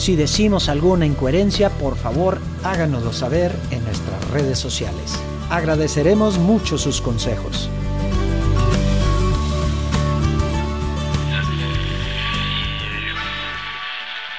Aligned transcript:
Si 0.00 0.16
decimos 0.16 0.70
alguna 0.70 1.04
incoherencia, 1.04 1.68
por 1.68 1.94
favor 1.94 2.40
háganoslo 2.64 3.12
saber 3.12 3.54
en 3.70 3.84
nuestras 3.84 4.30
redes 4.30 4.58
sociales. 4.58 5.12
Agradeceremos 5.50 6.38
mucho 6.38 6.78
sus 6.78 7.02
consejos. 7.02 7.68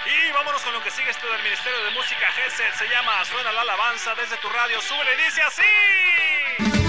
Y 0.08 0.32
vámonos 0.34 0.64
con 0.64 0.74
lo 0.74 0.82
que 0.82 0.90
sigue 0.90 1.12
esto 1.12 1.28
del 1.32 1.44
Ministerio 1.44 1.78
de 1.86 1.92
Música 1.92 2.26
GESEL. 2.34 2.74
Se 2.80 2.86
llama 2.92 3.24
Suena 3.26 3.52
la 3.52 3.62
alabanza 3.62 4.16
desde 4.16 4.38
tu 4.42 4.50
radio. 4.50 4.82
Súbele 4.82 5.12
y 5.14 5.26
dice 5.26 5.42
así. 5.44 6.81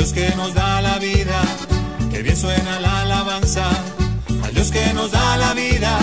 Dios 0.00 0.14
que 0.14 0.34
nos 0.34 0.54
da 0.54 0.80
la 0.80 0.98
vida. 0.98 1.42
Que 2.10 2.22
bien 2.22 2.34
suena 2.34 2.80
la 2.80 3.02
alabanza 3.02 3.68
al 4.42 4.54
Dios 4.54 4.70
que 4.70 4.94
nos 4.94 5.10
da 5.10 5.36
la 5.36 5.52
vida. 5.52 5.98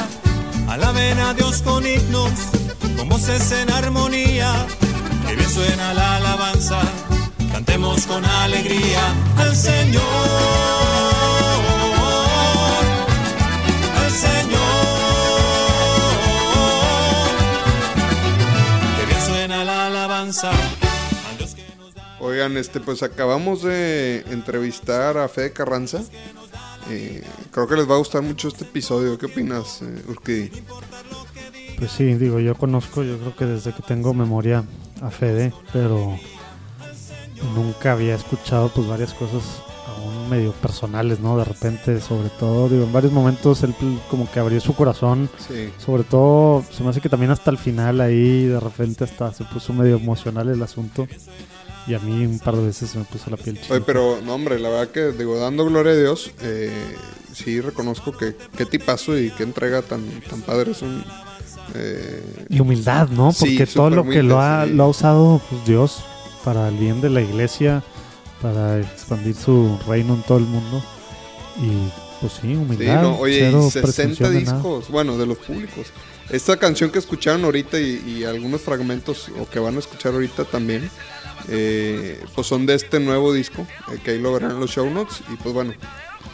Alaben 0.69 1.17
a 1.17 1.33
Dios 1.33 1.63
con 1.63 1.83
himnos, 1.83 2.29
con 2.95 3.09
voces 3.09 3.51
en 3.53 3.71
armonía. 3.71 4.53
Que 5.25 5.35
bien 5.35 5.49
suena 5.49 5.95
la 5.95 6.17
alabanza, 6.17 6.79
cantemos 7.51 8.05
con 8.05 8.23
alegría 8.23 9.01
al 9.37 9.55
Señor. 9.55 10.03
Al 14.01 14.11
Señor. 14.11 14.59
Que 18.97 19.05
bien 19.07 19.25
suena 19.25 19.63
la 19.63 19.87
alabanza. 19.87 20.51
Oigan, 22.19 22.57
este, 22.57 22.79
pues 22.79 23.03
acabamos 23.03 23.61
de 23.63 24.23
entrevistar 24.31 25.17
a 25.17 25.27
Fede 25.27 25.53
Carranza. 25.53 26.01
Eh, 26.89 27.23
creo 27.51 27.67
que 27.67 27.75
les 27.75 27.89
va 27.89 27.95
a 27.95 27.99
gustar 27.99 28.23
mucho 28.23 28.47
este 28.47 28.63
episodio. 28.63 29.17
¿Qué 29.17 29.27
opinas, 29.27 29.81
eh, 29.83 30.03
Urquidi? 30.07 30.51
Pues 31.77 31.91
sí, 31.91 32.05
digo, 32.15 32.39
yo 32.39 32.55
conozco, 32.55 33.03
yo 33.03 33.17
creo 33.19 33.35
que 33.35 33.45
desde 33.45 33.71
que 33.73 33.83
tengo 33.83 34.13
memoria 34.15 34.63
a 35.01 35.11
Fede, 35.11 35.53
pero 35.71 36.17
nunca 37.55 37.91
había 37.91 38.15
escuchado 38.15 38.69
pues 38.73 38.87
varias 38.87 39.13
cosas 39.13 39.43
aún 39.95 40.27
medio 40.27 40.53
personales, 40.53 41.19
¿no? 41.19 41.37
De 41.37 41.43
repente, 41.43 42.01
sobre 42.01 42.29
todo, 42.29 42.67
digo, 42.67 42.83
en 42.83 42.93
varios 42.93 43.13
momentos 43.13 43.61
él 43.61 43.75
como 44.09 44.29
que 44.31 44.39
abrió 44.39 44.59
su 44.59 44.73
corazón, 44.75 45.29
Sí. 45.47 45.69
sobre 45.77 46.03
todo, 46.03 46.63
se 46.71 46.81
me 46.83 46.89
hace 46.89 46.99
que 46.99 47.09
también 47.09 47.29
hasta 47.31 47.51
el 47.51 47.59
final 47.59 48.01
ahí 48.01 48.45
de 48.47 48.59
repente 48.59 49.03
hasta 49.03 49.31
se 49.33 49.43
puso 49.43 49.71
medio 49.71 49.97
emocional 49.97 50.49
el 50.49 50.63
asunto 50.63 51.07
y 51.87 51.93
a 51.93 51.99
mí 51.99 52.25
un 52.25 52.39
par 52.39 52.55
de 52.55 52.65
veces 52.65 52.89
se 52.91 52.97
me 52.99 53.05
puso 53.05 53.29
la 53.29 53.37
piel 53.37 53.57
Oye, 53.71 53.81
chinita. 53.81 53.85
pero 53.85 54.19
no, 54.23 54.35
hombre, 54.35 54.59
la 54.59 54.69
verdad 54.69 54.89
que, 54.89 55.11
digo, 55.13 55.37
dando 55.39 55.65
gloria 55.65 55.93
a 55.93 55.95
Dios, 55.95 56.31
eh, 56.41 56.71
sí 57.33 57.61
reconozco 57.61 58.11
que 58.15 58.35
qué 58.57 58.65
tipazo 58.65 59.17
y 59.17 59.31
qué 59.31 59.43
entrega 59.43 59.81
tan, 59.81 60.03
tan 60.29 60.41
padre 60.41 60.71
es 60.71 60.81
un. 60.81 61.03
eh, 61.75 62.21
Y 62.49 62.59
humildad, 62.59 63.09
¿no? 63.09 63.31
Sí, 63.31 63.57
Porque 63.57 63.67
todo 63.71 63.89
lo 63.89 64.03
que 64.07 64.23
lo 64.23 64.41
ha, 64.41 64.65
sí. 64.65 64.73
lo 64.73 64.83
ha 64.83 64.87
usado 64.87 65.41
pues, 65.49 65.65
Dios 65.65 66.03
para 66.43 66.67
el 66.69 66.75
bien 66.77 67.01
de 67.01 67.09
la 67.09 67.21
iglesia, 67.21 67.83
para 68.41 68.79
expandir 68.79 69.35
su 69.35 69.77
reino 69.87 70.15
en 70.15 70.23
todo 70.23 70.37
el 70.39 70.45
mundo. 70.45 70.83
Y 71.57 71.89
pues 72.21 72.33
sí, 72.33 72.39
Sí, 72.41 72.55
humildad. 72.55 73.01
no, 73.01 73.17
oye, 73.17 73.39
cero 73.39 73.67
y 73.67 73.71
60 73.71 73.81
presunción 73.81 74.33
de 74.33 74.41
nada. 74.41 74.57
discos, 74.57 74.89
bueno, 74.89 75.17
de 75.17 75.25
los 75.25 75.37
públicos. 75.37 75.87
Esta 76.29 76.57
canción 76.57 76.89
que 76.91 76.99
escucharon 76.99 77.43
ahorita 77.45 77.79
y, 77.79 78.03
y 78.05 78.23
algunos 78.25 78.61
fragmentos, 78.61 79.29
o 79.39 79.47
que 79.49 79.59
van 79.59 79.75
a 79.75 79.79
escuchar 79.79 80.13
ahorita 80.13 80.43
también, 80.45 80.89
eh, 81.49 82.23
pues 82.35 82.47
son 82.47 82.65
de 82.65 82.75
este 82.75 82.99
nuevo 82.99 83.33
disco, 83.33 83.65
eh, 83.91 83.99
que 84.03 84.11
ahí 84.11 84.19
lo 84.19 84.33
verán 84.33 84.51
en 84.51 84.59
los 84.59 84.71
show 84.71 84.89
notes. 84.89 85.21
Y 85.31 85.35
pues 85.37 85.53
bueno, 85.53 85.73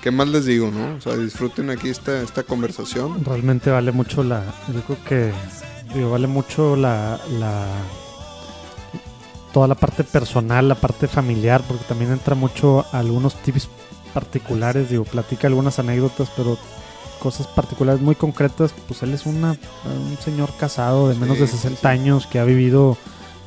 ¿qué 0.01 0.11
más 0.11 0.27
les 0.27 0.45
digo, 0.45 0.71
no? 0.71 0.95
O 0.95 1.01
sea, 1.01 1.15
disfruten 1.17 1.69
aquí 1.69 1.89
esta, 1.89 2.21
esta 2.21 2.43
conversación. 2.43 3.23
Realmente 3.25 3.69
vale 3.69 3.91
mucho 3.91 4.23
la. 4.23 4.43
Yo 4.73 4.81
creo 4.81 4.97
que. 5.05 5.31
Digo, 5.93 6.09
vale 6.11 6.27
mucho 6.27 6.75
la, 6.75 7.19
la. 7.39 7.65
Toda 9.53 9.67
la 9.67 9.75
parte 9.75 10.03
personal, 10.03 10.67
la 10.67 10.75
parte 10.75 11.07
familiar, 11.07 11.61
porque 11.67 11.83
también 11.83 12.11
entra 12.11 12.33
mucho 12.33 12.85
algunos 12.91 13.35
tips 13.43 13.69
particulares. 14.13 14.89
Digo, 14.89 15.03
platica 15.03 15.47
algunas 15.47 15.77
anécdotas, 15.77 16.31
pero 16.35 16.57
cosas 17.19 17.45
particulares 17.47 18.01
muy 18.01 18.15
concretas. 18.15 18.73
Pues 18.87 19.03
él 19.03 19.13
es 19.13 19.27
una, 19.27 19.51
un 19.85 20.17
señor 20.23 20.49
casado 20.59 21.07
de 21.07 21.15
menos 21.15 21.35
Sí, 21.35 21.41
de 21.41 21.47
sí, 21.47 21.57
60 21.57 21.79
sí. 21.81 21.87
años 21.87 22.25
que 22.25 22.39
ha 22.39 22.45
vivido, 22.45 22.97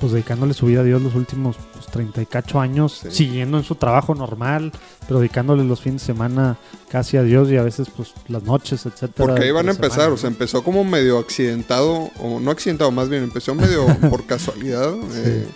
pues 0.01 0.13
dedicándole 0.13 0.53
su 0.55 0.67
vida 0.67 0.81
a 0.81 0.85
Dios 0.85 1.01
los 1.03 1.15
últimos 1.15 1.57
pues, 1.73 1.87
30 1.87 2.23
y 2.23 2.27
cacho 2.27 2.61
años, 2.61 3.01
Sí. 3.03 3.11
siguiendo 3.11 3.59
en 3.59 3.65
su 3.65 3.75
trabajo 3.77 4.15
normal, 4.15 4.73
pero 5.07 5.21
dedicándole 5.21 5.65
los 5.65 5.81
fines 5.81 6.03
de 6.03 6.07
semana 6.07 6.57
casi 6.91 7.17
a 7.17 7.23
Dios 7.23 7.51
y 7.51 7.57
a 7.57 7.63
veces, 7.63 7.89
pues, 7.97 8.13
las 8.29 8.43
noches, 8.43 8.85
etcétera. 8.87 9.27
Porque 9.27 9.45
ahí 9.45 9.51
van 9.51 9.69
a 9.69 9.73
empezar, 9.73 9.91
semana, 9.97 10.15
o 10.15 10.17
sea, 10.19 10.29
empezó 10.29 10.63
como 10.63 10.85
medio 10.85 11.19
accidentado, 11.19 12.11
o 12.21 12.41
no 12.41 12.51
accidentado, 12.51 12.91
más 12.91 13.09
bien 13.09 13.23
empezó 13.23 13.55
medio 13.55 13.87
por 14.11 14.25
casualidad. 14.27 14.93
eh, 15.15 15.47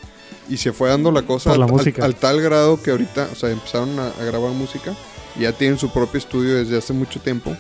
y 0.49 0.57
se 0.57 0.73
fue 0.73 0.89
dando 0.89 1.13
la 1.13 1.23
cosa 1.23 1.57
la 1.57 1.67
al, 1.67 1.95
al 2.03 2.15
tal 2.17 2.41
grado 2.41 2.83
que 2.83 2.91
ahorita, 2.91 3.29
o 3.33 3.37
sea, 3.37 3.51
empezaron 3.51 3.97
a, 4.01 4.09
a 4.09 4.25
grabar 4.25 4.51
música. 4.53 4.95
Y 5.37 5.43
ya 5.43 5.53
tienen 5.53 5.79
su 5.79 5.91
propio 5.93 6.19
estudio 6.19 6.57
desde 6.57 6.77
hace 6.77 6.93
mucho 6.93 7.21
tiempo. 7.21 7.57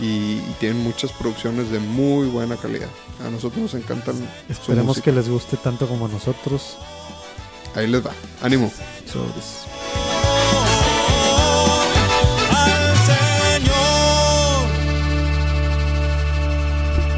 Y, 0.00 0.04
y 0.38 0.56
tienen 0.58 0.82
muchas 0.82 1.12
producciones 1.12 1.70
de 1.70 1.78
muy 1.78 2.26
buena 2.28 2.56
calidad. 2.56 2.88
A 3.26 3.30
nosotros 3.30 3.60
nos 3.62 3.74
encantan 3.74 4.16
Esperemos 4.48 5.00
que 5.00 5.12
les 5.12 5.28
guste 5.28 5.56
tanto 5.56 5.86
como 5.86 6.06
a 6.06 6.08
nosotros. 6.08 6.76
Ahí 7.74 7.86
les 7.86 8.04
va. 8.04 8.12
Ánimo. 8.42 8.70
Sobres. 9.06 9.66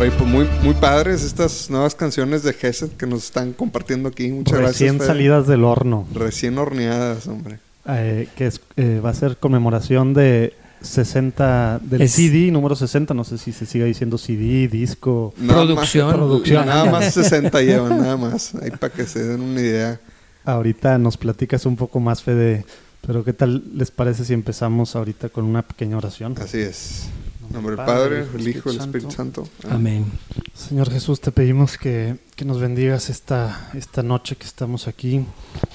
Oye, 0.00 0.10
pues 0.10 0.28
muy, 0.28 0.46
muy 0.62 0.74
padres 0.74 1.22
estas 1.22 1.70
nuevas 1.70 1.94
canciones 1.94 2.42
de 2.42 2.52
Gesed 2.52 2.90
que 2.90 3.06
nos 3.06 3.24
están 3.24 3.52
compartiendo 3.52 4.08
aquí. 4.08 4.28
Muchas 4.28 4.58
Recién 4.58 4.94
gracias. 4.96 4.96
Fede. 4.96 5.06
salidas 5.06 5.46
del 5.46 5.64
horno. 5.64 6.06
Recién 6.12 6.58
horneadas, 6.58 7.28
hombre. 7.28 7.58
eh, 7.88 8.28
que 8.36 8.46
es, 8.48 8.60
eh, 8.76 9.00
va 9.04 9.10
a 9.10 9.14
ser 9.14 9.36
conmemoración 9.36 10.12
de 10.12 10.52
60 10.84 11.80
del 11.82 12.02
Es- 12.02 12.12
CD, 12.12 12.50
número 12.50 12.76
60. 12.76 13.14
No 13.14 13.24
sé 13.24 13.38
si 13.38 13.52
se 13.52 13.66
siga 13.66 13.84
diciendo 13.86 14.18
CD, 14.18 14.68
disco. 14.68 15.34
Nada 15.38 15.64
Producción. 15.64 16.06
Más, 16.06 16.14
Producción. 16.16 16.66
Nada 16.66 16.84
más 16.90 17.14
60 17.14 17.60
llevan, 17.62 17.98
nada 18.00 18.16
más. 18.16 18.54
Ahí 18.56 18.70
para 18.70 18.92
que 18.92 19.04
se 19.06 19.24
den 19.24 19.40
una 19.40 19.60
idea. 19.60 20.00
Ahorita 20.44 20.98
nos 20.98 21.16
platicas 21.16 21.66
un 21.66 21.76
poco 21.76 22.00
más, 22.00 22.22
Fede. 22.22 22.64
Pero 23.06 23.22
¿qué 23.24 23.32
tal 23.32 23.62
les 23.74 23.90
parece 23.90 24.24
si 24.24 24.32
empezamos 24.32 24.96
ahorita 24.96 25.28
con 25.28 25.44
una 25.44 25.62
pequeña 25.62 25.96
oración? 25.98 26.34
Así 26.40 26.58
es. 26.58 27.04
En 27.48 27.52
nombre 27.54 27.76
del 27.76 27.84
Padre, 27.84 28.22
Padre, 28.24 28.40
el 28.42 28.48
Hijo 28.48 28.70
el 28.70 28.78
Espíritu 28.78 29.10
Santo. 29.10 29.46
Amén. 29.68 30.06
Señor 30.54 30.90
Jesús, 30.90 31.20
te 31.20 31.30
pedimos 31.30 31.76
que, 31.76 32.16
que 32.36 32.46
nos 32.46 32.58
bendigas 32.60 33.10
esta, 33.10 33.70
esta 33.74 34.02
noche 34.02 34.36
que 34.36 34.46
estamos 34.46 34.88
aquí. 34.88 35.26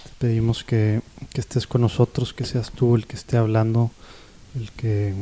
Te 0.04 0.28
pedimos 0.28 0.64
que, 0.64 1.02
que 1.32 1.42
estés 1.42 1.68
con 1.68 1.82
nosotros, 1.82 2.34
que 2.34 2.46
seas 2.46 2.72
tú 2.72 2.96
el 2.96 3.06
que 3.06 3.16
esté 3.16 3.38
hablando, 3.38 3.92
el 4.56 4.72
que, 4.72 5.14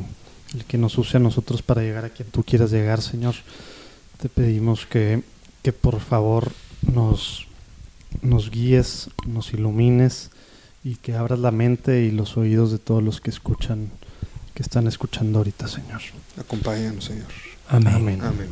el 0.54 0.66
que 0.66 0.78
nos 0.78 0.98
use 0.98 1.18
a 1.18 1.20
nosotros 1.20 1.62
para 1.62 1.82
llegar 1.82 2.06
a 2.06 2.10
quien 2.10 2.30
tú 2.30 2.44
quieras 2.44 2.72
llegar, 2.72 3.02
Señor. 3.02 3.36
Te 4.22 4.30
pedimos 4.30 4.86
que, 4.86 5.24
que 5.64 5.74
por 5.74 6.00
favor 6.00 6.52
nos, 6.82 7.48
nos 8.22 8.50
guíes, 8.50 9.10
nos 9.26 9.54
ilumines 9.54 10.32
y 10.84 10.96
que 10.96 11.16
abras 11.16 11.40
la 11.40 11.52
mente 11.52 12.04
y 12.04 12.12
los 12.12 12.38
oídos 12.38 12.72
de 12.72 12.80
todos 12.80 13.04
los 13.04 13.22
que 13.22 13.30
escuchan, 13.30 13.90
que 14.54 14.64
están 14.64 14.88
escuchando 14.88 15.40
ahorita, 15.40 15.68
Señor. 15.68 16.02
Acompáñanos, 16.38 17.06
Señor. 17.06 17.28
Amén. 17.68 17.94
Amén. 17.94 18.22
Amén. 18.22 18.50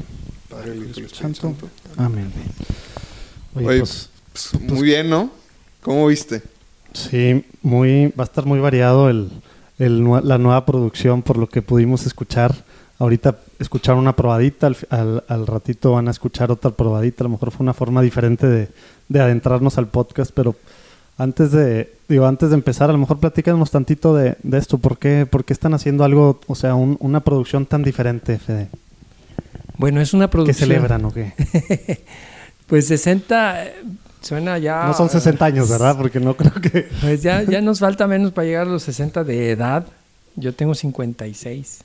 Padre, 0.49 0.73
el 0.73 0.89
Hijo 0.89 0.99
y 0.99 1.03
el 1.03 1.09
Santo. 1.09 1.41
Santo. 1.41 1.69
Amén. 1.97 2.31
Oye, 3.55 3.67
Oye, 3.67 3.79
pues, 3.79 4.09
Pues, 4.31 4.61
muy 4.61 4.83
bien, 4.83 5.09
¿no? 5.09 5.31
¿Cómo 5.81 6.07
viste? 6.07 6.41
Sí, 6.93 7.45
muy, 7.61 8.07
va 8.07 8.23
a 8.23 8.27
estar 8.27 8.45
muy 8.45 8.59
variado 8.59 9.09
el, 9.09 9.29
el 9.79 10.03
la 10.23 10.37
nueva 10.37 10.65
producción 10.65 11.21
por 11.21 11.37
lo 11.37 11.47
que 11.47 11.61
pudimos 11.61 12.05
escuchar. 12.05 12.53
Ahorita 12.97 13.37
escucharon 13.59 13.99
una 13.99 14.15
probadita, 14.15 14.67
al, 14.67 14.77
al- 14.89 15.23
al 15.27 15.47
ratito 15.47 15.91
van 15.91 16.07
a 16.07 16.11
escuchar 16.11 16.51
otra 16.51 16.71
probadita. 16.71 17.23
A 17.23 17.25
lo 17.25 17.31
mejor 17.31 17.51
fue 17.51 17.63
una 17.63 17.73
forma 17.73 18.01
diferente 18.01 18.47
de, 18.47 18.69
de 19.09 19.19
adentrarnos 19.19 19.77
al 19.77 19.87
podcast, 19.87 20.31
pero 20.33 20.55
antes 21.17 21.51
de, 21.51 21.91
digo, 22.07 22.25
antes 22.25 22.49
de 22.49 22.55
empezar, 22.55 22.89
a 22.89 22.93
lo 22.93 22.99
mejor 22.99 23.19
platícanos 23.19 23.69
tantito 23.71 24.15
de, 24.15 24.37
de 24.43 24.57
esto. 24.57 24.77
¿Por 24.77 24.97
qué, 24.97 25.25
por 25.25 25.43
qué 25.43 25.51
están 25.53 25.73
haciendo 25.73 26.03
algo, 26.05 26.39
o 26.47 26.55
sea, 26.55 26.75
un- 26.75 26.95
una 27.01 27.19
producción 27.19 27.65
tan 27.65 27.83
diferente, 27.83 28.37
Fede? 28.39 28.69
Bueno, 29.77 29.99
es 29.99 30.13
una 30.13 30.27
¿Qué 30.27 30.31
producción. 30.31 30.69
celebran 30.69 31.03
o 31.05 31.11
qué? 31.13 31.33
Pues 32.67 32.87
60 32.87 33.63
eh, 33.65 33.73
suena 34.25 34.57
ya. 34.57 34.85
No 34.87 34.93
son 34.93 35.09
60 35.09 35.45
años, 35.45 35.69
¿verdad? 35.69 35.95
Porque 35.97 36.19
no 36.19 36.35
creo 36.35 36.53
que... 36.53 36.87
Pues 37.01 37.21
ya, 37.23 37.43
ya 37.43 37.61
nos 37.61 37.79
falta 37.79 38.07
menos 38.07 38.31
para 38.31 38.45
llegar 38.47 38.67
a 38.67 38.69
los 38.71 38.83
60 38.83 39.23
de 39.23 39.51
edad. 39.51 39.85
Yo 40.35 40.53
tengo 40.53 40.73
56. 40.75 41.83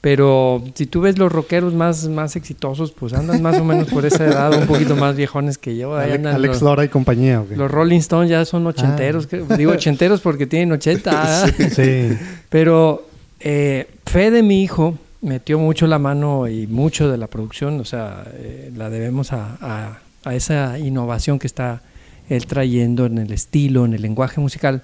Pero 0.00 0.62
si 0.74 0.86
tú 0.86 1.00
ves 1.00 1.18
los 1.18 1.32
rockeros 1.32 1.74
más, 1.74 2.06
más 2.06 2.36
exitosos, 2.36 2.92
pues 2.92 3.12
andan 3.14 3.42
más 3.42 3.58
o 3.58 3.64
menos 3.64 3.88
por 3.88 4.06
esa 4.06 4.26
edad, 4.26 4.54
un 4.56 4.66
poquito 4.68 4.94
más 4.94 5.16
viejones 5.16 5.58
que 5.58 5.76
yo. 5.76 5.96
Ahí 5.96 6.04
Ale- 6.10 6.14
andan 6.14 6.34
Alex 6.36 6.54
los, 6.54 6.62
Lora 6.62 6.84
y 6.84 6.88
compañía, 6.88 7.40
¿o 7.40 7.48
qué? 7.48 7.56
los 7.56 7.68
Rolling 7.68 7.98
Stones 7.98 8.30
ya 8.30 8.44
son 8.44 8.64
ochenteros. 8.68 9.26
que- 9.26 9.42
digo 9.56 9.72
ochenteros 9.72 10.20
porque 10.20 10.46
tienen 10.46 10.70
80. 10.70 11.10
¿verdad? 11.10 11.54
Sí. 11.74 12.16
Pero 12.48 13.08
eh, 13.40 13.88
Fede, 14.06 14.44
mi 14.44 14.62
hijo, 14.62 14.96
metió 15.20 15.58
mucho 15.58 15.88
la 15.88 15.98
mano 15.98 16.46
y 16.46 16.68
mucho 16.68 17.10
de 17.10 17.18
la 17.18 17.26
producción, 17.26 17.80
o 17.80 17.84
sea, 17.84 18.22
eh, 18.34 18.70
la 18.76 18.90
debemos 18.90 19.32
a, 19.32 19.56
a- 19.60 19.98
a 20.24 20.34
esa 20.34 20.78
innovación 20.78 21.38
que 21.38 21.46
está 21.46 21.82
él 22.28 22.46
trayendo 22.46 23.06
en 23.06 23.18
el 23.18 23.32
estilo, 23.32 23.84
en 23.84 23.94
el 23.94 24.02
lenguaje 24.02 24.40
musical, 24.40 24.82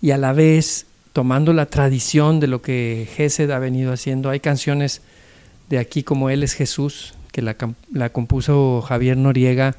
y 0.00 0.10
a 0.10 0.18
la 0.18 0.32
vez 0.32 0.86
tomando 1.12 1.52
la 1.52 1.66
tradición 1.66 2.40
de 2.40 2.46
lo 2.46 2.62
que 2.62 3.08
Gesed 3.14 3.50
ha 3.50 3.58
venido 3.58 3.92
haciendo. 3.92 4.30
Hay 4.30 4.40
canciones 4.40 5.02
de 5.68 5.78
aquí 5.78 6.02
como 6.02 6.30
Él 6.30 6.42
es 6.42 6.54
Jesús, 6.54 7.14
que 7.32 7.42
la, 7.42 7.56
compuso 8.10 8.82
Javier 8.82 9.16
Noriega 9.16 9.76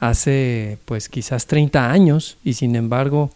hace 0.00 0.78
pues 0.84 1.08
quizás 1.08 1.46
30 1.46 1.90
años, 1.90 2.38
y 2.44 2.54
sin 2.54 2.76
embargo, 2.76 3.30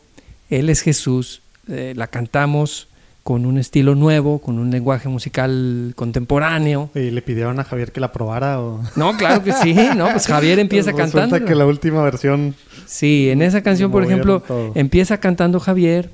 Él 0.51 0.69
es 0.69 0.81
Jesús, 0.81 1.43
eh, 1.69 1.93
la 1.97 2.09
cantamos 2.09 2.89
con 3.23 3.47
un 3.47 3.57
estilo 3.59 3.95
nuevo, 3.95 4.41
con 4.41 4.59
un 4.59 4.71
lenguaje 4.71 5.09
musical 5.09 5.93
contemporáneo. 5.95 6.91
¿Y 6.95 7.11
le 7.11 7.23
pidieron 7.23 7.61
a 7.61 7.65
Javier 7.65 7.93
que 7.93 8.01
la 8.01 8.11
probara 8.13 8.61
o...? 8.61 8.81
No, 8.97 9.17
claro 9.17 9.45
que 9.45 9.53
sí, 9.53 9.75
no, 9.97 10.09
pues 10.11 10.27
Javier 10.27 10.59
empieza 10.59 10.91
Resulta 10.91 11.21
cantando. 11.21 11.47
que 11.47 11.55
la 11.55 11.67
última 11.67 12.03
versión... 12.03 12.55
Sí, 12.87 13.31
en 13.31 13.43
esa 13.43 13.63
canción, 13.63 13.91
por 13.93 14.03
ejemplo, 14.05 14.41
todo. 14.41 14.73
empieza 14.75 15.19
cantando 15.19 15.61
Javier, 15.61 16.11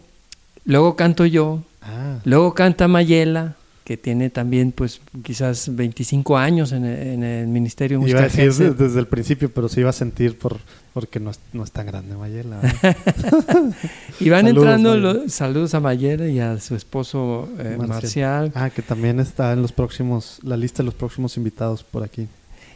luego 0.64 0.96
canto 0.96 1.24
yo, 1.26 1.62
Ah, 1.80 2.18
luego 2.24 2.52
canta 2.52 2.86
Mayela, 2.88 3.54
que 3.88 3.96
tiene 3.96 4.28
también, 4.28 4.70
pues, 4.70 5.00
quizás 5.24 5.74
25 5.74 6.36
años 6.36 6.72
en 6.72 6.84
el, 6.84 7.06
en 7.08 7.22
el 7.24 7.46
Ministerio 7.48 8.06
iba 8.06 8.20
a 8.20 8.24
decir 8.24 8.52
desde 8.76 9.00
el 9.00 9.06
principio, 9.06 9.50
pero 9.50 9.66
se 9.70 9.80
iba 9.80 9.88
a 9.88 9.94
sentir 9.94 10.36
por 10.38 10.58
porque 10.92 11.18
no 11.20 11.30
es, 11.30 11.40
no 11.54 11.64
es 11.64 11.70
tan 11.72 11.86
grande 11.86 12.14
Mayela. 12.16 12.60
Y 14.20 14.28
van 14.28 14.44
Saludos, 14.44 14.64
entrando 14.64 14.90
Mayela. 14.90 15.12
los 15.14 15.32
saludos 15.32 15.74
a 15.74 15.80
Mayela 15.80 16.28
y 16.28 16.38
a 16.38 16.60
su 16.60 16.74
esposo 16.74 17.48
eh, 17.58 17.76
Marcial. 17.78 17.88
Marcial. 17.88 18.52
ah, 18.54 18.68
que 18.70 18.82
también 18.82 19.20
está 19.20 19.52
en 19.54 19.62
los 19.62 19.72
próximos, 19.72 20.38
la 20.42 20.56
lista 20.58 20.82
de 20.82 20.84
los 20.86 20.94
próximos 20.94 21.36
invitados 21.38 21.82
por 21.82 22.02
aquí. 22.02 22.26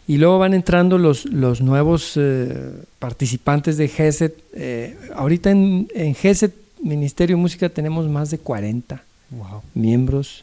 Y 0.08 0.16
luego 0.16 0.38
van 0.38 0.54
entrando 0.54 0.96
los, 0.98 1.26
los 1.26 1.60
nuevos 1.60 2.12
eh, 2.16 2.72
participantes 2.98 3.76
de 3.76 3.88
GESET. 3.88 4.34
Eh, 4.54 4.96
ahorita 5.14 5.50
en, 5.50 5.88
en 5.94 6.14
GESET, 6.14 6.54
Ministerio 6.82 7.36
de 7.36 7.42
Música, 7.42 7.68
tenemos 7.68 8.08
más 8.08 8.30
de 8.30 8.38
40 8.38 9.02
Wow. 9.30 9.62
miembros. 9.74 10.42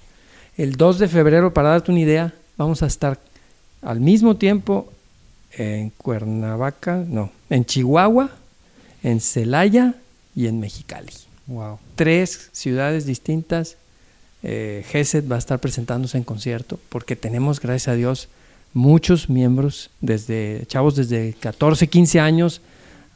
El 0.60 0.76
2 0.76 1.00
de 1.00 1.08
febrero, 1.08 1.54
para 1.54 1.70
darte 1.70 1.90
una 1.90 2.02
idea, 2.02 2.34
vamos 2.58 2.84
a 2.84 2.88
estar 2.88 3.18
al 3.82 4.02
mismo 4.02 4.36
tiempo 4.36 4.92
en 5.54 5.90
Cuernavaca, 5.92 7.02
no, 7.08 7.32
en 7.50 7.64
Chihuahua, 7.64 8.30
en 9.02 9.22
Celaya 9.22 9.96
y 10.36 10.48
en 10.48 10.60
Mexicali. 10.60 11.14
Wow. 11.48 11.80
Tres 11.96 12.50
ciudades 12.52 13.06
distintas. 13.06 13.78
Eh, 14.44 14.84
GESET 14.90 15.32
va 15.32 15.38
a 15.38 15.40
estar 15.40 15.60
presentándose 15.60 16.18
en 16.18 16.26
concierto 16.26 16.78
porque 16.90 17.16
tenemos, 17.16 17.62
gracias 17.62 17.88
a 17.88 17.96
Dios, 17.96 18.28
muchos 18.74 19.30
miembros, 19.30 19.92
desde 20.02 20.66
chavos 20.68 20.98
desde 20.98 21.36
14, 21.40 21.88
15 21.88 22.20
años 22.20 22.60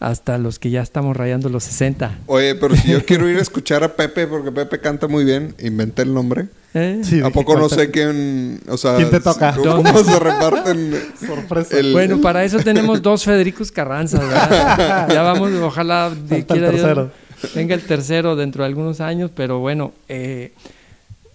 hasta 0.10 0.38
los 0.38 0.60
que 0.60 0.70
ya 0.70 0.82
estamos 0.82 1.16
rayando 1.16 1.48
los 1.50 1.64
60. 1.64 2.20
Oye, 2.26 2.56
pero 2.56 2.76
si 2.76 2.90
yo 2.92 3.04
quiero 3.06 3.30
ir 3.30 3.38
a 3.38 3.42
escuchar 3.42 3.84
a 3.84 3.96
Pepe, 3.96 4.28
porque 4.28 4.52
Pepe 4.52 4.80
canta 4.80 5.08
muy 5.08 5.24
bien, 5.24 5.56
inventé 5.60 6.02
el 6.02 6.14
nombre. 6.14 6.48
¿Eh? 6.74 7.02
Sí, 7.04 7.22
¿A 7.22 7.30
poco 7.30 7.54
no 7.54 7.60
¿cuánta- 7.68 7.76
sé 7.78 7.92
quién, 7.92 8.60
o 8.68 8.78
sea, 8.78 8.96
¿Quién 8.98 9.12
te 9.12 9.20
toca? 9.20 9.54
¿Cómo, 9.56 10.04
se 10.04 10.20
reparten? 10.20 10.94
Sorpresa. 11.26 11.78
el- 11.80 11.94
Bueno, 11.94 12.20
para 12.20 12.44
eso 12.44 12.58
tenemos 12.60 13.02
dos 13.02 13.24
Federicos 13.24 13.72
Carranza, 13.72 14.20
¿verdad? 14.20 15.08
ya 15.14 15.22
vamos, 15.22 15.52
ojalá 15.62 16.10
de 16.10 16.38
el 16.38 16.46
quiera 16.48 16.70
Dios, 16.72 16.82
tercero. 16.82 17.12
venga 17.56 17.76
el 17.76 17.82
tercero 17.84 18.36
dentro 18.36 18.64
de 18.64 18.68
algunos 18.68 19.00
años, 19.02 19.30
pero 19.36 19.60
bueno, 19.60 19.94
eh, 20.10 20.52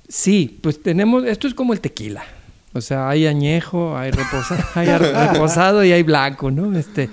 sí, 0.08 0.58
pues 0.62 0.82
tenemos, 0.82 1.24
esto 1.24 1.46
es 1.46 1.54
como 1.54 1.72
el 1.72 1.80
tequila. 1.80 2.24
O 2.74 2.80
sea, 2.80 3.08
hay 3.08 3.26
añejo, 3.26 3.96
hay 3.96 4.10
reposado, 4.10 4.62
hay 4.74 4.88
reposado 4.88 5.84
y 5.84 5.92
hay 5.92 6.02
blanco, 6.02 6.50
¿no? 6.50 6.76
Este, 6.78 7.08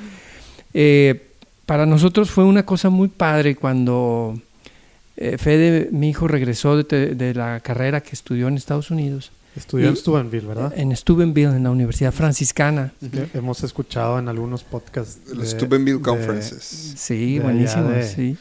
eh, 0.74 1.22
para 1.65 1.85
nosotros 1.85 2.29
fue 2.31 2.44
una 2.44 2.65
cosa 2.65 2.89
muy 2.89 3.07
padre 3.07 3.56
cuando 3.56 4.39
eh, 5.17 5.38
Fede, 5.38 5.89
mi 5.91 6.09
hijo, 6.09 6.27
regresó 6.27 6.77
de, 6.81 7.15
de 7.15 7.33
la 7.33 7.59
carrera 7.62 8.01
que 8.01 8.12
estudió 8.12 8.47
en 8.47 8.56
Estados 8.57 8.91
Unidos, 8.91 9.31
Estudió 9.56 9.88
en 9.88 9.95
Steubenville, 9.95 10.45
¿verdad? 10.47 10.73
en 10.75 10.94
Steubenville, 10.95 11.56
en 11.56 11.63
la 11.63 11.71
Universidad 11.71 12.12
Franciscana. 12.12 12.91
Hemos 13.33 13.63
escuchado 13.63 14.19
en 14.19 14.27
algunos 14.27 14.65
podcasts. 14.65 15.31
Los 15.33 15.51
Steubenville 15.51 15.97
de- 16.00 16.03
Conferences. 16.03 16.94
Sí, 16.97 17.35
de 17.38 17.39
buenísimo, 17.44 17.88
allá 17.88 17.97
de- 18.00 18.07
sí. 18.07 18.38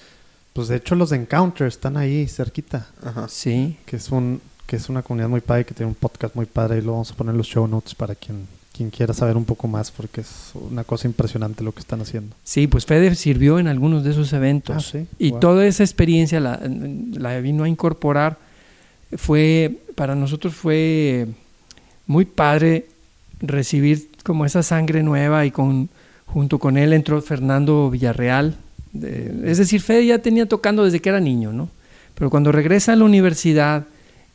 Pues 0.53 0.67
de 0.69 0.77
hecho 0.77 0.95
los 0.97 1.11
de 1.11 1.17
Encounter 1.17 1.67
están 1.69 1.97
ahí 1.97 2.27
cerquita, 2.27 2.89
Ajá. 3.05 3.27
Sí, 3.29 3.77
que 3.87 3.97
es 3.97 4.11
un 4.11 4.41
que 4.67 4.77
es 4.77 4.89
una 4.89 5.03
comunidad 5.03 5.29
muy 5.29 5.41
padre, 5.43 5.67
que 5.67 5.75
tiene 5.75 5.89
un 5.91 5.95
podcast 5.95 6.35
muy 6.35 6.47
padre 6.47 6.79
y 6.79 6.81
lo 6.81 6.93
vamos 6.93 7.11
a 7.13 7.15
poner 7.15 7.33
en 7.33 7.39
los 7.39 7.47
show 7.47 7.67
notes 7.69 7.95
para 7.95 8.15
quien 8.15 8.47
quien 8.77 8.91
quiera 8.91 9.15
saber 9.15 9.37
un 9.37 9.45
poco 9.45 9.69
más 9.69 9.91
porque 9.93 10.23
es 10.23 10.51
una 10.55 10.83
cosa 10.85 11.07
impresionante 11.07 11.63
lo 11.63 11.73
que 11.73 11.81
están 11.81 12.01
haciendo. 12.01 12.35
sí, 12.43 12.67
pues 12.67 12.85
Fede 12.87 13.15
sirvió 13.15 13.59
en 13.59 13.69
algunos 13.69 14.03
de 14.05 14.11
esos 14.11 14.33
eventos. 14.33 14.77
Ah, 14.77 14.81
sí, 14.81 15.07
Y 15.19 15.31
wow. 15.31 15.41
toda 15.41 15.67
esa 15.67 15.85
experiencia 15.85 16.41
la, 16.41 16.61
la 17.13 17.39
vino 17.41 17.65
a 17.65 17.69
incorporar. 17.69 18.37
Fue, 19.17 19.79
para 19.95 20.15
nosotros 20.15 20.55
fue 20.55 21.29
muy 22.07 22.25
padre 22.25 22.87
recibir 23.41 24.11
como 24.25 24.45
esa 24.45 24.63
sangre 24.63 25.03
nueva 25.03 25.47
y 25.47 25.51
con, 25.51 25.89
junto 26.27 26.59
con 26.59 26.77
él 26.77 26.93
entró 26.93 27.21
Fernando 27.23 27.91
Villarreal. 27.91 28.57
De- 28.93 29.33
es 29.45 29.59
decir, 29.59 29.81
Fede 29.83 30.07
ya 30.07 30.19
tenía 30.19 30.47
tocando 30.47 30.85
desde 30.85 31.01
que 31.01 31.11
era 31.11 31.21
niño, 31.21 31.53
¿no? 31.53 31.69
Pero 32.17 32.31
cuando 32.31 32.51
regresa 32.53 32.93
a 32.93 32.97
la 32.97 33.05
universidad 33.05 33.85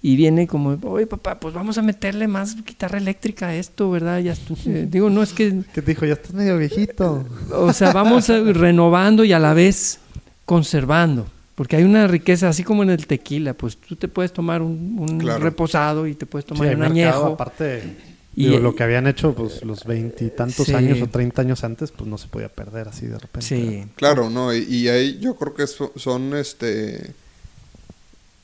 y 0.01 0.15
viene 0.15 0.47
como, 0.47 0.77
oye 0.89 1.07
papá, 1.07 1.39
pues 1.39 1.53
vamos 1.53 1.77
a 1.77 1.81
meterle 1.81 2.27
más 2.27 2.55
guitarra 2.63 2.97
eléctrica 2.99 3.47
a 3.47 3.55
esto, 3.55 3.91
¿verdad? 3.91 4.19
Ya, 4.19 4.33
eh, 4.65 4.87
digo, 4.89 5.09
no 5.09 5.21
es 5.23 5.33
que 5.33 5.61
Que 5.73 5.81
dijo, 5.81 6.05
ya 6.05 6.13
estás 6.13 6.33
medio 6.33 6.57
viejito. 6.57 7.25
o 7.51 7.73
sea, 7.73 7.91
vamos 7.91 8.27
renovando 8.29 9.23
y 9.25 9.33
a 9.33 9.39
la 9.39 9.53
vez 9.53 9.99
conservando. 10.45 11.27
Porque 11.55 11.75
hay 11.75 11.83
una 11.83 12.07
riqueza, 12.07 12.47
así 12.47 12.63
como 12.63 12.83
en 12.83 12.89
el 12.89 13.05
tequila, 13.05 13.53
pues 13.53 13.75
tú 13.75 13.97
te 13.97 14.07
puedes 14.07 14.31
tomar 14.31 14.61
un, 14.61 14.95
un 14.97 15.19
Claro. 15.19 15.43
reposado 15.43 16.07
y 16.07 16.15
te 16.15 16.25
puedes 16.25 16.45
Sí, 16.45 16.49
tomar 16.53 16.69
hay 16.69 16.73
un 16.75 16.79
mercado, 16.79 16.97
añejo. 17.25 17.33
aparte 17.33 17.83
Y- 18.33 18.45
digo, 18.45 18.59
lo 18.59 18.73
que 18.73 18.83
habían 18.83 19.07
hecho 19.07 19.33
pues 19.35 19.65
los 19.65 19.83
veintitantos 19.83 20.67
Sí. 20.67 20.73
años 20.73 21.01
o 21.01 21.07
treinta 21.07 21.41
años 21.41 21.65
antes, 21.65 21.91
pues 21.91 22.09
no 22.09 22.17
se 22.17 22.29
podía 22.29 22.47
perder 22.47 22.87
así 22.87 23.07
de 23.07 23.19
repente. 23.19 23.45
Sí, 23.45 23.83
Claro, 23.95 24.29
no, 24.29 24.53
y, 24.53 24.59
y 24.73 24.87
ahí 24.87 25.19
yo 25.19 25.35
creo 25.35 25.53
que 25.53 25.67
so- 25.67 25.91
son, 25.97 26.33
este, 26.37 27.11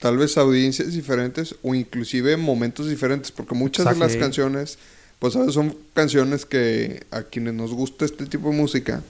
tal 0.05 0.17
vez 0.19 0.38
audiencias 0.38 0.93
diferentes 0.93 1.55
o 1.63 1.74
inclusive 1.74 2.38
momentos 2.38 2.88
diferentes, 2.88 3.31
porque 3.31 3.55
muchas 3.55 3.85
de 3.85 3.89
Exacto. 3.93 4.03
las 4.05 4.12
Sí. 4.13 4.19
canciones, 4.19 4.77
pues 5.17 5.35
veces 5.35 5.55
son 5.55 5.75
canciones 5.95 6.45
que 6.45 7.01
a 7.09 7.24
quienes 7.24 7.55
nos 7.55 7.74
gusta 7.74 8.05
este 8.05 8.27
tipo 8.27 8.51
de 8.51 8.55
música 8.55 9.01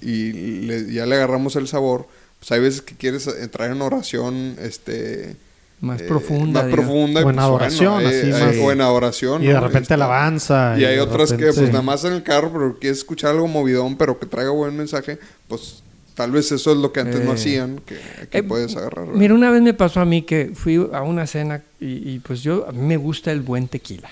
y 0.00 0.32
le- 0.66 0.92
ya 0.92 1.06
le 1.06 1.14
agarramos 1.14 1.54
el 1.54 1.68
sabor, 1.68 2.08
pues 2.40 2.50
hay 2.50 2.58
veces 2.58 2.82
que 2.82 2.96
quieres 2.96 3.28
entrar 3.28 3.70
en 3.70 3.80
oración, 3.82 4.56
este... 4.60 5.36
más 5.80 6.00
eh, 6.00 6.04
profunda. 6.08 6.62
Más 6.62 6.66
digo. 6.72 6.76
profunda. 6.82 7.20
y 7.20 7.24
O 7.24 7.28
en 7.30 7.34
pues, 7.36 7.44
adoración, 7.46 7.92
bueno, 8.02 8.08
así, 8.08 8.18
eh, 8.26 8.30
más- 8.32 8.56
O 8.60 8.72
en 8.72 8.80
adoración. 8.80 9.42
Y 9.44 9.46
de 9.46 9.60
repente 9.60 9.82
Este, 9.82 9.94
alabanza. 9.94 10.74
Y 10.76 10.84
hay 10.84 10.96
de 10.96 11.00
otras 11.02 11.30
que, 11.30 11.36
repente- 11.36 11.60
pues 11.60 11.70
nada 11.70 11.82
más 11.82 12.02
en 12.04 12.14
el 12.14 12.24
carro, 12.24 12.52
pero 12.52 12.78
quieres 12.80 12.98
escuchar 12.98 13.30
algo 13.30 13.46
movidón, 13.46 13.96
pero 13.96 14.18
que 14.18 14.26
traiga 14.26 14.50
buen 14.50 14.76
mensaje, 14.76 15.18
pues 15.46 15.84
tal 16.22 16.30
vez 16.30 16.52
eso 16.52 16.72
es 16.72 16.78
lo 16.78 16.92
que 16.92 17.00
antes 17.00 17.20
no 17.24 17.32
Eh. 17.32 17.34
hacían, 17.34 17.80
que 17.84 17.96
aquí 18.22 18.38
Eh, 18.38 18.42
puedes 18.42 18.76
agarrar. 18.76 19.06
¿verdad? 19.06 19.18
Mira, 19.20 19.34
una 19.34 19.50
vez 19.50 19.60
me 19.62 19.74
pasó 19.74 20.00
a 20.00 20.04
mí 20.04 20.22
que 20.22 20.52
fui 20.54 20.76
a 20.92 21.02
una 21.02 21.26
cena 21.26 21.62
y, 21.80 22.10
y, 22.14 22.18
pues 22.20 22.42
yo, 22.42 22.66
a 22.68 22.72
mí 22.72 22.80
me 22.80 22.96
gusta 22.96 23.32
el 23.32 23.40
buen 23.40 23.66
tequila. 23.68 24.08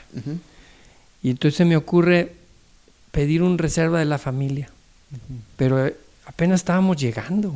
Y 1.22 1.30
entonces 1.30 1.56
se 1.56 1.64
me 1.64 1.76
ocurre 1.76 2.32
pedir 3.12 3.42
un 3.42 3.58
reserva 3.58 3.98
de 3.98 4.04
la 4.06 4.18
familia. 4.18 4.68
Pero 5.56 5.86
eh, 5.86 5.96
apenas 6.26 6.60
estábamos 6.60 6.96
llegando. 6.96 7.54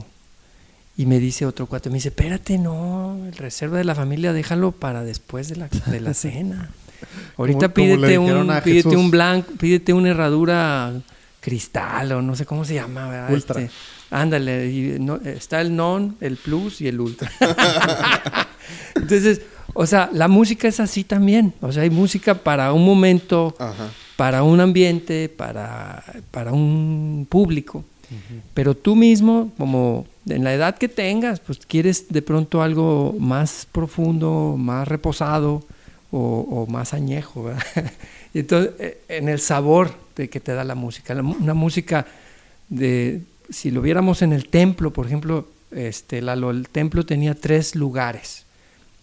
Y 0.96 1.06
me 1.06 1.18
dice 1.18 1.44
otro 1.46 1.66
cuate, 1.66 1.88
me 1.90 1.96
dice, 1.96 2.08
espérate, 2.10 2.56
no, 2.58 3.18
el 3.26 3.32
reserva 3.36 3.78
de 3.78 3.84
la 3.84 3.96
familia 3.96 4.32
déjalo 4.32 4.70
para 4.70 5.02
después 5.02 5.48
de 5.48 5.56
la, 5.56 5.68
de 5.86 6.00
la 6.00 6.14
cena. 6.14 6.70
Ahorita 7.36 7.68
Como- 7.68 7.74
pídete, 7.74 8.18
un, 8.18 8.52
pídete 8.62 8.96
un 8.96 9.10
blanco, 9.10 9.52
pídete 9.58 9.92
una 9.92 10.10
herradura 10.10 10.92
cristal 11.40 12.12
o 12.12 12.22
no 12.22 12.34
sé 12.36 12.46
cómo 12.46 12.64
se 12.64 12.74
llama, 12.74 13.08
¿verdad? 13.08 13.32
Ultra. 13.32 13.60
Este, 13.60 13.74
ándale, 14.14 14.70
y 14.70 14.98
no- 15.00 15.20
está 15.24 15.60
el 15.60 15.74
non, 15.74 16.16
el 16.20 16.36
plus 16.36 16.80
y 16.80 16.88
el 16.88 17.00
ultra. 17.00 17.30
Entonces, 18.94 19.42
o 19.74 19.86
sea, 19.86 20.08
la 20.12 20.28
música 20.28 20.68
es 20.68 20.80
así 20.80 21.04
también. 21.04 21.52
O 21.60 21.72
sea, 21.72 21.82
hay 21.82 21.90
música 21.90 22.34
para 22.34 22.72
un 22.72 22.84
momento, 22.84 23.54
Ajá. 23.58 23.90
para 24.16 24.42
un 24.42 24.60
ambiente, 24.60 25.28
para, 25.28 26.02
para 26.30 26.52
un 26.52 27.26
público. 27.28 27.84
Pero 28.52 28.76
tú 28.76 28.94
mismo, 28.94 29.50
como 29.58 30.06
en 30.28 30.44
la 30.44 30.54
edad 30.54 30.78
que 30.78 30.88
tengas, 30.88 31.40
pues 31.40 31.58
quieres 31.66 32.06
de 32.10 32.22
pronto 32.22 32.62
algo 32.62 33.16
más 33.18 33.66
profundo, 33.72 34.54
más 34.56 34.86
reposado 34.86 35.64
o, 36.12 36.46
o 36.48 36.70
más 36.70 36.94
añejo. 36.94 37.44
¿verdad? 37.44 37.64
Y 38.32 38.38
Entonces, 38.44 38.72
eh, 38.78 38.98
en 39.08 39.28
el 39.28 39.40
sabor 39.40 39.90
de 40.14 40.28
que 40.30 40.38
te 40.38 40.52
da 40.52 40.62
la 40.62 40.76
música. 40.76 41.12
La 41.14 41.22
una 41.22 41.54
música 41.54 42.06
de, 42.68 43.22
si 43.50 43.70
lo 43.70 43.82
viéramos 43.82 44.22
en 44.22 44.32
el 44.32 44.48
templo, 44.48 44.92
por 44.92 45.06
ejemplo, 45.06 45.48
este, 45.70 46.18
el 46.18 46.68
templo 46.70 47.04
tenía 47.04 47.34
tres 47.34 47.74
lugares. 47.74 48.44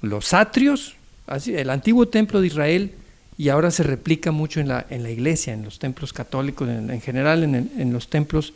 Los 0.02 0.34
atrios, 0.34 0.96
así, 1.28 1.56
el 1.56 1.70
antiguo 1.70 2.08
templo 2.08 2.42
de 2.42 2.48
Israel, 2.48 2.92
y 3.38 3.50
ahora 3.50 3.72
se 3.72 3.84
replica 3.84 4.32
mucho 4.32 4.60
en 4.60 4.68
la, 4.68 4.86
en 4.90 5.04
la 5.04 5.10
iglesia, 5.10 5.54
en 5.54 5.64
los 5.64 5.80
templos 5.80 6.14
católicos, 6.14 6.70
en, 6.70 6.90
en 6.90 7.02
general 7.02 7.44
en 7.44 7.94
los 7.94 8.10
templos, 8.10 8.54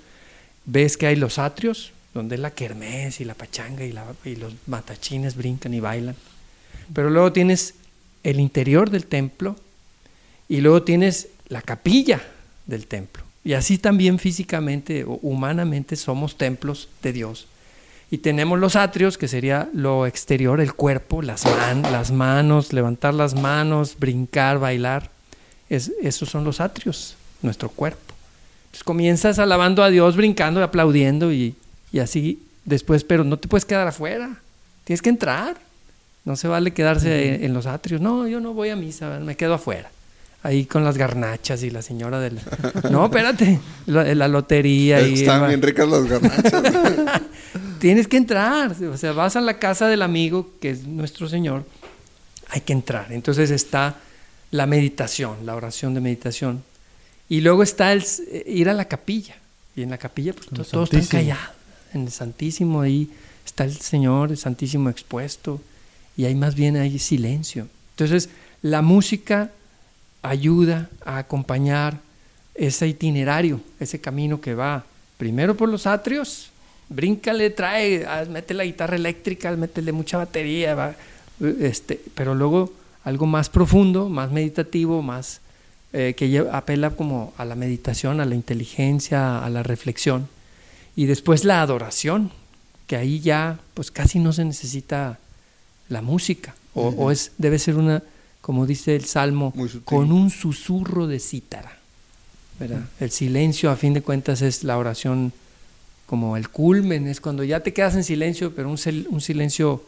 ves 0.66 0.98
que 0.98 1.08
hay 1.08 1.16
los 1.16 1.40
atrios, 1.40 1.92
donde 2.14 2.36
es 2.36 2.42
la 2.42 2.52
kermés 2.52 3.20
y 3.20 3.26
la 3.26 3.34
pachanga 3.34 3.84
y, 3.84 3.92
la- 3.92 4.14
y 4.24 4.36
los 4.36 4.54
matachines 4.68 5.36
brincan 5.36 5.74
y 5.74 5.80
bailan. 5.80 6.16
Pero 6.94 7.10
luego 7.10 7.34
tienes 7.34 7.74
el 8.24 8.40
interior 8.40 8.90
del 8.90 9.06
templo 9.06 9.56
y 10.48 10.62
luego 10.62 10.84
tienes 10.84 11.28
la 11.48 11.62
capilla 11.62 12.22
del 12.66 12.88
templo. 12.88 13.24
Y 13.46 13.54
así 13.54 13.78
también 13.78 14.20
físicamente 14.20 15.06
o 15.06 15.20
humanamente 15.22 15.96
somos 15.96 16.38
templos 16.38 16.90
de 17.02 17.14
Dios. 17.14 17.48
Y 18.12 18.18
tenemos 18.18 18.60
los 18.60 18.76
atrios, 18.76 19.18
que 19.18 19.28
sería 19.28 19.70
lo 19.74 20.06
exterior, 20.08 20.60
el 20.60 20.74
cuerpo, 20.74 21.22
las, 21.22 21.46
man- 21.46 21.84
las 21.84 22.12
manos, 22.12 22.74
levantar 22.74 23.14
las 23.14 23.36
manos, 23.36 23.96
brincar, 24.00 24.60
bailar. 24.60 25.10
Es- 25.70 25.92
esos 26.02 26.30
son 26.30 26.44
los 26.44 26.60
atrios, 26.60 27.16
nuestro 27.42 27.70
cuerpo. 27.70 28.14
Entonces 28.66 28.84
comienzas 28.84 29.40
alabando 29.40 29.84
a 29.84 29.90
Dios, 29.90 30.16
brincando 30.16 30.60
y 30.60 30.64
aplaudiendo 30.64 31.32
y, 31.32 31.56
y 31.92 32.00
así 32.00 32.42
después, 32.66 33.04
pero 33.04 33.24
no 33.24 33.38
te 33.38 33.48
puedes 33.48 33.66
quedar 33.66 33.88
afuera. 33.88 34.38
Tienes 34.84 35.02
que 35.02 35.10
entrar. 35.10 35.56
No 36.26 36.36
se 36.36 36.48
vale 36.48 36.72
quedarse 36.74 37.36
en, 37.36 37.44
en 37.46 37.54
los 37.54 37.68
atrios. 37.68 38.02
No, 38.02 38.28
yo 38.28 38.40
no 38.40 38.54
voy 38.54 38.70
a 38.70 38.76
misa, 38.76 39.20
me 39.20 39.36
quedo 39.38 39.54
afuera. 39.54 39.92
Ahí 40.46 40.66
con 40.66 40.84
las 40.84 40.96
garnachas 40.96 41.64
y 41.64 41.72
la 41.72 41.82
señora 41.82 42.20
del... 42.20 42.40
No, 42.92 43.06
espérate, 43.06 43.60
la, 43.88 44.04
la 44.14 44.28
lotería 44.28 45.02
y... 45.02 45.14
Estaban 45.16 45.48
bien 45.50 45.60
ricas 45.62 45.90
las 45.90 46.06
garnachas. 46.06 46.54
Tienes 47.80 48.08
que 48.08 48.18
entrar, 48.18 48.72
o 48.84 48.96
sea, 48.98 49.12
vas 49.14 49.36
a 49.36 49.42
la 49.42 49.58
casa 49.58 49.88
del 49.88 50.02
amigo, 50.04 50.52
que 50.62 50.70
es 50.70 50.84
nuestro 50.86 51.28
Señor, 51.28 51.66
hay 52.50 52.62
que 52.62 52.74
entrar. 52.74 53.12
Entonces 53.12 53.50
está 53.50 53.96
la 54.52 54.68
meditación, 54.68 55.38
la 55.48 55.56
oración 55.56 55.94
de 55.96 56.02
meditación. 56.02 56.64
Y 57.28 57.42
luego 57.42 57.64
está 57.64 57.92
el 57.92 58.04
eh, 58.32 58.44
ir 58.48 58.70
a 58.70 58.74
la 58.74 58.86
capilla. 58.86 59.36
Y 59.76 59.82
en 59.82 59.90
la 59.90 59.98
capilla, 59.98 60.34
pues 60.34 60.48
En 60.52 60.58
el 60.58 60.64
to- 60.64 60.70
todos 60.72 60.90
están 60.94 61.02
Santísimo. 61.02 61.22
callados. 61.34 61.56
En 61.94 62.02
el 62.04 62.12
Santísimo 62.12 62.82
ahí 62.82 63.10
está 63.46 63.64
el 63.66 63.74
Señor, 63.78 64.30
el 64.30 64.38
Santísimo 64.38 64.90
expuesto. 64.92 65.60
Y 66.18 66.26
ahí 66.26 66.36
más 66.36 66.54
bien 66.54 66.78
hay 66.78 67.00
silencio. 67.00 67.68
Entonces, 67.96 68.30
la 68.62 68.82
música 68.84 69.50
ayuda 70.30 70.90
a 71.06 71.18
acompañar 71.18 72.00
ese 72.56 72.88
itinerario, 72.88 73.60
ese 73.80 74.00
camino 74.00 74.40
que 74.42 74.56
va 74.56 74.86
primero 75.18 75.56
por 75.56 75.70
los 75.70 75.88
atrios, 75.88 76.50
bríncale, 76.90 77.50
trae, 77.50 78.06
mete 78.30 78.54
la 78.54 78.64
guitarra 78.64 78.96
eléctrica, 78.96 79.52
métele 79.56 79.92
mucha 79.92 80.18
batería, 80.18 80.76
va, 80.76 80.96
este, 81.60 82.00
pero 82.16 82.36
luego 82.36 82.74
algo 83.04 83.26
más 83.26 83.50
profundo, 83.50 84.10
más 84.10 84.32
meditativo, 84.32 85.02
más 85.02 85.42
eh, 85.94 86.14
que 86.18 86.30
lleva- 86.30 86.58
apela 86.58 86.90
como 86.92 87.34
a 87.38 87.46
la 87.46 87.56
meditación, 87.56 88.20
a 88.20 88.26
la 88.26 88.36
inteligencia, 88.36 89.44
a 89.44 89.50
la 89.50 89.64
reflexión. 89.64 90.28
Y 90.96 91.06
después 91.06 91.44
la 91.44 91.62
adoración, 91.62 92.32
que 92.88 92.96
ahí 92.96 93.20
ya 93.20 93.60
pues 93.74 93.92
casi 93.92 94.20
no 94.20 94.32
se 94.34 94.46
necesita 94.46 95.20
la 95.90 96.02
música, 96.02 96.56
o, 96.74 96.88
o 96.90 97.12
es, 97.12 97.32
debe 97.38 97.58
ser 97.60 97.76
una, 97.76 98.02
como 98.46 98.68
dice 98.68 98.96
el 98.96 99.06
Salmo, 99.06 99.52
con 99.86 100.12
un 100.12 100.30
susurro 100.30 101.08
de 101.08 101.20
cítara. 101.20 101.80
¿verdad? 102.60 102.82
El 103.00 103.10
silencio, 103.10 103.72
a 103.72 103.76
fin 103.76 103.96
de 103.96 104.04
cuentas, 104.04 104.44
es 104.44 104.64
la 104.64 104.78
oración 104.78 105.34
como 106.06 106.38
el 106.38 106.50
culmen, 106.50 107.08
es 107.08 107.20
cuando 107.20 107.44
ya 107.44 107.62
te 107.62 107.74
quedas 107.74 107.96
en 107.96 108.04
silencio, 108.04 108.54
pero 108.54 108.70
un, 108.70 108.78
sil- 108.78 109.08
un 109.10 109.20
silencio 109.20 109.82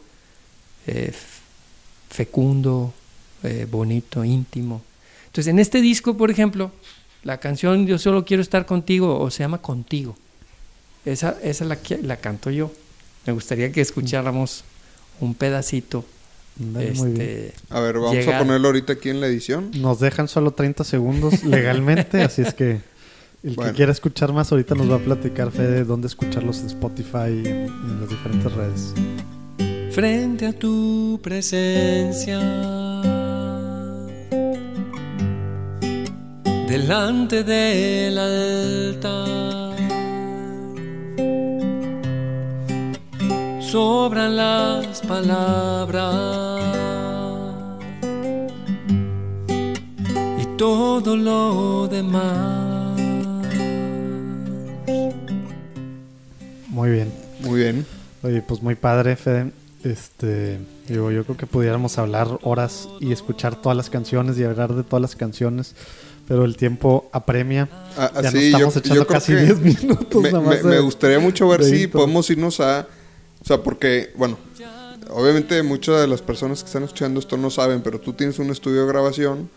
eh, 0.88 1.12
fecundo, 2.10 2.92
eh, 3.44 3.64
bonito, 3.70 4.24
íntimo. 4.24 4.82
Entonces, 5.26 5.52
en 5.52 5.60
este 5.60 5.80
disco, 5.80 6.16
por 6.16 6.32
ejemplo, 6.32 6.72
la 7.22 7.38
canción 7.38 7.86
Yo 7.86 7.96
solo 7.96 8.24
quiero 8.24 8.42
estar 8.42 8.66
contigo, 8.66 9.20
o 9.20 9.30
se 9.30 9.44
llama 9.44 9.58
Contigo. 9.58 10.16
Esa, 11.04 11.36
esa 11.44 11.64
la, 11.64 11.78
la 12.02 12.16
canto 12.16 12.50
yo. 12.50 12.72
Me 13.24 13.32
gustaría 13.32 13.70
que 13.70 13.80
escucháramos 13.82 14.64
un 15.20 15.34
pedacito. 15.34 16.04
Muy 16.58 16.84
bien. 16.84 16.92
este, 17.20 17.52
A 17.70 17.80
ver, 17.80 17.94
vamos 17.98 18.14
Llegar. 18.14 18.34
a 18.34 18.38
ponerlo 18.38 18.68
ahorita 18.68 18.94
aquí 18.94 19.10
en 19.10 19.20
la 19.20 19.26
edición. 19.28 19.70
Nos 19.80 20.00
dejan 20.00 20.28
solo 20.28 20.50
30 20.52 20.84
segundos 20.84 21.44
legalmente, 21.44 22.22
así 22.22 22.42
es 22.42 22.54
que 22.54 22.80
el 23.42 23.54
Bueno. 23.54 23.70
que 23.70 23.76
quiera 23.76 23.92
escuchar 23.92 24.32
más 24.32 24.50
ahorita 24.50 24.74
nos 24.74 24.90
va 24.90 24.96
a 24.96 24.98
platicar 24.98 25.52
Fede 25.52 25.84
dónde 25.84 26.08
escucharlos 26.08 26.58
en 26.60 26.66
Spotify 26.66 27.28
y 27.44 27.46
en, 27.48 27.56
en 27.66 28.00
las 28.00 28.08
diferentes 28.08 28.52
redes. 28.52 28.94
frente 29.92 30.46
a 30.46 30.52
tu 30.52 31.20
presencia, 31.22 32.38
delante 36.68 37.44
del 37.44 38.18
altar, 38.18 39.57
sobran 43.70 44.36
las 44.36 45.00
palabras 45.02 46.62
y 50.40 50.46
todo 50.56 51.16
lo 51.16 51.88
demás. 51.88 52.98
Muy 56.68 56.90
bien. 56.90 57.12
Muy 57.40 57.60
bien. 57.60 57.86
Oye, 58.22 58.42
pues 58.42 58.62
muy 58.62 58.74
padre, 58.74 59.16
Fede. 59.16 59.50
Este, 59.84 60.58
digo, 60.88 61.10
yo 61.12 61.24
creo 61.24 61.36
que 61.36 61.46
pudiéramos 61.46 61.98
hablar 61.98 62.38
horas 62.42 62.88
y 63.00 63.12
escuchar 63.12 63.56
todas 63.60 63.76
las 63.76 63.90
canciones 63.90 64.36
y 64.38 64.44
hablar 64.44 64.74
de 64.74 64.82
todas 64.82 65.00
las 65.00 65.14
canciones, 65.14 65.74
pero 66.26 66.44
el 66.44 66.56
tiempo 66.56 67.08
apremia. 67.12 67.68
Ah, 67.96 68.10
Ya 68.22 68.28
así, 68.28 68.36
nos 68.36 68.44
estamos 68.44 68.74
yo- 68.74 68.80
echando 68.80 68.94
yo 69.02 69.06
creo 69.06 69.20
casi 69.20 69.32
que 69.34 69.40
10 69.42 69.60
minutos 69.60 70.22
Me, 70.22 70.32
nada 70.32 70.42
me- 70.42 70.48
más 70.48 70.62
de- 70.64 70.70
me 70.70 70.80
gustaría 70.80 71.20
mucho 71.20 71.48
ver 71.48 71.62
si 71.64 71.86
podemos 71.86 72.28
irnos 72.30 72.58
a... 72.60 72.86
O 73.40 73.44
sea, 73.44 73.62
porque, 73.62 74.10
bueno, 74.16 74.38
obviamente 75.10 75.62
muchas 75.62 76.00
de 76.00 76.06
las 76.06 76.22
personas 76.22 76.60
que 76.62 76.66
están 76.66 76.82
escuchando 76.84 77.20
esto 77.20 77.36
no 77.36 77.50
saben, 77.50 77.82
pero 77.82 78.00
tú 78.00 78.12
tienes 78.12 78.38
un 78.38 78.50
estudio 78.50 78.82
de 78.82 78.88
grabación 78.88 79.48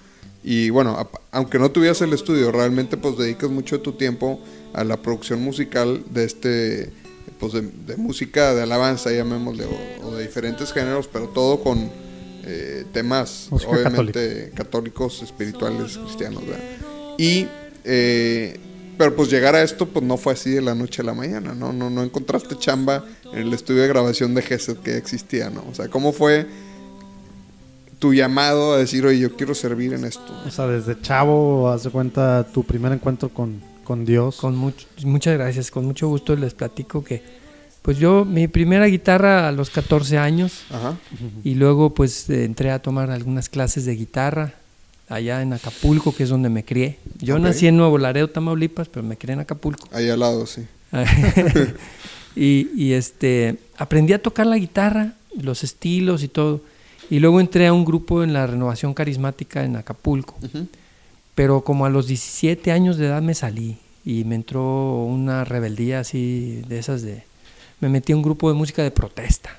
y, 0.43 0.69
bueno, 0.69 0.91
a- 0.91 1.09
aunque 1.31 1.59
no 1.59 1.71
tuvieras 1.71 2.01
el 2.01 2.13
estudio, 2.13 2.51
realmente 2.51 2.97
pues 2.97 3.17
dedicas 3.17 3.49
mucho 3.49 3.77
de 3.77 3.83
tu 3.83 3.93
tiempo 3.93 4.39
a 4.73 4.83
la 4.83 4.97
producción 5.01 5.41
musical 5.41 6.03
de 6.09 6.23
este... 6.25 6.93
Pues 7.39 7.53
de, 7.53 7.61
de 7.61 7.97
música 7.97 8.53
de 8.53 8.61
alabanza, 8.61 9.11
llamémosle, 9.11 9.65
o, 9.65 10.07
o 10.07 10.15
de 10.15 10.23
diferentes 10.27 10.71
géneros, 10.71 11.07
pero 11.11 11.27
todo 11.29 11.59
con 11.63 11.89
eh, 12.43 12.85
temas, 12.93 13.47
Música 13.49 13.71
obviamente, 13.71 14.51
católicos, 14.53 15.23
espirituales, 15.23 15.97
cristianos, 15.97 16.45
¿verdad? 16.45 16.63
Y, 17.17 17.47
eh, 17.83 18.59
pero 19.03 19.15
pues 19.15 19.31
llegar 19.31 19.55
a 19.55 19.63
esto, 19.63 19.87
pues 19.87 20.05
no 20.05 20.15
fue 20.15 20.33
así 20.33 20.51
de 20.51 20.61
la 20.61 20.75
noche 20.75 21.01
a 21.01 21.05
la 21.05 21.15
mañana, 21.15 21.55
¿no? 21.55 21.73
No, 21.73 21.89
no 21.89 22.03
encontraste 22.03 22.55
chamba 22.55 23.03
en 23.33 23.39
el 23.39 23.51
estudio 23.53 23.81
de 23.81 23.87
grabación 23.87 24.35
de 24.35 24.43
Gesed 24.43 24.77
que 24.77 24.95
existía, 24.95 25.49
¿no? 25.49 25.63
O 25.71 25.73
sea, 25.73 25.87
¿cómo 25.87 26.13
fue 26.13 26.45
tu 27.99 28.13
llamado 28.13 28.73
a 28.73 28.77
decir, 28.77 29.05
oye, 29.05 29.19
yo 29.19 29.35
quiero 29.35 29.53
servir 29.55 29.93
en 29.93 30.05
esto? 30.05 30.33
O 30.45 30.51
sea, 30.51 30.67
desde 30.67 30.99
chavo, 31.01 31.69
haz 31.69 31.83
de 31.83 31.89
cuenta 31.89 32.45
tu 32.53 32.63
primer 32.63 32.91
encuentro 32.91 33.29
con, 33.29 33.59
con 33.83 34.05
Dios. 34.05 34.37
Con 34.37 34.55
much- 34.55 34.85
muchas 35.03 35.33
gracias, 35.35 35.71
con 35.71 35.85
mucho 35.85 36.07
gusto 36.07 36.35
les 36.35 36.53
platico 36.53 37.03
que, 37.03 37.23
pues 37.81 37.97
yo, 37.97 38.23
mi 38.25 38.47
primera 38.47 38.85
guitarra 38.85 39.47
a 39.47 39.51
los 39.51 39.69
14 39.71 40.17
años 40.19 40.61
Ajá. 40.69 40.95
y 41.43 41.55
luego 41.55 41.93
pues 41.95 42.29
entré 42.29 42.69
a 42.71 42.79
tomar 42.81 43.09
algunas 43.09 43.49
clases 43.49 43.85
de 43.85 43.95
guitarra 43.95 44.53
allá 45.11 45.41
en 45.41 45.53
Acapulco, 45.53 46.15
que 46.15 46.23
es 46.23 46.29
donde 46.29 46.49
me 46.49 46.63
crié. 46.63 46.97
Yo 47.19 47.37
nací 47.37 47.67
en 47.67 47.77
Nuevo 47.77 47.97
Laredo, 47.97 48.29
Tamaulipas, 48.29 48.87
pero 48.87 49.03
me 49.03 49.17
crié 49.17 49.33
en 49.33 49.41
Acapulco. 49.41 49.87
Ahí 49.91 50.09
al 50.09 50.19
lado, 50.19 50.45
sí. 50.45 50.65
Y, 52.33 52.69
y, 52.77 52.93
este, 52.93 53.57
aprendí 53.75 54.13
a 54.13 54.21
tocar 54.21 54.45
la 54.45 54.55
guitarra, 54.55 55.15
los 55.37 55.65
estilos 55.65 56.23
y 56.23 56.29
todo. 56.29 56.61
Y 57.09 57.19
luego 57.19 57.41
entré 57.41 57.67
a 57.67 57.73
un 57.73 57.83
grupo 57.83 58.23
en 58.23 58.31
la 58.31 58.47
renovación 58.47 58.93
carismática 58.93 59.65
en 59.65 59.75
Acapulco. 59.75 60.37
Pero 61.35 61.65
como 61.65 61.85
a 61.85 61.89
los 61.89 62.07
17 62.07 62.71
años 62.71 62.95
de 62.95 63.07
edad 63.07 63.21
me 63.21 63.33
salí 63.33 63.79
y 64.05 64.23
me 64.23 64.35
entró 64.35 65.03
una 65.03 65.43
rebeldía 65.43 65.99
así 65.99 66.63
de 66.69 66.79
esas 66.79 67.01
de... 67.01 67.23
Me 67.81 67.89
metí 67.89 68.13
a 68.13 68.15
un 68.15 68.21
grupo 68.21 68.49
de 68.49 68.55
música 68.55 68.81
de 68.81 68.91
protesta. 68.91 69.49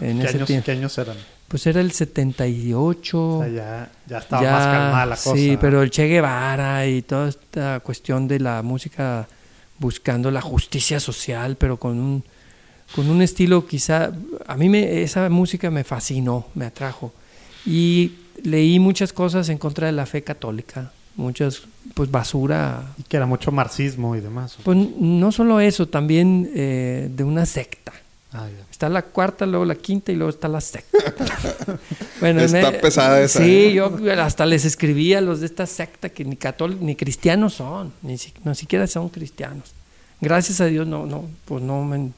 En 0.00 0.18
¿Qué 0.18 0.26
ese 0.26 0.38
años, 0.38 0.64
qué 0.64 0.70
años 0.72 0.98
eran? 0.98 1.16
Pues 1.48 1.66
era 1.66 1.80
el 1.80 1.92
78. 1.92 3.38
O 3.38 3.42
sea, 3.42 3.52
ya, 3.52 3.90
ya 4.06 4.18
estaba 4.18 4.42
Ya, 4.42 4.52
más 4.52 4.66
calmada 4.66 5.06
la 5.06 5.16
cosa. 5.16 5.36
Sí, 5.36 5.56
pero 5.60 5.82
el 5.82 5.90
Che 5.90 6.06
Guevara 6.06 6.86
y 6.86 7.02
toda 7.02 7.28
esta 7.28 7.80
cuestión 7.80 8.26
de 8.26 8.40
la 8.40 8.62
música 8.62 9.28
buscando 9.78 10.30
la 10.30 10.40
justicia 10.40 10.98
social, 10.98 11.56
pero 11.56 11.76
con 11.76 11.98
un, 11.98 12.24
con 12.94 13.08
un 13.08 13.22
estilo 13.22 13.66
quizá... 13.66 14.10
A 14.46 14.56
mí 14.56 14.68
me, 14.68 15.02
esa 15.02 15.28
música 15.28 15.70
me 15.70 15.84
fascinó, 15.84 16.46
me 16.54 16.66
atrajo. 16.66 17.12
Y 17.64 18.12
leí 18.42 18.78
muchas 18.78 19.12
cosas 19.12 19.48
en 19.48 19.58
contra 19.58 19.86
de 19.86 19.92
la 19.92 20.06
fe 20.06 20.22
católica, 20.22 20.92
muchas, 21.16 21.62
pues 21.94 22.10
basura. 22.10 22.94
Y 22.98 23.02
que 23.04 23.16
era 23.16 23.26
mucho 23.26 23.52
marxismo 23.52 24.16
y 24.16 24.20
demás. 24.20 24.56
Pues 24.62 24.76
no 24.76 25.32
solo 25.32 25.60
eso, 25.60 25.86
también 25.86 26.50
eh, 26.54 27.08
de 27.10 27.24
una 27.24 27.46
secta. 27.46 27.92
Ah, 28.36 28.48
ya. 28.48 28.64
Está 28.70 28.88
la 28.88 29.02
cuarta, 29.02 29.46
luego 29.46 29.64
la 29.64 29.74
quinta 29.74 30.12
y 30.12 30.16
luego 30.16 30.30
está 30.30 30.48
la 30.48 30.60
secta. 30.60 30.98
bueno, 32.20 32.40
Está 32.42 32.72
pesada 32.80 33.20
esa, 33.20 33.40
Sí, 33.42 33.66
¿eh? 33.66 33.72
yo 33.74 33.92
hasta 34.20 34.44
les 34.46 34.64
escribí 34.64 35.14
a 35.14 35.20
los 35.20 35.40
de 35.40 35.46
esta 35.46 35.66
secta 35.66 36.08
que 36.10 36.24
ni 36.24 36.36
católicos 36.36 36.82
ni 36.82 36.94
cristianos 36.96 37.54
son, 37.54 37.92
ni, 38.02 38.18
si- 38.18 38.32
no 38.44 38.54
siquiera 38.54 38.86
son 38.86 39.08
cristianos. 39.08 39.72
Gracias 40.20 40.60
a 40.60 40.66
Dios 40.66 40.86
no, 40.86 41.06
no, 41.06 41.24
pues 41.44 41.62
no 41.62 41.84
me, 41.84 42.10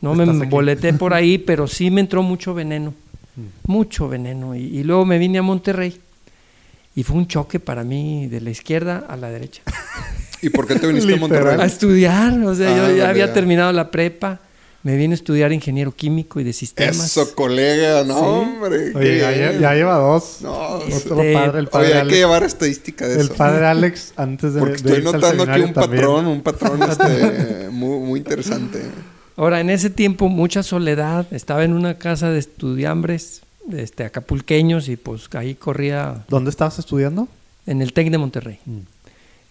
no 0.00 0.14
me 0.14 0.24
aquí. 0.24 0.30
emboleté 0.32 0.92
por 0.94 1.14
ahí, 1.14 1.38
pero 1.38 1.66
sí 1.66 1.90
me 1.90 2.00
entró 2.00 2.22
mucho 2.22 2.54
veneno, 2.54 2.94
Mm. 3.34 3.70
mucho 3.72 4.08
veneno. 4.10 4.54
Y, 4.54 4.60
y 4.64 4.84
luego 4.84 5.06
me 5.06 5.16
vine 5.18 5.38
a 5.38 5.42
Monterrey 5.42 5.98
y 6.94 7.02
fue 7.02 7.16
un 7.16 7.26
choque 7.26 7.58
para 7.60 7.82
mí 7.82 8.26
de 8.28 8.42
la 8.42 8.50
izquierda 8.50 9.06
a 9.08 9.16
la 9.16 9.30
derecha. 9.30 9.62
¿Y 10.42 10.50
por 10.50 10.66
qué 10.66 10.74
te 10.74 10.86
viniste 10.86 11.12
a 11.14 11.16
Literal. 11.16 11.38
A 11.38 11.42
Monterrey? 11.46 11.66
estudiar, 11.66 12.32
o 12.44 12.54
sea, 12.54 12.68
Ah, 12.68 12.76
yo 12.76 12.82
ya 12.88 12.88
vale, 12.88 13.02
había 13.06 13.26
ya. 13.28 13.32
terminado 13.32 13.72
la 13.72 13.90
prepa, 13.90 14.40
me 14.84 14.96
vine 14.96 15.14
a 15.14 15.16
estudiar 15.16 15.52
ingeniero 15.52 15.92
químico 15.92 16.40
y 16.40 16.44
de 16.44 16.52
sistemas. 16.52 16.96
Eso, 17.04 17.34
colega, 17.34 18.02
no, 18.04 18.18
hombre. 18.18 18.92
Oye, 18.94 19.18
ya, 19.18 19.52
ya 19.52 19.74
lleva 19.74 19.96
dos. 19.96 20.38
No, 20.42 20.52
Otro 20.52 20.88
Este, 21.22 21.32
padre, 21.34 21.58
el 21.60 21.68
padre 21.68 21.86
Oye, 21.86 21.94
hay 21.94 22.00
Alex. 22.00 22.12
que 22.12 22.18
llevar 22.18 22.42
estadística 22.44 23.06
de 23.08 23.14
el 23.14 23.20
eso. 23.26 23.34
padre 23.34 23.66
Alex, 23.66 24.12
antes 24.16 24.54
de, 24.54 24.60
Porque 24.60 24.72
de 24.72 24.76
estoy 24.78 24.92
irse 24.98 25.08
al 25.08 25.12
notando 25.14 25.42
aquí 25.44 25.60
un 25.60 25.72
también. 25.72 26.02
patrón, 26.02 26.26
un 26.26 26.40
patrón 26.42 26.82
este, 26.90 27.68
muy, 27.70 27.98
muy 28.00 28.18
interesante. 28.18 28.82
Ahora, 29.36 29.60
en 29.60 29.70
ese 29.70 29.88
tiempo, 29.88 30.28
mucha 30.28 30.62
soledad. 30.62 31.26
Estaba 31.32 31.64
en 31.64 31.72
una 31.72 31.96
casa 31.98 32.30
de 32.30 32.38
estudiambres, 32.40 33.42
este, 33.72 34.04
acapulqueños, 34.04 34.88
y 34.88 34.96
pues 34.96 35.28
ahí 35.34 35.54
corría, 35.54 36.24
¿Dónde 36.28 36.50
estabas 36.50 36.78
estudiando? 36.78 37.28
en 37.66 37.80
el 37.80 37.92
TEC 37.92 38.10
de 38.10 38.18
Monterrey. 38.18 38.58
Mm. 38.66 38.78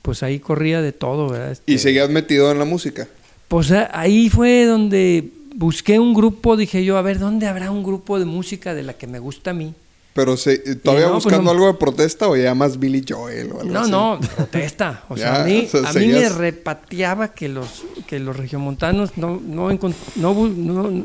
Pues 0.02 0.24
ahí 0.24 0.40
corría 0.40 0.82
de 0.82 0.92
todo, 0.92 1.30
¿verdad? 1.30 1.52
Este, 1.52 1.72
Y 1.72 1.78
seguías 1.78 2.10
metido 2.10 2.52
en 2.52 2.60
la 2.60 2.66
música. 2.66 3.08
Pues 3.52 3.70
a- 3.74 3.90
ahí 3.92 4.30
fue 4.30 4.64
donde 4.66 5.30
busqué 5.56 6.00
un 6.00 6.14
grupo, 6.14 6.56
dije 6.56 6.86
yo, 6.86 6.98
a 6.98 7.02
ver, 7.02 7.20
¿dónde 7.20 7.48
habrá 7.48 7.70
un 7.70 7.84
grupo 7.84 8.18
de 8.18 8.24
música 8.24 8.74
de 8.74 8.82
la 8.84 8.94
que 8.94 9.08
me 9.08 9.20
gusta 9.20 9.52
a 9.52 9.54
mí? 9.54 9.74
Pero 10.14 10.38
se, 10.38 10.58
¿todavía 10.78 11.08
no, 11.08 11.14
pues 11.16 11.26
buscando 11.26 11.44
no- 11.46 11.52
algo 11.52 11.68
de 11.68 11.74
protesta 11.74 12.30
o 12.30 12.38
ya 12.38 12.56
más 12.56 12.80
Billy 12.80 13.04
Joel 13.06 13.52
o 13.52 13.60
algo 13.60 13.74
No, 13.74 13.80
así? 13.82 13.92
no, 13.92 14.20
protesta. 14.38 15.04
O 15.10 15.18
sea, 15.18 15.34
Ya, 15.36 15.42
a 15.42 15.46
mí, 15.46 15.68
o 15.68 15.70
sea, 15.82 15.90
a 15.90 15.94
mí 15.94 16.08
me 16.08 16.30
repateaba 16.30 17.28
que 17.34 17.50
los, 17.50 17.84
que 18.08 18.20
los 18.20 18.38
regiomontanos 18.38 19.18
no, 19.18 19.42
no, 19.46 19.70
no, 20.16 20.34
no, 20.48 21.04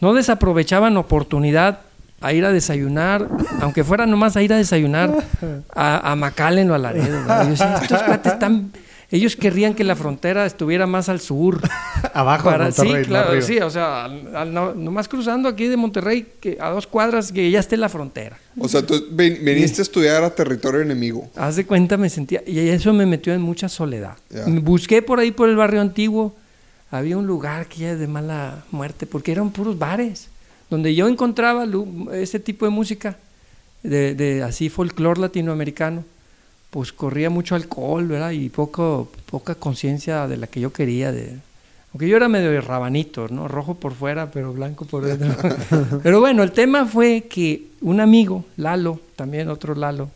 no 0.00 0.14
desaprovechaban 0.14 0.96
oportunidad 0.96 1.82
a 2.20 2.32
ir 2.32 2.44
a 2.44 2.50
desayunar, 2.52 3.28
aunque 3.60 3.84
fuera 3.84 4.04
nomás 4.04 4.36
a 4.36 4.42
ir 4.42 4.52
a 4.52 4.56
desayunar 4.56 5.14
a, 5.72 6.10
a 6.12 6.16
McAllen 6.16 6.68
o 6.72 6.74
a 6.74 6.78
Laredo. 6.78 7.18
¿verdad? 7.20 7.44
Yo 7.44 7.50
decía, 7.50 7.78
estos 7.80 8.02
cuates 8.02 8.32
están... 8.32 8.72
Ellos 9.10 9.36
querrían 9.36 9.72
que 9.74 9.84
la 9.84 9.96
frontera 9.96 10.44
estuviera 10.44 10.86
más 10.86 11.08
al 11.08 11.20
sur. 11.20 11.62
Abajo 12.12 12.50
de 12.50 12.52
Para- 12.52 12.64
Monterrey, 12.66 13.04
sí, 13.04 13.08
claro, 13.08 13.28
arriba. 13.30 13.46
sí, 13.46 13.58
o 13.58 13.70
sea, 13.70 14.04
al- 14.04 14.36
al- 14.36 14.52
no- 14.52 14.74
nomás 14.74 15.08
cruzando 15.08 15.48
aquí 15.48 15.66
de 15.66 15.78
Monterrey, 15.78 16.26
que 16.40 16.58
a 16.60 16.68
dos 16.68 16.86
cuadras 16.86 17.32
que 17.32 17.50
ya 17.50 17.58
esté 17.60 17.78
la 17.78 17.88
frontera. 17.88 18.36
O 18.58 18.68
sea, 18.68 18.84
tú 18.84 19.02
ven- 19.10 19.38
viniste 19.42 19.80
a 19.80 19.84
estudiar 19.84 20.22
a 20.24 20.34
territorio 20.34 20.82
enemigo. 20.82 21.30
Haz 21.36 21.56
de 21.56 21.64
cuenta, 21.64 21.96
me 21.96 22.10
sentía. 22.10 22.42
Y 22.46 22.58
eso 22.68 22.92
me 22.92 23.06
metió 23.06 23.32
en 23.32 23.40
mucha 23.40 23.70
soledad. 23.70 24.16
Me 24.46 24.60
Busqué 24.60 25.00
por 25.00 25.20
ahí, 25.20 25.30
por 25.32 25.48
el 25.48 25.56
barrio 25.56 25.80
antiguo. 25.80 26.36
Había 26.90 27.16
un 27.16 27.26
lugar 27.26 27.66
que 27.66 27.78
ya 27.80 27.92
es 27.92 27.98
de 27.98 28.08
mala 28.08 28.64
muerte, 28.70 29.06
porque 29.06 29.32
eran 29.32 29.50
puros 29.50 29.78
bares, 29.78 30.28
donde 30.68 30.94
yo 30.94 31.08
encontraba 31.08 31.66
ese 32.12 32.40
tipo 32.40 32.66
de 32.66 32.70
música, 32.72 33.16
de, 33.82 34.14
de 34.14 34.42
así 34.42 34.68
folclore 34.68 35.18
latinoamericano. 35.20 36.04
Pues 36.70 36.92
corría 36.92 37.30
mucho 37.30 37.54
alcohol, 37.54 38.06
¿verdad? 38.06 38.30
Y 38.32 38.48
poco, 38.50 39.10
poca 39.30 39.54
conciencia 39.54 40.26
de 40.28 40.36
la 40.36 40.46
que 40.46 40.60
yo 40.60 40.72
quería. 40.72 41.12
De, 41.12 41.36
aunque 41.92 42.08
yo 42.08 42.16
era 42.16 42.28
medio 42.28 42.60
rabanito, 42.60 43.28
¿no? 43.28 43.48
Rojo 43.48 43.74
por 43.74 43.94
fuera, 43.94 44.30
pero 44.30 44.52
blanco 44.52 44.84
por 44.84 45.04
dentro. 45.04 45.34
pero 46.02 46.20
bueno, 46.20 46.42
el 46.42 46.52
tema 46.52 46.84
fue 46.86 47.22
que 47.22 47.68
un 47.80 48.00
amigo, 48.00 48.44
Lalo, 48.56 49.00
también 49.16 49.48
otro 49.48 49.74
Lalo, 49.74 50.10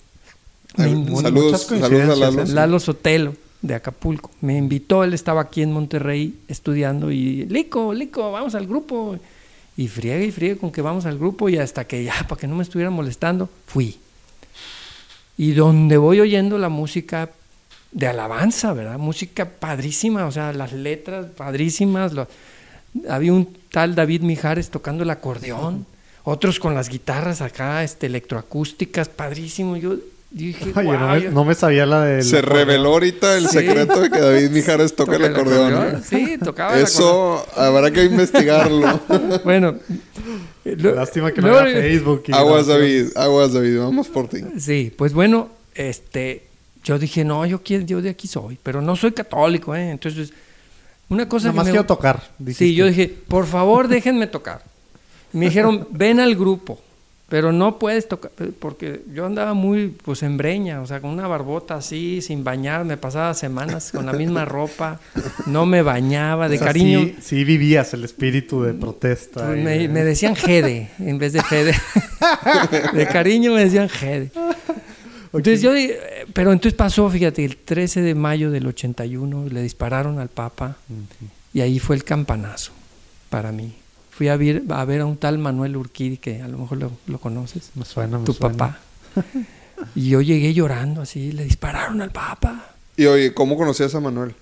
me 0.77 0.85
Ay, 0.85 0.93
invitó- 0.93 1.21
saludos, 1.23 1.63
saludos 1.63 2.09
a 2.11 2.17
Lalo. 2.17 2.43
¿eh? 2.43 2.47
Lalo 2.49 2.81
Sotelo 2.81 3.35
de 3.63 3.75
Acapulco. 3.75 4.31
Me 4.43 4.57
invitó, 4.59 5.05
él 5.05 5.15
estaba 5.15 5.41
aquí 5.41 5.63
en 5.63 5.73
Monterrey 5.73 6.39
estudiando 6.49 7.11
y, 7.11 7.47
Lico, 7.47 7.95
Lico, 7.95 8.31
vamos 8.33 8.55
al 8.55 8.67
grupo. 8.67 9.17
Y 9.75 9.89
friegue 9.89 10.27
y 10.27 10.31
friegue 10.33 10.59
con 10.59 10.71
que 10.71 10.83
vamos 10.83 11.07
al 11.07 11.17
grupo 11.19 11.49
y 11.49 11.57
hasta 11.57 11.87
que 11.87 12.05
ya, 12.05 12.27
para 12.29 12.39
que 12.39 12.47
no 12.47 12.57
me 12.57 12.63
estuvieran 12.63 12.93
molestando, 12.93 13.49
fui. 13.67 13.97
Y 15.37 15.53
donde 15.53 15.97
voy 15.97 16.21
oyendo 16.21 16.59
la 16.59 16.69
música 16.69 17.31
de 17.93 18.07
alabanza, 18.07 18.73
¿verdad? 18.73 18.99
Música 18.99 19.45
padrísima, 19.49 20.27
o 20.27 20.31
sea, 20.33 20.53
las 20.53 20.73
letras 20.73 21.27
padrísimas. 21.37 22.13
lo- 22.13 22.29
había 23.09 23.33
un 23.33 23.57
tal 23.71 23.95
David 23.95 24.21
Mijares 24.23 24.71
tocando 24.71 25.03
el 25.03 25.11
acordeón, 25.11 25.87
otros 26.25 26.59
con 26.59 26.75
las 26.75 26.89
guitarras 26.91 27.41
acá, 27.41 27.83
este, 27.83 28.07
electroacústicas, 28.07 29.09
padrísimo. 29.09 29.77
Yo 29.77 29.97
dije, 30.33 30.73
Oye, 30.77 30.85
no, 30.93 30.99
"Guau, 30.99 31.15
me, 31.17 31.23
yo- 31.23 31.31
no 31.31 31.45
me 31.45 31.55
sabía 31.55 31.87
la 31.87 32.05
de... 32.05 32.23
Se 32.23 32.43
reveló 32.43 32.91
ahorita 32.91 33.37
el 33.37 33.49
Sí. 33.49 33.59
secreto 33.59 34.01
de 34.01 34.11
que 34.11 34.19
David 34.21 34.51
Mijares 34.53 34.95
toca 34.97 35.17
el 35.17 35.25
acordeón. 35.25 35.75
¿eh? 35.97 36.01
Sí, 36.09 36.39
tocaba 36.43 36.77
el 36.77 36.85
Eso 36.85 37.47
habrá 37.57 37.91
que 37.91 38.05
investigarlo. 38.05 39.01
Bueno, 39.45 39.77
lo- 40.65 40.95
Lástima 40.95 41.33
que 41.33 41.41
no 41.41 41.49
era 41.59 41.65
Facebook. 41.81 42.25
y 42.29 42.33
aguas. 42.33 42.67
David. 42.67 43.09
Aguas, 43.17 43.53
David. 43.53 43.79
Vamos 43.79 44.09
por 44.09 44.29
ti. 44.29 44.39
Sí, 44.59 44.93
pues 44.97 45.13
bueno, 45.13 45.49
este, 45.75 46.45
yo 46.85 46.99
dije, 46.99 47.25
no, 47.25 47.45
yo, 47.47 47.63
quiero, 47.63 47.85
yo 47.85 48.01
de 48.03 48.11
aquí 48.11 48.29
soy, 48.29 48.59
pero 48.63 48.81
no 48.81 48.95
soy 48.97 49.13
católico, 49.13 49.75
¿eh? 49.75 49.91
Entonces, 49.91 50.33
una 51.09 51.29
cosa 51.29 51.49
Nada 51.49 51.57
más 51.57 51.65
que 51.67 51.73
me- 51.73 51.73
quiero 51.79 51.87
tocar. 51.87 52.23
Sí, 52.55 52.75
yo 52.75 52.87
dije, 52.87 53.13
por 53.29 53.47
favor, 53.47 53.89
déjenme 53.89 54.27
tocar. 54.29 54.63
Me 55.33 55.47
dijeron, 55.47 55.89
ven 55.91 56.21
al 56.21 56.37
grupo, 56.37 56.79
pero 57.33 57.51
no 57.51 57.79
puedes 57.79 58.09
tocar, 58.09 58.31
porque 58.59 59.05
yo 59.15 59.25
andaba 59.25 59.55
muy, 59.55 59.89
pues, 59.89 60.23
en 60.23 60.37
breña, 60.37 60.83
o 60.83 60.87
sea, 60.87 61.01
con 61.01 61.09
una 61.09 61.27
barbota 61.27 61.77
así, 61.77 62.21
sin 62.21 62.45
bañar, 62.45 62.85
me 62.85 62.99
pasaba 62.99 63.33
semanas 63.33 63.91
con 63.91 64.05
la 64.05 64.13
misma 64.13 64.45
ropa, 64.45 65.01
no 65.47 65.65
me 65.65 65.81
bañaba, 65.81 66.51
de 66.51 66.57
O 66.57 66.59
sea, 66.59 66.67
cariño. 66.67 67.01
Sí, 67.01 67.17
sí 67.23 67.45
vivías 67.45 67.95
el 67.95 68.05
espíritu 68.05 68.63
de 68.65 68.75
protesta. 68.75 69.47
Pues 69.47 69.61
y 69.61 69.63
me, 69.63 69.79
de- 69.79 69.89
me 69.89 70.05
decían 70.05 70.37
Jede 70.37 70.91
en 70.99 71.17
vez 71.17 71.33
de 71.33 71.43
Fede. 71.43 71.75
de 72.93 73.07
cariño 73.07 73.55
me 73.55 73.65
decían 73.65 73.89
Jede. 73.89 74.31
Entonces 75.33 75.63
yo, 75.63 75.75
eh, 75.75 76.27
pero 76.35 76.53
entonces 76.53 76.77
pasó, 76.77 77.09
fíjate, 77.09 77.47
el 77.47 77.57
13 77.57 78.03
de 78.03 78.15
mayo 78.15 78.51
del 78.51 78.67
81 78.67 79.47
le 79.49 79.63
dispararon 79.63 80.19
al 80.19 80.29
Papa 80.29 80.77
y 81.55 81.63
ahí 81.63 81.79
fue 81.79 81.97
el 81.97 82.05
campanazo 82.05 82.73
para 83.31 83.53
mí. 83.53 83.73
Fui 84.13 84.29
a 84.29 84.37
ver 84.37 84.63
a, 84.69 84.85
ver 84.85 85.01
a 85.01 85.07
un 85.07 85.17
tal 85.17 85.39
Manuel 85.39 85.77
Urquidi, 85.77 86.19
que 86.19 86.43
a 86.43 86.49
lo 86.49 86.59
mejor 86.59 86.79
lo, 86.79 86.93
lo 87.07 87.19
conoces, 87.19 87.71
Me 87.75 87.85
suena, 87.85 88.19
me 88.19 88.25
tu 88.25 88.33
suena. 88.33 88.57
papá. 88.57 88.81
Y 89.97 90.11
yo 90.11 90.21
llegué 90.21 90.55
llorando 90.55 91.03
así, 91.03 91.33
le 91.33 91.43
dispararon 91.43 92.01
al 92.03 92.13
Papa. 92.13 92.71
Y 92.97 93.07
oye, 93.07 93.35
¿cómo 93.35 93.57
conocías 93.57 93.93
a 93.97 94.01
Manuel? 94.01 94.33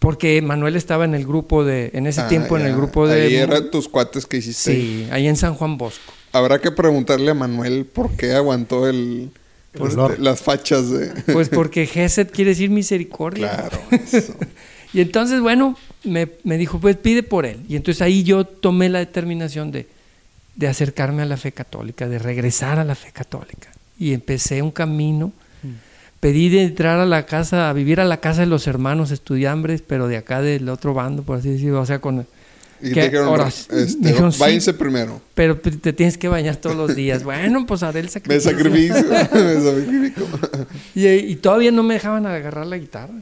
Porque 0.00 0.42
Manuel 0.42 0.74
estaba 0.74 1.04
en 1.04 1.14
el 1.14 1.24
grupo 1.24 1.64
de, 1.64 1.92
en 1.94 2.08
ese 2.08 2.22
Ah, 2.22 2.26
tiempo 2.28 2.58
en 2.58 2.66
el 2.66 2.74
grupo 2.74 3.06
de... 3.06 3.22
Ahí 3.22 3.36
eran 3.36 3.70
tus 3.70 3.88
cuates 3.88 4.26
que 4.26 4.38
hiciste. 4.38 4.74
Sí, 4.74 5.06
ahí 5.12 5.28
en 5.28 5.36
San 5.36 5.54
Juan 5.54 5.78
Bosco. 5.78 6.12
Habrá 6.32 6.60
que 6.60 6.72
preguntarle 6.72 7.30
a 7.30 7.34
Manuel 7.34 7.84
por 7.86 8.10
qué 8.16 8.32
aguantó 8.32 8.88
el, 8.88 9.30
este, 9.72 10.18
las 10.18 10.40
fachas 10.40 10.90
de... 10.90 11.12
Pues 11.32 11.48
porque 11.48 11.86
Gesed 11.86 12.32
quiere 12.32 12.50
decir 12.50 12.70
misericordia. 12.70 13.52
claro. 13.68 13.78
eso. 14.04 14.34
Y 14.92 15.00
entonces, 15.00 15.40
bueno, 15.40 15.76
me, 16.04 16.28
me 16.44 16.58
dijo, 16.58 16.78
pues 16.78 16.96
pide 16.96 17.22
por 17.22 17.46
él. 17.46 17.60
Y 17.68 17.76
entonces 17.76 18.02
ahí 18.02 18.22
yo 18.24 18.44
tomé 18.44 18.88
la 18.88 18.98
determinación 18.98 19.70
de, 19.72 19.86
de 20.56 20.68
acercarme 20.68 21.22
a 21.22 21.26
la 21.26 21.36
fe 21.36 21.52
católica, 21.52 22.08
de 22.08 22.18
regresar 22.18 22.78
a 22.78 22.84
la 22.84 22.94
fe 22.94 23.10
católica. 23.12 23.70
Y 23.98 24.12
empecé 24.12 24.60
un 24.62 24.70
camino. 24.70 25.32
Pedí 26.20 26.50
de 26.50 26.62
entrar 26.62 27.00
a 27.00 27.06
la 27.06 27.26
casa, 27.26 27.68
a 27.68 27.72
vivir 27.72 27.98
a 28.00 28.04
la 28.04 28.18
casa 28.20 28.42
de 28.42 28.46
los 28.46 28.68
hermanos 28.68 29.10
estudiambres, 29.10 29.82
pero 29.84 30.06
de 30.06 30.16
acá 30.18 30.40
del 30.40 30.68
otro 30.68 30.94
bando, 30.94 31.22
por 31.24 31.38
así 31.38 31.48
decirlo. 31.48 31.80
O 31.80 31.86
sea, 31.86 31.98
con, 32.00 32.26
Y 32.80 32.88
¿Qué? 32.90 32.94
te 32.94 33.02
dijeron, 33.06 33.26
Ahora, 33.28 33.48
este, 33.48 33.96
dijeron, 33.98 34.30
sí. 34.32 34.38
váyanse 34.38 34.72
primero. 34.74 35.20
Pero 35.34 35.56
te 35.58 35.92
tienes 35.92 36.16
que 36.18 36.28
bañar 36.28 36.56
todos 36.56 36.76
los 36.76 36.94
días. 36.94 37.24
Bueno, 37.24 37.66
pues 37.66 37.82
haré 37.82 38.00
el 38.00 38.10
Me 38.28 38.38
sacrificio. 38.40 39.04
me 39.08 39.24
sacrifico. 39.64 40.28
Y, 40.94 41.08
y 41.08 41.36
todavía 41.36 41.72
no 41.72 41.82
me 41.82 41.94
dejaban 41.94 42.24
agarrar 42.26 42.66
la 42.66 42.76
guitarra. 42.78 43.14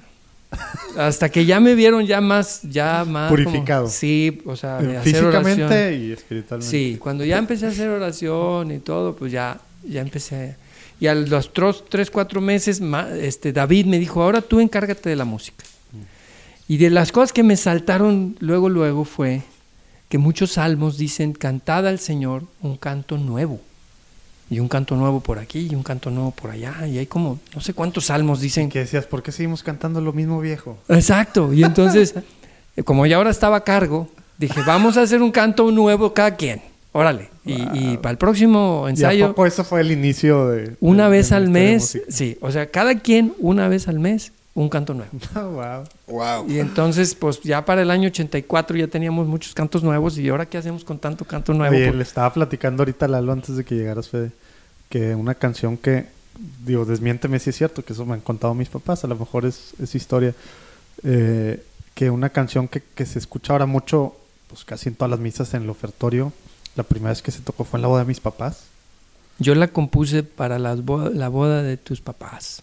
Hasta 0.97 1.29
que 1.29 1.47
ya 1.47 1.61
me 1.61 1.75
vieron 1.75 2.05
ya 2.07 2.21
más, 2.21 2.61
ya 2.63 3.05
más 3.05 3.31
como- 3.31 3.45
Purificado. 3.45 3.89
sí, 3.89 4.43
o 4.45 4.57
sea, 4.57 4.79
de 4.83 4.97
hacer 4.97 5.15
Físicamente 5.15 5.65
oración. 5.65 6.03
y 6.03 6.13
espiritualmente. 6.13 6.71
Sí, 6.71 6.97
cuando 7.01 7.25
ya 7.25 7.39
empecé 7.39 7.67
a 7.67 7.69
hacer 7.69 7.89
oración 7.89 8.73
y 8.73 8.79
todo, 8.79 9.15
pues 9.15 9.31
ya, 9.31 9.61
ya 9.89 10.01
empecé. 10.01 10.57
Y 10.99 11.07
a 11.07 11.15
los 11.15 11.53
tros- 11.55 11.85
tres, 11.89 12.11
cuatro 12.11 12.41
meses, 12.41 12.83
este, 13.21 13.53
David 13.53 13.87
me 13.87 13.99
dijo, 13.99 14.23
ahora 14.23 14.43
tú 14.43 14.61
encárgate 14.61 15.09
de 15.09 15.17
la 15.17 15.25
música. 15.25 15.65
Y 16.69 16.77
de 16.77 16.91
las 16.91 17.11
cosas 17.13 17.33
que 17.33 17.43
me 17.43 17.57
saltaron 17.57 18.37
luego, 18.41 18.69
luego 18.69 19.05
fue 19.05 19.43
que 20.09 20.19
muchos 20.19 20.53
salmos 20.53 20.99
dicen, 20.99 21.33
cantad 21.33 21.87
al 21.87 21.99
Señor 22.01 22.45
un 22.61 22.77
canto 22.77 23.17
nuevo. 23.17 23.61
Y 24.51 24.59
un 24.59 24.67
canto 24.69 24.97
nuevo 24.97 25.21
por 25.21 25.39
aquí 25.39 25.69
y 25.71 25.75
un 25.77 25.83
canto 25.85 26.11
nuevo 26.11 26.33
por 26.33 26.51
allá. 26.51 26.87
Y 26.87 26.99
hay 26.99 27.07
como, 27.07 27.39
no 27.55 27.61
sé 27.61 27.73
cuántos 27.73 28.07
salmos 28.07 28.41
dicen 28.41 28.69
Que 28.69 28.81
decías, 28.81 29.07
¿por 29.07 29.23
qué 29.23 29.31
seguimos 29.31 29.63
cantando 29.63 30.01
lo 30.01 30.13
mismo 30.13 30.41
viejo? 30.41 30.77
Exacto. 30.89 31.53
Y 31.53 31.63
entonces, 31.63 32.15
eh, 32.77 32.83
como 32.83 33.07
ya 33.07 33.17
ahora 33.17 33.31
estaba 33.31 33.59
a 33.59 33.65
cargo, 33.65 34.09
dije, 34.39 34.61
vamos 34.67 34.97
a 34.97 35.03
hacer 35.03 35.23
un 35.23 35.31
canto 35.31 35.71
nuevo 35.71 36.13
cada 36.13 36.35
quien. 36.35 36.61
Órale. 36.93 37.31
Y, 37.45 37.55
y 37.79 37.97
para 37.99 38.11
el 38.11 38.19
próximo 38.19 38.83
¿Y 38.85 38.87
a 38.89 38.91
ensayo, 38.91 39.29
poco 39.29 39.47
eso 39.47 39.63
fue 39.63 39.81
el 39.81 39.93
inicio 39.93 40.49
de... 40.49 40.77
una 40.81 41.05
de- 41.05 41.11
vez 41.11 41.31
al 41.31 41.49
mes, 41.49 42.01
sí. 42.09 42.37
O 42.41 42.51
sea, 42.51 42.67
cada 42.71 42.97
quien, 42.99 43.33
una 43.39 43.69
vez 43.69 43.87
al 43.87 44.01
mes, 44.01 44.33
un 44.55 44.69
canto 44.69 44.95
nuevo. 44.95 45.11
Wow. 45.35 45.85
Wow. 46.09 46.51
Y 46.51 46.59
entonces, 46.59 47.15
pues 47.15 47.41
ya 47.43 47.65
para 47.65 47.83
el 47.83 47.91
año 47.91 48.09
84 48.09 48.77
ya 48.77 48.87
teníamos 48.89 49.27
muchos 49.27 49.55
cantos 49.55 49.83
nuevos. 49.83 50.19
¿Y 50.19 50.29
ahora 50.29 50.47
qué 50.47 50.59
hacemos 50.59 50.85
con 50.85 50.99
tanto 50.99 51.25
canto 51.25 51.55
nuevo? 51.55 51.75
Oye, 51.75 51.87
Por- 51.87 51.95
le 51.97 52.03
estaba 52.03 52.33
platicando 52.33 52.83
ahorita 52.83 53.07
a 53.07 53.09
Lalo 53.09 53.33
antes 53.33 53.57
de 53.57 53.65
que 53.65 53.75
llegaras, 53.77 54.09
Fede, 54.09 54.33
que 54.89 55.15
una 55.15 55.35
canción 55.35 55.77
que, 55.77 56.07
digo, 56.65 56.85
desmiénteme 56.85 57.39
si 57.39 57.51
es 57.51 57.57
cierto, 57.57 57.85
que 57.85 57.93
eso 57.93 58.05
me 58.07 58.15
han 58.15 58.21
contado 58.21 58.55
mis 58.55 58.69
papás, 58.69 59.05
a 59.05 59.07
lo 59.07 59.17
mejor 59.17 59.45
es, 59.47 59.73
es 59.81 59.95
historia, 59.95 60.35
eh, 61.05 61.63
que 61.95 62.11
una 62.11 62.31
canción 62.31 62.67
que, 62.69 62.83
que 62.95 63.07
se 63.07 63.19
escucha 63.19 63.53
ahora 63.53 63.67
mucho, 63.67 64.15
pues 64.49 64.65
casi 64.65 64.89
en 64.89 64.95
todas 64.97 65.11
las 65.11 65.21
misas 65.21 65.55
en 65.55 65.63
el 65.63 65.71
ofertorio, 65.71 66.33
la 66.77 66.83
primera 66.83 67.11
vez 67.11 67.23
que 67.23 67.31
se 67.31 67.41
tocó 67.41 67.65
fue 67.65 67.79
en 67.79 67.83
la 67.83 67.89
boda 67.89 68.01
de 68.01 68.07
mis 68.09 68.21
papás. 68.21 68.65
Yo 69.39 69.55
la 69.55 69.69
compuse 69.69 70.23
para 70.23 70.59
las 70.59 70.85
bo- 70.85 71.09
la 71.09 71.29
boda 71.29 71.63
de 71.63 71.77
tus 71.77 72.01
papás. 72.01 72.63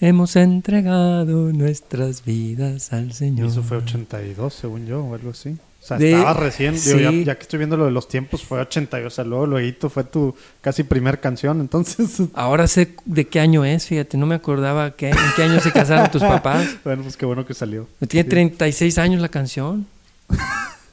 Hemos 0.00 0.36
entregado 0.36 1.52
nuestras 1.52 2.24
vidas 2.24 2.92
al 2.92 3.08
Y 3.10 3.12
Señor. 3.14 3.48
eso 3.48 3.62
fue 3.62 3.78
82, 3.78 4.54
según 4.54 4.86
yo, 4.86 5.02
o 5.04 5.14
algo 5.14 5.30
así. 5.30 5.56
O 5.82 5.86
sea, 5.88 5.96
De- 5.98 6.12
estaba 6.12 6.34
recién, 6.34 6.74
digo, 6.74 6.98
ya, 7.24 7.34
que 7.34 7.42
estoy 7.42 7.58
viendo 7.58 7.76
lo 7.76 7.86
de 7.86 7.90
los 7.90 8.06
tiempos, 8.08 8.44
fue 8.44 8.60
82, 8.60 9.12
o 9.12 9.14
sea, 9.14 9.24
luego, 9.24 9.46
luego 9.46 9.88
fue 9.90 10.04
tu 10.04 10.34
casi 10.60 10.82
primer 10.84 11.18
canción, 11.20 11.60
entonces... 11.60 12.18
Ahora 12.34 12.68
sé 12.68 12.94
de 13.06 13.26
qué 13.26 13.40
año 13.40 13.64
es, 13.64 13.86
fíjate, 13.86 14.16
no 14.18 14.26
me 14.26 14.34
acordaba 14.36 14.92
que, 14.92 15.10
en 15.10 15.16
qué 15.34 15.42
año 15.44 15.60
se 15.60 15.72
casaron 15.72 16.10
tus 16.10 16.22
papás. 16.22 16.76
bueno, 16.84 17.02
pues 17.02 17.16
qué 17.16 17.26
bueno 17.26 17.44
que 17.46 17.54
salió. 17.54 17.88
Tiene 18.06 18.24
Sí. 18.24 18.30
36 18.30 18.98
años 18.98 19.20
la 19.20 19.28
canción. 19.30 19.86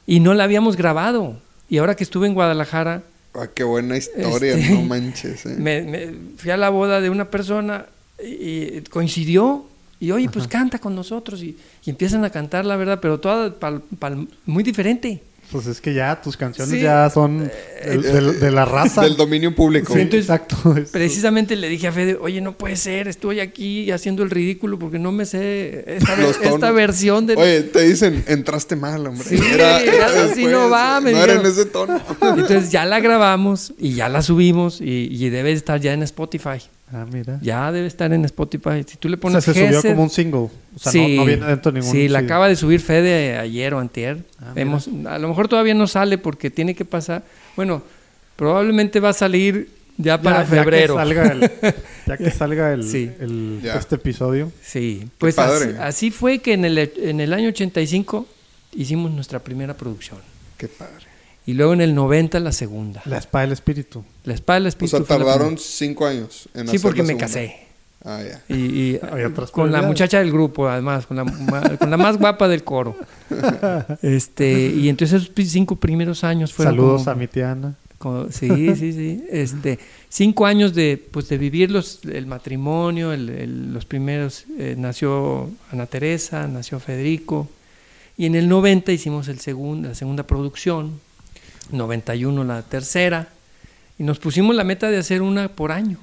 Y 0.06 0.20
no 0.20 0.34
la 0.34 0.44
habíamos 0.44 0.76
grabado. 0.76 1.36
Y 1.68 1.78
ahora 1.78 1.94
que 1.94 2.04
estuve 2.04 2.26
en 2.26 2.34
Guadalajara, 2.34 3.02
Ah, 3.38 3.48
qué 3.54 3.64
buena 3.64 3.98
historia, 3.98 4.54
Este, 4.56 4.72
no 4.72 4.80
manches. 4.82 5.44
eh. 5.44 5.56
me, 5.58 5.82
me- 5.82 6.14
fui 6.38 6.50
a 6.50 6.56
la 6.56 6.70
boda 6.70 7.02
de 7.02 7.10
una 7.10 7.26
persona 7.30 7.84
y, 8.24 8.80
coincidió. 8.82 9.64
Y 9.98 10.10
oye, 10.10 10.28
pues 10.28 10.46
canta 10.46 10.78
con 10.78 10.94
nosotros. 10.94 11.42
Y, 11.42 11.56
y 11.84 11.90
empiezan 11.90 12.24
a 12.24 12.30
cantar, 12.30 12.66
la 12.66 12.76
verdad, 12.76 12.98
pero 13.00 13.18
toda 13.18 13.48
pal- 13.58 13.82
pal- 13.98 14.28
muy 14.44 14.62
diferente. 14.62 15.22
Pues 15.50 15.68
es 15.68 15.80
que 15.80 15.94
ya 15.94 16.20
tus 16.20 16.36
canciones 16.36 16.74
Sí. 16.74 16.80
ya 16.82 17.08
son 17.08 17.48
del- 17.84 18.02
del- 18.02 18.40
de, 18.40 18.50
la 18.50 18.64
raza. 18.64 19.00
Del 19.02 19.16
dominio 19.16 19.54
público. 19.54 19.94
Sí, 19.94 20.00
entonces, 20.00 20.28
exacto. 20.28 20.76
Es- 20.76 20.90
Precisamente 20.90 21.54
le 21.54 21.68
dije 21.68 21.86
a 21.86 21.92
Fede, 21.92 22.18
oye, 22.20 22.40
no 22.40 22.52
puede 22.52 22.74
ser, 22.74 23.06
estoy 23.06 23.38
aquí 23.38 23.90
haciendo 23.92 24.24
el 24.24 24.30
ridículo 24.30 24.76
porque 24.76 24.98
no 24.98 25.12
me 25.12 25.24
sé 25.24 25.84
esta, 25.86 26.16
esta 26.42 26.72
versión 26.72 27.26
de... 27.28 27.36
Oye, 27.36 27.62
te 27.62 27.82
dicen, 27.84 28.24
entraste 28.26 28.74
mal, 28.74 29.06
hombre. 29.06 29.24
Sí, 29.24 29.36
así 29.38 30.44
no 30.46 30.68
va, 30.68 31.00
me 31.00 31.12
No 31.12 31.22
era 31.22 31.34
en 31.34 31.46
ese 31.46 31.64
tono. 31.64 32.00
Entonces 32.20 32.72
ya 32.72 32.84
la 32.84 32.98
grabamos 32.98 33.72
y 33.78 33.92
ya 33.94 34.08
la 34.08 34.22
subimos 34.22 34.80
y, 34.80 35.08
y 35.10 35.28
debe 35.30 35.52
estar 35.52 35.80
ya 35.80 35.92
en 35.92 36.02
Spotify. 36.02 36.58
Ah, 36.92 37.04
mira. 37.10 37.38
Ya 37.42 37.72
debe 37.72 37.86
estar 37.88 38.12
en 38.12 38.24
Spotify. 38.24 38.84
Si 38.86 38.96
tú 38.96 39.08
le 39.08 39.16
O 39.16 39.18
sea, 39.18 39.22
pones 39.22 39.44
se 39.44 39.52
subió 39.54 39.82
como 39.82 40.04
un 40.04 40.10
single. 40.10 40.38
O 40.40 40.50
sea, 40.76 40.92
sí, 40.92 41.00
no, 41.16 41.22
no 41.22 41.24
viene 41.26 41.46
dentro 41.46 41.72
de 41.72 41.80
ningún 41.80 41.92
Sí, 41.92 42.08
la 42.08 42.20
acaba 42.20 42.48
de 42.48 42.54
subir 42.56 42.80
Fede 42.80 43.36
ayer 43.38 43.74
o 43.74 43.80
antier. 43.80 44.18
Ah. 44.40 44.52
Hemos, 44.54 44.88
a 45.06 45.18
lo 45.18 45.28
mejor 45.28 45.48
todavía 45.48 45.74
no 45.74 45.86
sale 45.88 46.16
porque 46.18 46.48
tiene 46.50 46.74
que 46.76 46.84
pasar. 46.84 47.24
Bueno, 47.56 47.82
probablemente 48.36 49.00
va 49.00 49.08
a 49.08 49.12
salir 49.14 49.68
ya 49.96 50.20
para 50.20 50.42
Ya- 50.42 50.46
febrero. 50.46 50.94
Ya 50.96 51.02
que 51.04 51.10
salga 51.10 51.32
el, 51.32 51.50
ya 52.06 52.16
que 52.16 52.30
salga 52.38 52.72
el, 52.72 52.84
Sí. 52.84 53.10
el- 53.18 53.60
Ya. 53.64 53.74
este 53.74 53.96
episodio. 53.96 54.52
Sí, 54.62 55.08
pues 55.18 55.34
padre. 55.34 55.70
así, 55.70 55.76
así 55.80 56.10
fue 56.12 56.38
que 56.38 56.52
en 56.52 56.64
el, 56.66 56.78
en 56.98 57.20
el 57.20 57.32
año 57.32 57.48
85 57.48 58.26
hicimos 58.74 59.10
nuestra 59.10 59.40
primera 59.40 59.74
producción. 59.76 60.18
Qué 60.56 60.68
padre. 60.68 61.05
Y 61.46 61.54
luego 61.54 61.72
en 61.72 61.80
el 61.80 61.94
90 61.94 62.40
la 62.40 62.50
segunda. 62.52 63.00
La 63.06 63.18
espada 63.18 63.44
del 63.44 63.52
espíritu. 63.52 64.04
La 64.24 64.34
espada 64.34 64.58
del 64.58 64.66
O 64.66 64.68
espíritu. 64.68 64.96
sea, 64.96 65.06
fue 65.06 65.18
la 65.18 65.24
tardaron 65.24 65.56
cinco 65.58 66.04
años 66.06 66.48
en 66.54 66.62
Sí, 66.66 66.70
hacer 66.76 66.80
porque 66.82 66.98
la 66.98 67.02
me 67.04 67.08
segunda. 67.08 67.26
casé. 67.26 67.56
Ah, 68.04 68.20
ya. 68.22 68.42
Y, 68.54 68.54
y, 68.58 69.00
Había 69.10 69.28
otras 69.28 69.50
con 69.50 69.64
la 69.66 69.78
prioridades. 69.78 69.86
muchacha 69.88 70.18
del 70.18 70.32
grupo, 70.32 70.68
además, 70.68 71.06
con 71.06 71.16
la, 71.16 71.24
ma- 71.24 71.76
con 71.78 71.88
la 71.90 71.96
más 71.96 72.18
guapa 72.18 72.48
del 72.48 72.62
coro. 72.64 72.96
Este, 74.02 74.68
y 74.76 74.88
entonces 74.88 75.22
esos 75.22 75.28
pi- 75.32 75.46
cinco 75.46 75.76
primeros 75.76 76.24
años 76.24 76.52
fueron 76.52 76.74
Saludos 76.74 77.02
como- 77.02 77.10
a 77.10 77.14
mi 77.14 77.26
tía 77.26 77.52
Ana. 77.52 77.74
como- 77.98 78.30
sí, 78.30 78.48
sí, 78.76 78.92
sí. 78.92 79.24
Este, 79.30 79.78
cinco 80.08 80.46
años 80.46 80.74
de, 80.74 81.02
pues, 81.10 81.28
de 81.28 81.38
vivir 81.38 81.70
los, 81.70 82.04
el 82.04 82.26
matrimonio, 82.26 83.12
el- 83.12 83.28
el- 83.30 83.72
los 83.72 83.84
primeros, 83.84 84.44
eh, 84.58 84.74
nació 84.78 85.48
Ana 85.72 85.86
Teresa, 85.86 86.46
nació 86.48 86.78
Federico, 86.80 87.48
y 88.16 88.26
en 88.26 88.34
el 88.34 88.48
90 88.48 88.92
hicimos 88.92 89.28
el 89.28 89.40
segundo, 89.40 89.88
la 89.88 89.94
segunda 89.94 90.24
producción, 90.26 91.00
91 91.70 92.44
la 92.44 92.62
tercera, 92.62 93.28
y 93.98 94.02
nos 94.04 94.18
pusimos 94.18 94.54
la 94.54 94.64
meta 94.64 94.90
de 94.90 94.98
hacer 94.98 95.22
una 95.22 95.48
por 95.48 95.72
año. 95.72 95.98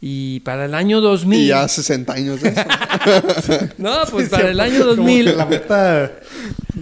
Y 0.00 0.38
para 0.40 0.66
el 0.66 0.74
año 0.76 1.00
2000... 1.00 1.40
Y 1.40 1.46
ya 1.48 1.66
60 1.66 2.12
años 2.12 2.40
de 2.40 2.50
eso. 2.50 2.62
No, 3.78 3.90
pues 4.12 4.26
Sí, 4.26 4.30
para 4.30 4.50
el 4.50 4.60
año 4.60 4.78
Como 4.78 4.90
2000... 4.94 5.24
que 5.24 5.32
la 5.32 5.44
meta 5.46 6.12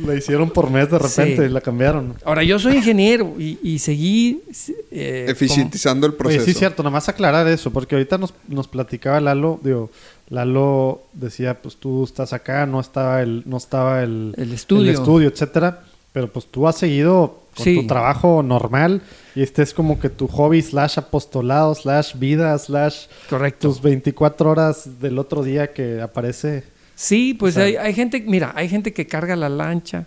la 0.05 0.15
hicieron 0.15 0.51
por 0.51 0.69
mes 0.71 0.91
de 0.91 0.99
repente 0.99 1.37
Sí. 1.43 1.43
y 1.45 1.49
la 1.49 1.63
cambiaron. 1.63 2.15
Ahora, 2.27 2.43
yo 2.43 2.59
soy 2.59 2.77
ingeniero 2.77 3.35
y, 3.39 3.59
y 3.63 3.79
seguí... 3.79 4.43
eh, 4.91 5.25
Eficientizando 5.29 6.07
el 6.07 6.13
proceso. 6.13 6.43
Oye, 6.43 6.53
sí, 6.53 6.59
cierto, 6.59 6.83
nada 6.83 6.91
más 6.93 7.09
aclarar 7.09 7.49
eso, 7.49 7.71
porque 7.73 7.95
ahorita 7.95 8.19
nos, 8.19 8.35
nos 8.49 8.69
platicaba 8.69 9.19
Lalo, 9.19 9.61
digo, 9.63 9.91
Lalo 10.29 11.01
decía, 11.15 11.55
pues 11.63 11.77
tú 11.77 12.05
estás 12.05 12.35
acá, 12.35 12.67
no 12.67 12.81
estaba 12.81 13.23
el, 13.23 13.45
no 13.47 13.57
estaba 13.57 14.03
el, 14.03 14.35
El 14.37 14.53
estudio. 14.53 14.91
el 14.91 14.97
estudio, 14.99 15.29
etcétera, 15.31 15.85
pero 16.13 16.31
pues 16.31 16.45
tú 16.51 16.69
has 16.69 16.77
seguido 16.77 17.46
con 17.57 17.65
Sí. 17.65 17.77
tu 17.81 17.87
trabajo 17.87 18.43
normal 18.43 19.03
y 19.35 19.43
este 19.43 19.63
es 19.63 19.73
como 19.75 19.99
que 19.99 20.09
tu 20.11 20.29
hobby 20.29 20.63
slash 20.63 20.99
apostolado 20.99 21.75
slash 21.75 22.15
vida 22.19 22.57
slash 22.59 23.07
Correcto. 23.31 23.69
tus 23.69 23.81
24 23.83 24.51
horas 24.51 25.01
del 25.01 25.19
otro 25.19 25.43
día 25.43 25.73
que 25.73 26.01
aparece. 26.01 26.65
Sí, 26.95 27.35
pues 27.35 27.55
O 27.55 27.61
sea- 27.61 27.65
hay, 27.65 27.77
hay 27.77 27.95
gente, 27.95 28.21
mira, 28.27 28.53
hay 28.55 28.69
gente 28.69 28.93
que 28.93 29.07
carga 29.07 29.37
la 29.37 29.49
lancha, 29.49 30.07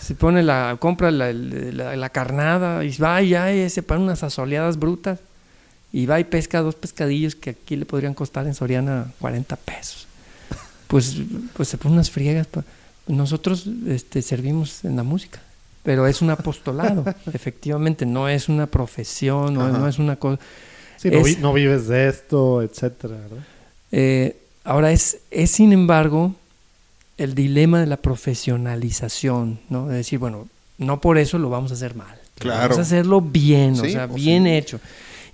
se 0.00 0.14
pone 0.14 0.42
la, 0.42 0.76
compra 0.80 1.10
la, 1.10 1.32
la- 1.32 1.96
la 1.96 2.08
carnada 2.10 2.84
y 2.84 2.96
va 2.98 3.20
y 3.22 3.30
ya 3.30 3.52
y 3.52 3.68
se 3.70 3.82
pone 3.82 4.02
unas 4.02 4.22
asoleadas 4.22 4.78
brutas 4.78 5.18
y 5.92 6.06
va 6.06 6.20
y 6.20 6.24
pesca 6.24 6.60
dos 6.62 6.74
pescadillos 6.76 7.34
que 7.34 7.50
aquí 7.50 7.76
le 7.76 7.84
podrían 7.86 8.14
costar 8.14 8.46
en 8.46 8.54
Soriana 8.54 9.06
40 9.20 9.56
pesos. 9.56 10.06
Pues, 10.86 11.16
pues 11.54 11.68
se 11.68 11.78
pone 11.78 11.94
unas 11.94 12.10
friegas. 12.10 12.46
Nosotros 13.06 13.66
este, 13.88 14.22
servimos 14.22 14.84
en 14.84 14.96
la 14.96 15.02
música, 15.02 15.40
pero 15.82 16.06
es 16.06 16.20
un 16.22 16.30
apostolado, 16.30 17.04
efectivamente, 17.32 18.06
no 18.06 18.28
es 18.28 18.48
una 18.48 18.66
profesión, 18.66 19.54
no, 19.54 19.86
es 19.88 19.98
una 19.98 20.16
cosa... 20.16 20.40
Sí, 20.96 21.10
no, 21.10 21.18
Es- 21.18 21.24
vi- 21.24 21.36
no 21.42 21.52
vives 21.52 21.88
de 21.88 22.08
esto, 22.08 22.62
etcétera. 22.62 23.16
Eh, 23.92 24.36
ahora 24.64 24.92
es, 24.92 25.18
es, 25.30 25.50
sin 25.50 25.72
embargo, 25.72 26.34
el 27.16 27.34
dilema 27.34 27.80
de 27.80 27.86
la 27.86 27.96
profesionalización, 27.96 29.58
¿no? 29.68 29.88
De 29.88 29.96
decir, 29.96 30.18
bueno, 30.18 30.48
no 30.78 31.00
por 31.00 31.18
eso 31.18 31.38
lo 31.38 31.50
vamos 31.50 31.70
a 31.70 31.74
hacer 31.74 31.94
mal. 31.94 32.16
Claro. 32.38 32.60
Vamos 32.62 32.78
a 32.78 32.82
hacerlo 32.82 33.20
bien, 33.20 33.72
o 33.78 33.84
sea, 33.84 34.06
bien 34.06 34.44
sí. 34.44 34.50
hecho. 34.50 34.80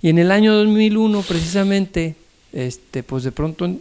Y 0.01 0.09
en 0.09 0.19
el 0.19 0.31
año 0.31 0.53
2001, 0.53 1.21
precisamente, 1.21 2.15
este, 2.53 3.03
pues 3.03 3.23
de 3.23 3.31
pronto 3.31 3.67
mm, 3.67 3.77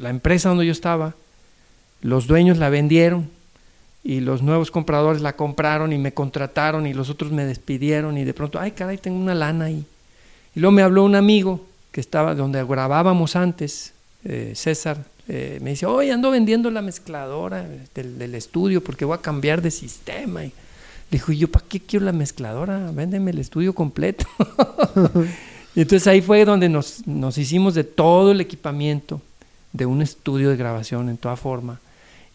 la 0.00 0.10
empresa 0.10 0.48
donde 0.48 0.66
yo 0.66 0.72
estaba, 0.72 1.14
los 2.02 2.26
dueños 2.26 2.58
la 2.58 2.68
vendieron 2.68 3.28
y 4.06 4.20
los 4.20 4.40
nuevos 4.40 4.70
compradores 4.70 5.20
la 5.20 5.34
compraron 5.34 5.92
y 5.92 5.98
me 5.98 6.14
contrataron 6.14 6.86
y 6.86 6.94
los 6.94 7.10
otros 7.10 7.32
me 7.32 7.44
despidieron 7.44 8.16
y 8.16 8.22
de 8.22 8.32
pronto, 8.32 8.60
ay 8.60 8.70
caray, 8.70 8.98
tengo 8.98 9.18
una 9.18 9.34
lana 9.34 9.64
ahí. 9.64 9.84
Y 10.54 10.60
luego 10.60 10.70
me 10.70 10.82
habló 10.82 11.02
un 11.02 11.16
amigo 11.16 11.66
que 11.90 12.00
estaba 12.00 12.36
donde 12.36 12.62
grabábamos 12.64 13.34
antes, 13.34 13.94
eh, 14.22 14.52
César 14.54 15.04
eh, 15.26 15.58
me 15.60 15.70
dice, 15.70 15.86
oye, 15.86 16.12
ando 16.12 16.30
vendiendo 16.30 16.70
la 16.70 16.82
mezcladora 16.82 17.66
del, 17.96 18.34
estudio 18.36 18.80
porque 18.80 19.04
voy 19.04 19.16
a 19.16 19.20
cambiar 19.20 19.60
de 19.60 19.72
sistema. 19.72 20.44
Y 20.44 20.52
dijo, 21.10 21.32
¿y 21.32 21.38
yo 21.38 21.48
para 21.48 21.64
qué 21.66 21.80
quiero 21.80 22.04
la 22.04 22.12
mezcladora? 22.12 22.92
Véndeme 22.92 23.32
el 23.32 23.40
estudio 23.40 23.74
completo. 23.74 24.24
y 25.74 25.80
entonces 25.80 26.06
ahí 26.06 26.22
fue 26.22 26.44
donde 26.44 26.68
nos, 26.68 27.04
nos 27.08 27.38
hicimos 27.38 27.74
de 27.74 27.82
todo 27.82 28.30
el 28.30 28.40
equipamiento 28.40 29.20
de 29.72 29.84
un 29.84 30.00
estudio 30.00 30.48
de 30.50 30.56
grabación 30.56 31.08
en 31.08 31.16
toda 31.16 31.34
forma. 31.34 31.80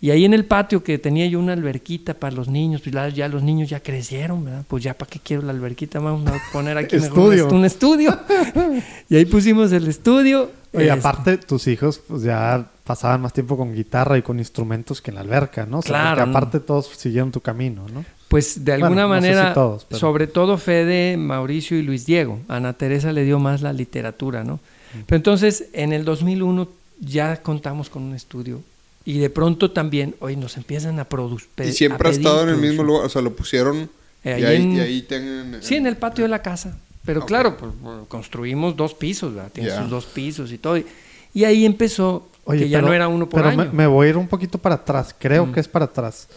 Y 0.04 0.10
ahí 0.10 0.26
en 0.26 0.34
el 0.34 0.46
patio 0.46 0.84
que 0.84 0.98
tenía 0.98 1.28
yo 1.28 1.38
una 1.40 1.54
alberquita 1.54 2.16
para 2.16 2.36
los 2.36 2.48
niños, 2.48 2.82
pues 2.82 3.14
ya 3.14 3.28
los 3.28 3.44
niños 3.44 3.70
ya 3.70 3.82
crecieron, 3.82 4.44
¿verdad? 4.44 4.66
Pues 4.68 4.84
ya 4.84 4.96
para 4.96 5.10
qué 5.10 5.20
quiero 5.24 5.44
la 5.44 5.52
alberquita, 5.52 6.00
vamos 6.00 6.28
a 6.28 6.40
poner 6.52 6.76
aquí 6.78 6.96
mejor 6.96 7.20
un 7.20 7.34
Estudio. 7.34 7.46
est- 7.46 7.54
un 7.54 7.66
estudio. 7.66 8.20
y 9.10 9.16
ahí 9.16 9.26
pusimos 9.26 9.72
el 9.72 9.88
estudio. 9.88 10.50
Oye, 10.74 10.88
Este, 10.88 10.92
aparte, 10.92 11.38
tus 11.38 11.68
hijos 11.68 12.02
pues 12.08 12.24
ya 12.24 12.66
pasaban 12.84 13.22
más 13.22 13.32
tiempo 13.34 13.56
con 13.58 13.76
guitarra 13.76 14.18
y 14.18 14.22
con 14.24 14.40
instrumentos 14.40 15.02
que 15.02 15.12
en 15.12 15.16
la 15.16 15.22
alberca, 15.22 15.66
¿no? 15.68 15.80
O 15.80 15.82
sea, 15.84 15.90
Claro, 15.90 16.16
porque 16.24 16.30
aparte 16.32 16.60
todos 16.62 16.88
siguieron 16.98 17.32
tu 17.32 17.42
camino, 17.42 17.86
¿no? 17.94 18.04
Pues 18.28 18.64
de 18.66 18.72
Bueno, 18.72 18.86
alguna 18.88 19.02
no 19.08 19.22
sé 19.22 19.28
si 19.28 19.34
manera, 19.36 19.54
todos, 19.54 19.86
pero- 19.86 20.00
sobre 20.00 20.26
todo 20.28 20.58
Fede, 20.58 21.16
Mauricio 21.18 21.78
y 21.78 21.84
Luis 21.84 22.06
Diego. 22.08 22.40
Ana 22.48 22.74
Teresa 22.74 23.12
le 23.12 23.24
dio 23.24 23.38
más 23.38 23.62
la 23.62 23.72
literatura, 23.74 24.44
¿no? 24.44 24.60
Pero 25.06 25.18
entonces, 25.18 25.66
en 25.74 25.94
el 25.94 26.06
2001 26.06 26.68
ya 27.00 27.42
contamos 27.44 27.90
con 27.90 28.02
un 28.04 28.16
estudio 28.16 28.62
y 29.06 29.20
de 29.20 29.30
pronto 29.30 29.72
también, 29.72 30.16
hoy 30.20 30.36
nos 30.36 30.58
empiezan 30.58 31.00
a 31.00 31.06
producir. 31.06 31.50
Y 31.66 31.72
siempre 31.72 32.10
ha 32.10 32.12
estado 32.12 32.44
en 32.44 32.50
el 32.50 32.58
mismo 32.58 32.84
lugar, 32.84 33.06
o 33.06 33.10
sea, 33.10 33.22
lo 33.22 33.36
pusieron 33.36 33.90
Eh, 34.24 34.30
y, 34.40 34.44
ahí 34.44 34.46
ahí, 34.46 34.62
en- 34.62 34.72
y 34.76 34.80
ahí 34.80 35.02
tienen... 35.02 35.58
Sí, 35.62 35.76
en 35.76 35.88
el 35.88 35.98
patio 35.98 36.24
de 36.24 36.30
la 36.30 36.42
casa. 36.42 36.78
Pero 37.04 37.26
claro, 37.26 37.58
pues, 37.58 37.72
bueno, 37.82 38.06
construimos 38.08 38.76
dos 38.76 38.94
pisos, 38.94 39.34
¿verdad? 39.34 39.52
Tiene 39.52 39.76
sus 39.76 39.90
dos 39.90 40.06
pisos 40.06 40.52
y 40.52 40.60
todo. 40.60 40.78
Y, 40.78 40.86
y 41.34 41.44
ahí 41.46 41.66
empezó, 41.66 42.28
que 42.48 42.70
ya 42.70 42.78
pero- 42.78 42.88
no 42.90 42.94
era 42.94 43.08
uno 43.08 43.28
por 43.28 43.42
pero 43.42 43.56
me- 43.58 43.64
año. 43.64 43.74
Me, 43.74 43.88
voy 43.88 44.06
a 44.06 44.10
ir 44.12 44.18
un 44.18 44.28
poquito 44.28 44.60
para 44.60 44.76
atrás. 44.76 45.16
Creo 45.18 45.48
Mm. 45.48 45.54
que 45.54 45.60
es 45.62 45.68
para 45.68 45.86
atrás. 45.86 46.28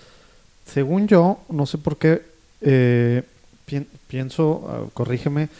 Según 0.64 1.07
yo, 1.07 1.40
no 1.50 1.66
sé 1.66 1.77
por 1.77 1.98
qué, 1.98 2.22
eh, 2.62 3.22
pien- 3.66 3.87
pienso, 4.09 4.64
ah, 4.66 4.88
corrígeme, 4.94 5.50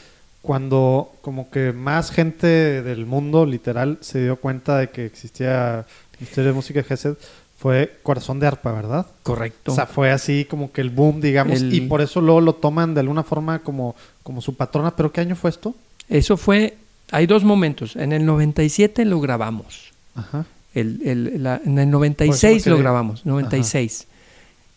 cuando 0.41 1.13
como 1.21 1.51
que 1.51 1.73
más 1.73 2.11
gente 2.11 2.47
del 2.83 3.05
mundo, 3.07 3.45
literal, 3.47 3.99
se 4.01 4.23
dio 4.23 4.37
cuenta 4.37 4.79
de 4.79 4.89
que 4.91 5.05
existía 5.07 5.87
Ministerio 6.25 6.51
de 6.51 6.55
Música 6.55 6.81
de 6.81 6.85
Gesed, 6.85 7.15
fue 7.59 7.99
Corazón 8.03 8.41
de 8.41 8.47
Arpa, 8.47 8.73
¿verdad? 8.73 9.07
Correcto. 9.23 9.73
O 9.73 9.75
sea, 9.75 9.87
fue 9.87 10.11
así 10.11 10.45
como 10.45 10.73
que 10.73 10.81
el 10.81 10.91
boom, 10.91 11.21
digamos, 11.21 11.61
El- 11.61 11.73
y 11.73 11.81
por 11.83 12.01
eso 12.03 12.21
luego 12.21 12.41
lo 12.41 12.55
toman 12.55 12.95
de 12.95 13.01
alguna 13.01 13.23
forma 13.23 13.61
como, 13.61 13.95
como 14.23 14.41
su 14.41 14.55
patrona. 14.55 14.95
¿Pero 14.97 15.13
qué 15.13 15.21
año 15.21 15.37
fue 15.37 15.51
esto? 15.51 15.75
Eso 16.09 16.37
fue, 16.37 16.77
hay 17.11 17.27
dos 17.27 17.45
momentos. 17.45 17.97
En 17.97 18.13
el 18.13 18.27
97 18.27 19.05
lo 19.05 19.21
grabamos. 19.21 19.93
Ajá. 20.15 20.45
El, 20.75 21.01
el- 21.05 21.43
la- 21.43 21.61
en 21.65 21.79
el 21.79 21.89
96 21.91 22.41
Por 22.53 22.57
eso 22.59 22.71
me 22.71 22.77
lo 22.77 22.83
grabamos, 22.83 23.25
96. 23.25 24.07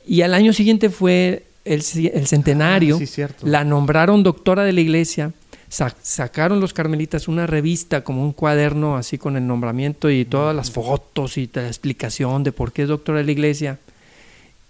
Y 0.06 0.22
al 0.22 0.34
año 0.34 0.54
siguiente 0.54 0.90
fue 0.90 1.44
el, 1.66 1.84
el 2.14 2.28
centenario. 2.28 2.96
Ah, 2.96 3.00
sí, 3.00 3.08
cierto. 3.08 3.46
La 3.48 3.64
nombraron 3.64 4.24
doctora 4.24 4.64
de 4.64 4.72
la 4.74 4.82
iglesia. 4.82 5.32
Sa- 5.70 5.96
sacaron 6.02 6.60
los 6.60 6.74
carmelitas 6.74 7.28
una 7.28 7.48
revista, 7.48 8.04
como 8.04 8.24
un 8.24 8.32
cuaderno 8.34 8.96
así 8.98 9.18
con 9.18 9.36
el 9.38 9.46
nombramiento 9.48 10.10
y 10.10 10.26
todas 10.26 10.56
las 10.56 10.72
fotos 10.72 11.38
y 11.38 11.50
la 11.54 11.68
explicación 11.68 12.44
de 12.44 12.52
por 12.52 12.72
qué 12.72 12.84
es 12.84 12.88
doctora 12.88 13.20
de 13.20 13.26
la 13.26 13.32
iglesia. 13.32 13.80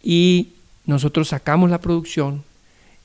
Y 0.04 0.50
nosotros 0.86 1.30
sacamos 1.30 1.70
la 1.70 1.80
producción 1.82 2.44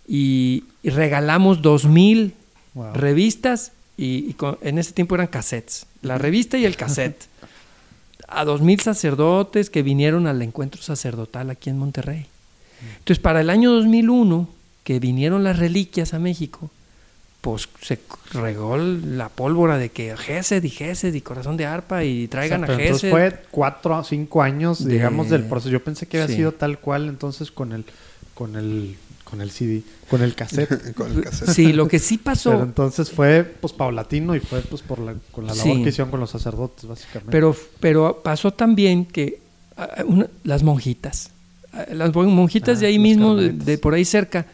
y, 0.06 0.64
y 0.82 0.90
regalamos 0.90 1.62
dos 1.62 1.84
mil 1.84 2.34
Wow. 2.74 2.94
revistas 2.94 3.72
y, 3.98 4.24
y 4.30 4.32
con- 4.32 4.56
en 4.62 4.78
ese 4.78 4.92
tiempo 4.92 5.14
eran 5.14 5.26
cassettes, 5.26 5.84
la 6.00 6.16
revista 6.16 6.56
y 6.56 6.64
el 6.64 6.74
cassette, 6.74 7.26
a 8.28 8.46
dos 8.46 8.62
mil 8.62 8.80
sacerdotes 8.80 9.68
que 9.68 9.82
vinieron 9.82 10.26
al 10.26 10.40
encuentro 10.40 10.80
sacerdotal 10.80 11.50
aquí 11.50 11.68
en 11.68 11.76
Monterrey. 11.76 12.24
Entonces, 12.96 13.18
para 13.18 13.42
el 13.42 13.50
año 13.50 13.70
2001, 13.72 14.48
que 14.84 15.00
vinieron 15.00 15.44
las 15.44 15.58
reliquias 15.58 16.14
a 16.14 16.18
México, 16.18 16.70
pues 17.42 17.68
se 17.82 17.98
regó 18.32 18.76
la 18.78 19.28
pólvora 19.28 19.76
de 19.76 19.90
que 19.90 20.16
Gesed 20.16 20.62
y 20.64 20.70
Gesed 20.70 21.12
y 21.12 21.20
Corazón 21.20 21.56
de 21.58 21.66
Arpa 21.66 22.04
y 22.04 22.28
traigan 22.28 22.62
O 22.64 22.66
sea, 22.66 22.74
a 22.74 22.76
pero 22.78 22.86
entonces 22.88 23.10
Gesed. 23.10 23.30
fue 23.30 23.42
cuatro 23.50 23.98
o 23.98 24.04
cinco 24.04 24.42
años, 24.42 24.84
De- 24.84 24.92
digamos, 24.94 25.28
del 25.28 25.44
proceso. 25.44 25.70
Yo 25.70 25.82
pensé 25.84 26.06
que 26.06 26.16
había 26.22 26.28
Sí. 26.28 26.36
sido 26.36 26.52
tal 26.52 26.78
cual, 26.78 27.08
entonces 27.08 27.50
con 27.50 27.72
el, 27.72 27.84
con 28.34 28.56
el, 28.56 28.96
con 29.24 29.40
el 29.40 29.50
CD, 29.50 29.82
con 30.08 30.22
el 30.22 30.34
cassette. 30.34 30.92
Con 30.94 31.10
el 31.12 31.22
cassette. 31.24 31.50
Sí, 31.50 31.72
lo 31.72 31.88
que 31.88 31.98
sí 31.98 32.16
pasó, 32.18 32.50
Pero 32.52 32.62
entonces 32.64 33.10
fue 33.10 33.42
pues 33.44 33.72
paulatino 33.72 34.36
y 34.36 34.40
fue 34.40 34.60
pues 34.60 34.82
por 34.82 34.98
la, 35.00 35.14
con 35.32 35.46
la 35.46 35.54
labor 35.54 35.76
Sí. 35.76 35.82
que 35.82 35.88
hicieron 35.88 36.10
con 36.10 36.20
los 36.20 36.30
sacerdotes, 36.30 36.86
básicamente. 36.86 37.32
Pero, 37.32 37.56
pero 37.80 38.20
pasó 38.22 38.52
también 38.52 39.04
que 39.04 39.40
ah, 39.76 40.04
una- 40.06 40.28
las 40.44 40.62
monjitas, 40.62 41.30
ah, 41.72 41.86
las 41.92 42.14
mon- 42.14 42.32
monjitas 42.34 42.76
Ah, 42.78 42.80
de 42.82 42.86
ahí 42.86 42.98
mismo, 43.00 43.34
de 43.36 43.78
por 43.78 43.94
ahí 43.94 44.04
cerca, 44.04 44.46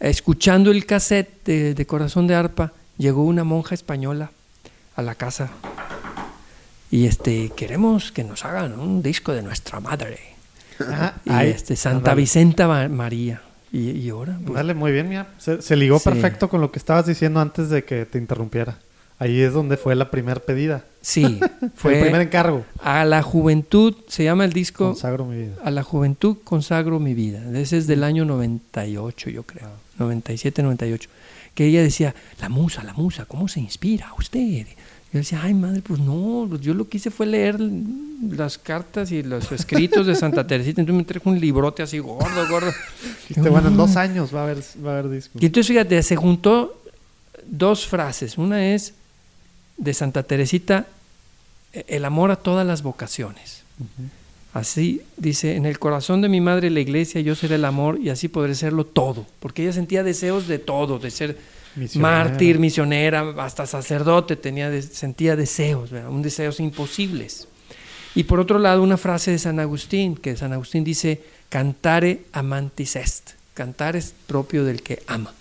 escuchando 0.00 0.70
el 0.70 0.86
cassette 0.86 1.44
de, 1.44 1.74
de 1.74 1.86
Corazón 1.86 2.26
de 2.26 2.34
Arpa, 2.34 2.72
llegó 2.96 3.24
una 3.24 3.44
monja 3.44 3.74
española 3.74 4.30
a 4.96 5.02
la 5.02 5.14
casa 5.14 5.50
y 6.90 7.06
este 7.06 7.50
queremos 7.56 8.10
que 8.12 8.24
nos 8.24 8.44
hagan 8.44 8.78
un 8.78 9.02
disco 9.02 9.32
de 9.32 9.42
nuestra 9.42 9.80
madre. 9.80 10.18
Y 11.24 11.32
este 11.48 11.74
Santa 11.76 11.98
ándale. 12.12 12.20
Vicenta 12.20 12.68
Ma- 12.68 12.88
María. 12.88 13.42
Y, 13.72 13.90
y 13.90 14.08
ahora, 14.10 14.38
pues, 14.42 14.54
Dale, 14.54 14.72
muy 14.74 14.92
bien, 14.92 15.08
mira. 15.08 15.26
Se, 15.38 15.60
se 15.60 15.76
ligó 15.76 15.98
Sí. 15.98 16.04
perfecto 16.08 16.48
con 16.48 16.60
lo 16.60 16.70
que 16.72 16.78
estabas 16.78 17.04
diciendo 17.06 17.40
antes 17.40 17.68
de 17.68 17.84
que 17.84 18.06
te 18.06 18.16
interrumpiera. 18.16 18.78
Ahí 19.20 19.40
es 19.40 19.52
donde 19.52 19.76
fue 19.76 19.94
la 19.96 20.10
primera 20.10 20.40
pedida. 20.40 20.84
sí, 21.00 21.40
Fue 21.74 21.96
el 21.96 22.02
primer 22.04 22.20
encargo. 22.22 22.64
a 22.82 23.04
la 23.04 23.22
juventud, 23.22 23.94
se 24.06 24.24
llama 24.24 24.44
el 24.44 24.52
disco 24.52 24.86
Consagro 24.86 25.24
mi 25.24 25.36
vida. 25.36 25.54
A 25.64 25.70
la 25.70 25.82
juventud 25.82 26.36
consagro 26.44 27.00
mi 27.00 27.14
vida. 27.14 27.40
Ese 27.58 27.78
es 27.78 27.86
del 27.86 28.04
año 28.04 28.24
98, 28.24 29.30
yo 29.30 29.42
creo. 29.42 29.70
97, 29.98 30.62
98. 30.62 31.10
Que 31.54 31.66
ella 31.66 31.82
decía, 31.82 32.14
la 32.40 32.48
musa, 32.48 32.84
la 32.84 32.92
musa, 32.94 33.24
¿cómo 33.24 33.48
se 33.48 33.58
inspira 33.58 34.12
usted? 34.16 34.66
Yo 35.12 35.18
decía, 35.20 35.40
ay 35.42 35.54
madre, 35.54 35.80
pues 35.82 35.98
no, 35.98 36.46
pues 36.48 36.60
yo 36.60 36.74
lo 36.74 36.88
que 36.88 36.98
hice 36.98 37.10
fue 37.10 37.26
leer 37.26 37.58
las 38.30 38.58
cartas 38.58 39.10
y 39.10 39.22
los 39.22 39.50
escritos 39.50 40.06
de 40.06 40.14
Santa 40.14 40.46
Teresita. 40.46 40.82
Entonces 40.82 40.98
me 40.98 41.04
trajo 41.04 41.30
un 41.30 41.40
librote 41.40 41.82
así 41.82 41.98
gordo, 41.98 42.48
gordo. 42.48 42.70
Dijiste, 43.26 43.48
bueno, 43.48 43.68
en 43.68 43.76
dos 43.76 43.96
años 43.96 44.32
va 44.32 44.40
a 44.40 44.44
haber, 44.44 44.58
va 44.84 44.90
a 44.90 44.98
haber 44.98 45.10
disco. 45.10 45.38
Y 45.40 45.46
entonces, 45.46 45.66
fíjate, 45.66 46.02
se 46.02 46.14
juntó 46.14 46.80
dos 47.46 47.86
frases. 47.86 48.36
Una 48.36 48.74
es 48.74 48.94
de 49.78 49.94
Santa 49.94 50.22
Teresita, 50.24 50.86
e- 51.72 51.84
el 51.88 52.04
amor 52.04 52.30
a 52.30 52.36
todas 52.36 52.66
las 52.66 52.82
vocaciones. 52.82 53.62
Así 54.54 55.02
dice, 55.16 55.54
en 55.56 55.66
el 55.66 55.78
corazón 55.78 56.20
de 56.20 56.28
mi 56.28 56.40
madre 56.40 56.70
la 56.70 56.80
iglesia 56.80 57.20
yo 57.20 57.34
seré 57.34 57.56
el 57.56 57.64
amor 57.64 57.98
y 58.02 58.08
así 58.10 58.28
podré 58.28 58.54
serlo 58.54 58.84
todo, 58.84 59.26
porque 59.40 59.62
ella 59.62 59.72
sentía 59.72 60.02
deseos 60.02 60.48
de 60.48 60.58
todo, 60.58 60.98
de 60.98 61.10
ser 61.10 61.36
Misionera. 61.76 62.10
mártir, 62.24 62.58
misionera, 62.58 63.34
hasta 63.38 63.66
sacerdote, 63.66 64.36
tenía 64.36 64.68
de- 64.70 64.82
sentía 64.82 65.36
deseos, 65.36 65.90
¿verdad? 65.90 66.10
un 66.10 66.22
deseos 66.22 66.58
imposibles. 66.60 67.46
Y 68.14 68.24
por 68.24 68.40
otro 68.40 68.58
lado, 68.58 68.82
una 68.82 68.96
frase 68.96 69.30
de 69.30 69.38
San 69.38 69.60
Agustín, 69.60 70.16
que 70.16 70.36
San 70.36 70.52
Agustín 70.52 70.82
dice, 70.82 71.22
cantare 71.50 72.22
amantis 72.32 72.96
est, 72.96 73.30
cantar 73.54 73.94
es 73.96 74.12
propio 74.26 74.64
del 74.64 74.82
que 74.82 75.02
ama. 75.06 75.32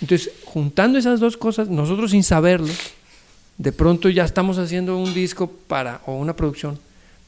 Entonces, 0.00 0.30
juntando 0.44 0.96
esas 0.98 1.18
dos 1.20 1.36
cosas, 1.36 1.68
nosotros 1.68 2.12
sin 2.12 2.22
saberlo, 2.22 2.72
de 3.58 3.72
pronto 3.72 4.08
ya 4.08 4.24
estamos 4.24 4.56
haciendo 4.58 4.96
un 4.96 5.12
disco 5.12 5.50
para, 5.66 6.00
o 6.06 6.14
una 6.14 6.34
producción 6.34 6.78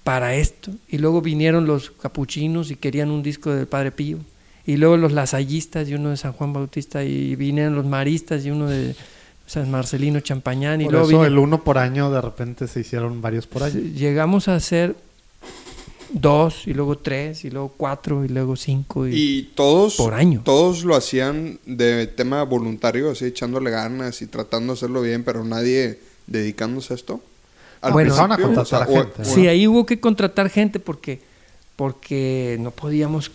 para 0.05 0.35
esto. 0.37 0.71
Y 0.89 0.99
luego 0.99 1.21
vinieron 1.21 1.67
los 1.67 1.91
capuchinos 1.91 2.71
y 2.71 2.77
querían 2.77 3.11
un 3.11 3.23
disco 3.23 3.51
del 3.51 3.67
Padre 3.67 3.91
Pío. 3.91 4.19
Y 4.65 4.77
luego 4.77 4.97
los 4.97 5.13
lasallistas 5.13 5.89
y 5.89 5.95
uno 5.95 6.11
de 6.11 6.17
San 6.17 6.33
Juan 6.33 6.53
Bautista. 6.53 7.03
Y 7.03 7.35
vinieron 7.35 7.75
los 7.75 7.85
maristas 7.85 8.47
y 8.47 8.51
uno 8.51 8.69
de 8.69 8.95
San 9.47 9.69
Marcelino 9.71 10.21
Champañán. 10.21 10.81
Y 10.81 10.85
Por 10.85 10.93
luego 10.93 11.09
eso 11.09 11.25
el 11.27 11.37
uno 11.37 11.65
por 11.65 11.79
año, 11.79 12.11
de 12.13 12.21
repente 12.21 12.69
se 12.69 12.81
hicieron 12.81 13.21
varios 13.21 13.49
por 13.49 13.65
año. 13.65 13.81
llegamos 13.81 14.47
a 14.47 14.55
hacer 14.55 14.95
dos, 16.13 16.67
y 16.67 16.75
luego 16.75 16.99
tres, 16.99 17.45
y 17.45 17.51
luego 17.51 17.75
cuatro, 17.77 18.25
y 18.25 18.29
luego 18.29 18.55
cinco. 18.55 19.09
Y, 19.09 19.15
Y 19.15 19.43
todos, 19.55 19.97
Por 19.97 20.15
año. 20.15 20.43
todos 20.45 20.85
lo 20.85 20.95
hacían 20.95 21.59
de 21.67 22.07
tema 22.07 22.45
voluntario, 22.45 23.11
así 23.11 23.25
echándole 23.25 23.71
ganas 23.71 24.23
y 24.23 24.27
tratando 24.27 24.73
de 24.73 24.77
hacerlo 24.77 25.03
bien, 25.03 25.25
pero 25.25 25.45
nadie 25.45 25.99
dedicándose 26.31 26.95
a 26.95 26.97
esto. 26.97 27.21
Al 27.83 27.93
Bueno, 27.93 28.15
a 28.15 28.29
contratar 28.39 28.59
o 28.63 28.65
sea, 28.65 28.79
a 28.83 28.87
gente, 28.87 29.23
o- 29.23 29.25
Sí, 29.25 29.47
ahí 29.49 29.67
hubo 29.67 29.85
que 29.85 30.01
contratar 30.01 30.49
gente 30.49 30.81
porque, 30.81 31.21
porque 31.77 32.57
no 32.61 32.71
podíamos 32.71 33.31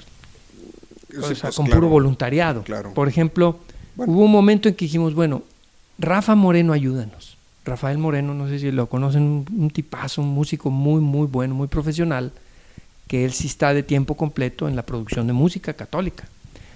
o 1.18 1.28
Sí, 1.28 1.36
sea, 1.36 1.44
pues, 1.44 1.56
con 1.56 1.66
claro. 1.68 1.82
puro 1.82 1.90
voluntariado. 1.90 2.64
Claro. 2.64 2.94
Por 2.94 3.08
ejemplo, 3.08 3.58
Bueno. 3.96 4.12
hubo 4.14 4.26
un 4.26 4.32
momento 4.32 4.68
en 4.70 4.76
que 4.76 4.86
dijimos, 4.86 5.14
bueno, 5.14 5.44
Rafa 5.98 6.36
Moreno, 6.36 6.74
ayúdanos. 6.74 7.38
Rafael 7.64 7.98
Moreno, 7.98 8.34
no 8.36 8.48
sé 8.48 8.60
si 8.60 8.72
lo 8.72 8.88
conocen, 8.88 9.24
un, 9.24 9.46
un 9.58 9.70
tipazo, 9.72 10.22
un 10.22 10.28
músico 10.30 10.70
muy, 10.70 11.02
muy 11.02 11.26
bueno, 11.26 11.56
muy 11.56 11.68
profesional, 11.68 12.32
que 13.08 13.26
él 13.26 13.32
sí 13.34 13.48
está 13.48 13.74
de 13.74 13.82
tiempo 13.82 14.16
completo 14.16 14.68
en 14.68 14.76
la 14.76 14.84
producción 14.84 15.26
de 15.26 15.34
música 15.34 15.74
católica. 15.74 16.26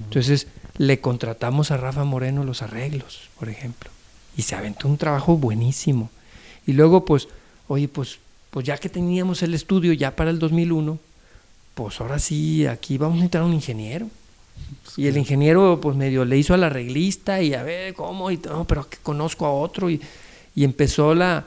Entonces, 0.03 0.47
le 0.77 0.99
contratamos 0.99 1.69
a 1.71 1.77
Rafa 1.77 2.03
Moreno 2.05 2.43
los 2.43 2.61
arreglos, 2.63 3.29
por 3.37 3.49
ejemplo, 3.49 3.91
y 4.39 4.41
se 4.41 4.55
aventó 4.55 4.87
un 4.87 4.97
trabajo 4.97 5.35
buenísimo. 5.35 6.09
Y 6.65 6.71
luego, 6.71 7.03
pues, 7.03 7.27
oye, 7.67 7.89
pues 7.89 8.19
pues 8.49 8.65
ya 8.65 8.77
que 8.77 8.89
teníamos 8.89 9.43
el 9.43 9.53
estudio 9.53 9.93
ya 9.93 10.15
para 10.15 10.31
el 10.31 10.39
2001, 10.39 10.97
pues 11.75 12.01
ahora 12.01 12.19
sí, 12.19 12.65
aquí 12.65 12.97
vamos 12.97 13.15
a 13.15 13.17
necesitar 13.17 13.43
un 13.43 13.53
ingeniero. 13.53 14.07
Y 14.97 15.07
el 15.07 15.17
ingeniero, 15.17 15.79
pues 15.81 15.95
medio 15.95 16.25
le 16.25 16.37
hizo 16.37 16.53
a 16.53 16.57
la 16.57 16.69
reglista 16.69 17.41
y 17.41 17.53
a 17.53 17.63
ver 17.63 17.93
cómo, 17.93 18.31
y 18.31 18.37
no, 18.37 18.65
pero 18.65 18.89
que 18.89 18.97
conozco 19.03 19.45
a 19.45 19.51
otro. 19.51 19.89
Y, 19.89 20.01
y 20.55 20.63
empezó 20.63 21.13
la, 21.13 21.45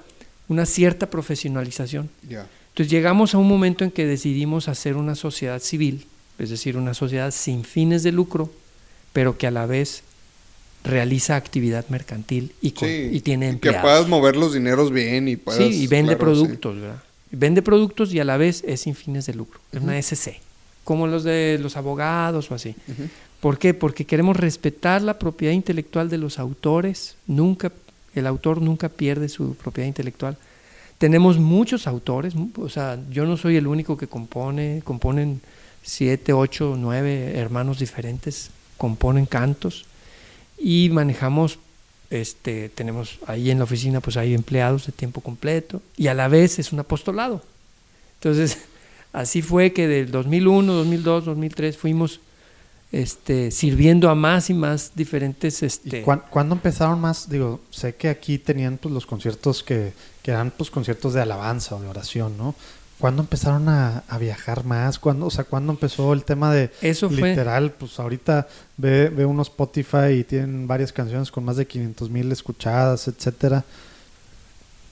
una 0.48 0.64
cierta 0.64 1.10
profesionalización. 1.10 2.08
Ya. 2.28 2.46
Entonces 2.68 2.90
llegamos 2.90 3.34
a 3.34 3.38
un 3.38 3.48
momento 3.48 3.84
en 3.84 3.90
que 3.90 4.06
decidimos 4.06 4.68
hacer 4.68 4.96
una 4.96 5.14
sociedad 5.14 5.60
civil, 5.60 6.06
es 6.38 6.50
decir, 6.50 6.76
una 6.76 6.94
sociedad 6.94 7.30
sin 7.30 7.64
fines 7.64 8.02
de 8.02 8.12
lucro, 8.12 8.50
pero 9.12 9.36
que 9.36 9.46
a 9.46 9.50
la 9.50 9.66
vez 9.66 10.02
realiza 10.84 11.36
actividad 11.36 11.84
mercantil 11.88 12.52
y, 12.60 12.72
con- 12.72 12.88
Sí, 12.88 13.08
y 13.12 13.20
tiene 13.20 13.46
y 13.46 13.48
que 13.48 13.52
empleados. 13.54 13.82
puedas 13.82 14.08
mover 14.08 14.36
los 14.36 14.52
dineros 14.54 14.90
bien 14.90 15.28
y 15.28 15.36
puedas... 15.36 15.58
Sí, 15.62 15.82
y 15.82 15.86
vende 15.86 16.16
claro, 16.16 16.34
sí. 16.34 16.40
productos, 16.42 16.80
¿verdad? 16.80 17.02
Vende 17.30 17.62
productos 17.62 18.12
y 18.12 18.20
a 18.20 18.24
la 18.24 18.36
vez 18.36 18.62
es 18.66 18.80
sin 18.82 18.94
fines 18.94 19.26
de 19.26 19.34
lucro. 19.34 19.60
Es 19.72 19.80
una 19.80 19.96
SC, 20.00 20.40
como 20.84 21.06
los 21.06 21.24
de 21.24 21.58
los 21.62 21.76
abogados 21.76 22.50
o 22.50 22.54
así. 22.54 22.74
¿Por 23.40 23.58
qué? 23.58 23.74
Porque 23.74 24.04
queremos 24.04 24.36
respetar 24.36 25.00
la 25.02 25.18
propiedad 25.18 25.54
intelectual 25.54 26.10
de 26.10 26.18
los 26.18 26.38
autores. 26.38 27.16
Nunca, 27.26 27.72
el 28.14 28.26
autor 28.26 28.60
nunca 28.60 28.88
pierde 28.88 29.28
su 29.28 29.54
propiedad 29.54 29.88
intelectual. 29.88 30.36
Tenemos 30.98 31.38
muchos 31.38 31.86
autores, 31.86 32.34
o 32.56 32.68
sea, 32.68 32.98
yo 33.10 33.24
no 33.24 33.36
soy 33.36 33.56
el 33.56 33.66
único 33.66 33.96
que 33.96 34.06
compone, 34.06 34.82
componen 34.84 35.40
siete, 35.82 36.32
ocho, 36.32 36.76
nueve 36.78 37.32
hermanos 37.36 37.78
diferentes, 37.80 38.50
componen 38.76 39.26
cantos 39.26 39.86
y 40.58 40.88
manejamos, 40.90 41.58
este, 42.10 42.68
tenemos 42.68 43.18
ahí 43.26 43.50
en 43.50 43.58
la 43.58 43.64
oficina, 43.64 44.00
pues 44.00 44.16
hay 44.16 44.34
empleados 44.34 44.86
de 44.86 44.92
tiempo 44.92 45.20
completo 45.20 45.80
y 45.96 46.06
a 46.08 46.14
la 46.14 46.28
vez 46.28 46.58
es 46.58 46.72
un 46.72 46.80
apostolado. 46.80 47.42
Entonces, 48.20 48.58
así 49.12 49.42
fue 49.42 49.72
que 49.72 49.88
del 49.88 50.10
2001, 50.10 50.72
2002, 50.72 51.24
2003 51.24 51.76
fuimos 51.76 52.20
este, 52.92 53.50
sirviendo 53.50 54.10
a 54.10 54.14
más 54.14 54.50
y 54.50 54.54
más 54.54 54.92
diferentes... 54.94 55.62
¿Y 55.62 55.66
Este, 55.66 56.02
cuán- 56.02 56.22
cuándo 56.28 56.54
empezaron 56.54 57.00
más? 57.00 57.28
Digo, 57.30 57.60
sé 57.70 57.94
que 57.94 58.08
aquí 58.10 58.38
tenían 58.38 58.76
pues 58.76 58.92
los 58.92 59.06
conciertos 59.06 59.62
que, 59.62 59.92
que 60.22 60.30
eran 60.30 60.50
pues 60.50 60.70
conciertos 60.70 61.14
de 61.14 61.22
alabanza 61.22 61.74
o 61.74 61.80
de 61.80 61.88
oración, 61.88 62.36
¿no? 62.36 62.54
¿Cuándo 63.02 63.22
empezaron 63.22 63.68
a, 63.68 64.04
a 64.08 64.16
viajar 64.18 64.62
más? 64.64 65.00
¿Cuándo, 65.00 65.26
o 65.26 65.30
sea, 65.32 65.42
¿cuándo 65.42 65.72
empezó 65.72 66.12
el 66.12 66.22
tema 66.22 66.52
de 66.54 66.70
Eso 66.82 67.10
fue- 67.10 67.30
literal? 67.30 67.72
Pues 67.72 67.98
ahorita 67.98 68.46
ve, 68.76 69.08
ve 69.08 69.26
uno 69.26 69.42
Spotify 69.42 70.10
y 70.20 70.22
tienen 70.22 70.68
varias 70.68 70.92
canciones 70.92 71.32
con 71.32 71.44
más 71.44 71.56
de 71.56 71.66
500 71.66 72.08
mil 72.10 72.30
escuchadas, 72.30 73.08
etcétera. 73.08 73.64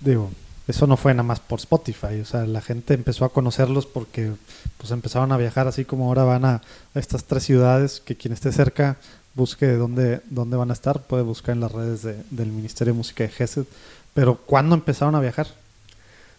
Digo, 0.00 0.28
eso 0.66 0.88
no 0.88 0.96
fue 0.96 1.14
nada 1.14 1.22
más 1.22 1.38
por 1.38 1.60
Spotify, 1.60 2.20
o 2.20 2.24
sea, 2.24 2.46
la 2.46 2.60
gente 2.60 2.94
empezó 2.94 3.24
a 3.24 3.32
conocerlos 3.32 3.86
porque 3.86 4.32
pues 4.76 4.90
empezaron 4.90 5.30
a 5.30 5.36
viajar 5.36 5.68
así 5.68 5.84
como 5.84 6.06
ahora 6.06 6.24
van 6.24 6.44
a, 6.44 6.62
estas 6.96 7.22
tres 7.22 7.44
ciudades 7.44 8.02
que 8.04 8.16
quien 8.16 8.32
esté 8.32 8.50
cerca 8.50 8.96
busque 9.34 9.68
dónde, 9.74 10.20
dónde 10.30 10.56
van 10.56 10.70
a 10.70 10.72
estar, 10.72 11.00
puede 11.02 11.22
buscar 11.22 11.54
en 11.54 11.60
las 11.60 11.70
redes 11.70 12.02
de- 12.02 12.20
del 12.30 12.48
Ministerio 12.50 12.92
de 12.92 12.98
Música 12.98 13.22
de 13.22 13.30
GESED. 13.30 13.66
Pero 14.14 14.36
¿cuándo 14.38 14.74
empezaron 14.74 15.14
a 15.14 15.20
viajar? 15.20 15.46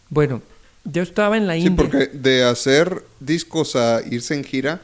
Bueno, 0.09 0.41
yo 0.83 1.01
estaba 1.03 1.37
en 1.37 1.47
la 1.47 1.53
Sí, 1.53 1.67
India. 1.67 1.75
porque 1.75 2.07
de 2.07 2.43
hacer 2.43 3.03
discos 3.19 3.75
a 3.75 4.01
irse 4.09 4.33
en 4.35 4.43
gira, 4.43 4.81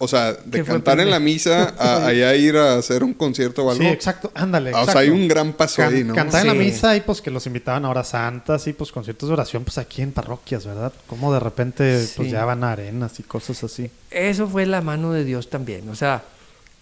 o 0.00 0.06
sea, 0.06 0.32
de 0.32 0.58
¿Qué 0.58 0.64
fue 0.64 0.74
cantar 0.74 1.00
en 1.00 1.10
la 1.10 1.18
misa 1.18 1.74
a 1.76 2.06
allá 2.06 2.34
ir 2.36 2.56
a 2.56 2.76
hacer 2.76 3.02
un 3.02 3.12
concierto 3.12 3.64
o 3.64 3.70
algo. 3.70 3.82
Sí, 3.82 3.88
exacto, 3.88 4.30
ándale. 4.34 4.70
Ah, 4.72 4.82
o 4.82 4.84
sea, 4.86 5.00
hay 5.00 5.08
un 5.10 5.26
gran 5.26 5.52
paso 5.52 5.82
Can- 5.82 5.92
ahí, 5.94 6.04
¿no? 6.04 6.14
Cantar 6.14 6.42
en 6.42 6.46
la 6.46 6.52
Sí. 6.52 6.58
misa 6.70 6.96
y 6.96 7.00
pues 7.00 7.20
que 7.20 7.32
los 7.32 7.44
invitaban 7.48 7.84
a 7.84 7.90
horas 7.90 8.08
santas 8.10 8.64
y 8.68 8.72
pues 8.72 8.92
conciertos 8.92 9.28
de 9.28 9.32
oración 9.32 9.64
pues 9.64 9.76
aquí 9.76 10.00
en 10.02 10.12
parroquias, 10.12 10.64
¿verdad? 10.66 10.92
Como 11.08 11.32
de 11.34 11.40
repente 11.40 12.06
pues 12.16 12.28
Sí. 12.28 12.30
ya 12.32 12.44
van 12.44 12.62
a 12.62 12.72
arenas 12.72 13.18
y 13.18 13.24
cosas 13.24 13.62
así. 13.64 13.90
Eso 14.10 14.46
fue 14.46 14.66
la 14.66 14.80
mano 14.82 15.12
de 15.12 15.24
Dios 15.24 15.50
también. 15.50 15.88
O 15.88 15.96
sea, 15.96 16.22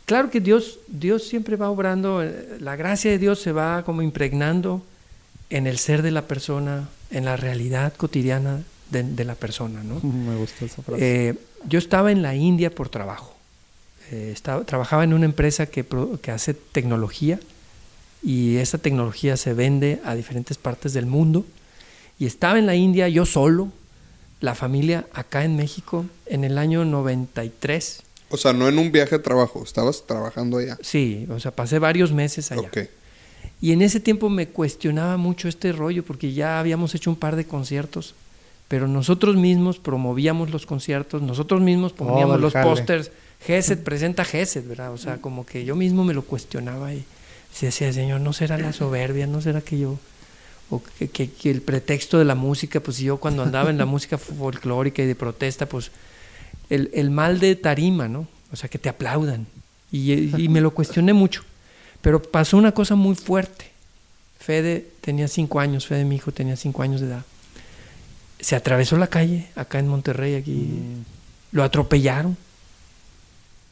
claro 0.05 0.31
que 0.31 0.41
Dios, 0.41 0.79
Dios 0.87 1.27
siempre 1.27 1.57
va 1.57 1.71
obrando, 1.71 2.23
eh, 2.23 2.59
la 2.61 2.77
gracia 2.77 3.11
de 3.11 3.17
Dios 3.19 3.41
se 3.41 3.51
va 3.53 3.83
como 3.85 4.03
impregnando 4.03 4.83
en 5.49 5.67
el 5.67 5.79
ser 5.79 6.03
de 6.03 6.11
la 6.11 6.23
persona, 6.23 6.87
en 7.11 7.25
la 7.25 7.37
realidad 7.37 7.93
cotidiana 7.95 8.63
de, 8.91 9.03
de 9.03 9.25
la 9.25 9.35
persona, 9.35 9.83
¿no? 9.83 10.01
Me 10.03 10.37
gusta 10.37 10.65
esa 10.65 10.83
frase. 10.83 11.29
Eh, 11.29 11.35
yo 11.69 11.79
estaba 11.79 12.13
en 12.13 12.23
la 12.23 12.35
India 12.35 12.71
por 12.75 12.89
trabajo. 12.89 13.35
Eh, 14.11 14.31
estaba, 14.33 14.65
trabajaba 14.65 15.05
en 15.05 15.13
una 15.13 15.25
empresa 15.25 15.67
que, 15.67 15.85
que 16.23 16.31
hace 16.31 16.55
tecnología 16.55 17.41
y 18.23 18.57
esa 18.57 18.79
tecnología 18.79 19.37
se 19.37 19.53
vende 19.53 20.01
a 20.05 20.15
diferentes 20.15 20.59
partes 20.59 20.93
del 20.93 21.07
mundo. 21.07 21.45
Y 22.19 22.27
estaba 22.27 22.59
en 22.59 22.67
la 22.67 22.75
India 22.75 23.09
yo 23.09 23.27
solo, 23.27 23.71
la 24.41 24.55
familia 24.55 25.07
acá 25.13 25.45
en 25.45 25.57
México, 25.57 26.07
en 26.27 26.45
el 26.45 26.59
año 26.59 26.85
93. 26.85 28.03
O 28.31 28.37
sea, 28.37 28.53
no 28.53 28.69
en 28.69 28.79
un 28.79 28.91
viaje 28.91 29.19
de 29.19 29.23
trabajo, 29.23 29.63
estabas 29.63 30.07
trabajando 30.07 30.59
allá. 30.59 30.79
Sí, 30.83 31.27
o 31.31 31.39
sea, 31.39 31.51
pasé 31.51 31.79
varios 31.79 32.13
meses 32.13 32.51
allá. 32.53 32.69
Ok. 32.69 32.79
Y 33.61 33.73
en 33.73 33.81
ese 33.83 34.01
tiempo 34.01 34.29
me 34.29 34.49
cuestionaba 34.49 35.17
mucho 35.17 35.49
este 35.49 35.73
rollo 35.73 36.05
porque 36.05 36.33
ya 36.33 36.59
habíamos 36.61 36.95
hecho 36.95 37.11
un 37.11 37.17
par 37.17 37.37
de 37.37 37.47
conciertos, 37.47 38.15
pero 38.69 38.87
nosotros 38.87 39.37
mismos 39.37 39.79
promovíamos 39.79 40.51
los 40.51 40.67
conciertos, 40.67 41.23
nosotros 41.23 41.61
mismos 41.61 41.93
poníamos 41.93 42.41
los 42.41 42.53
pósters, 42.71 43.11
GESED 43.47 43.79
presenta 43.83 44.25
GESED, 44.25 44.67
¿verdad? 44.69 44.93
O 44.93 44.99
sea, 44.99 45.19
como 45.19 45.47
que 45.47 45.65
yo 45.65 45.75
mismo 45.77 46.05
me 46.05 46.13
lo 46.15 46.23
cuestionaba 46.23 46.93
y 46.93 47.05
se 47.53 47.67
decía, 47.67 47.93
Señor, 47.93 48.21
¿no 48.21 48.33
será 48.33 48.59
la 48.59 48.73
soberbia? 48.73 49.27
¿No 49.27 49.41
será 49.41 49.61
que 49.63 49.79
yo... 49.79 49.99
O 50.69 50.83
que, 50.99 51.09
que- 51.09 51.31
que 51.31 51.51
el 51.51 51.63
pretexto 51.63 52.19
de 52.19 52.25
la 52.25 52.35
música, 52.35 52.81
pues 52.81 52.99
yo 52.99 53.19
cuando 53.19 53.43
andaba 53.45 53.71
en 53.71 53.79
la 53.79 53.87
música 53.87 54.19
folclórica 54.19 55.01
y 55.03 55.07
de 55.07 55.15
protesta, 55.15 55.67
pues 55.67 55.93
el, 56.69 56.91
el 56.93 57.11
mal 57.11 57.39
de 57.39 57.55
tarima, 57.55 58.09
¿no? 58.09 58.27
O 58.53 58.57
sea, 58.57 58.69
que 58.69 58.79
te 58.79 58.89
aplaudan. 58.89 59.47
Y, 59.93 60.37
y 60.43 60.49
me 60.49 60.61
lo 60.61 60.73
cuestioné 60.73 61.13
mucho. 61.13 61.45
Pero 62.07 62.23
pasó 62.23 62.57
una 62.57 62.71
cosa 62.71 62.95
muy 62.95 63.17
fuerte. 63.17 63.69
Fede 64.39 64.87
tenía 65.01 65.27
cinco 65.27 65.59
años, 65.59 65.89
Fede, 65.89 66.05
mi 66.05 66.15
hijo, 66.15 66.31
tenía 66.31 66.55
cinco 66.55 66.85
años 66.85 67.01
de 67.01 67.09
edad. 67.09 67.25
Se 68.39 68.55
atravesó 68.55 68.97
la 68.97 69.09
calle, 69.09 69.49
acá 69.57 69.81
en 69.81 69.89
Monterrey, 69.89 70.37
aquí. 70.37 70.69
Lo 71.51 71.65
atropellaron. 71.65 72.37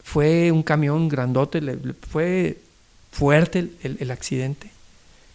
Fue 0.03 0.51
un 0.51 0.65
camión 0.65 1.09
grandote, 1.09 1.61
le- 1.61 1.77
le- 1.77 1.95
fue 2.11 2.59
fuerte 3.13 3.61
el, 3.61 3.77
el- 3.85 3.97
el 4.01 4.11
accidente, 4.11 4.69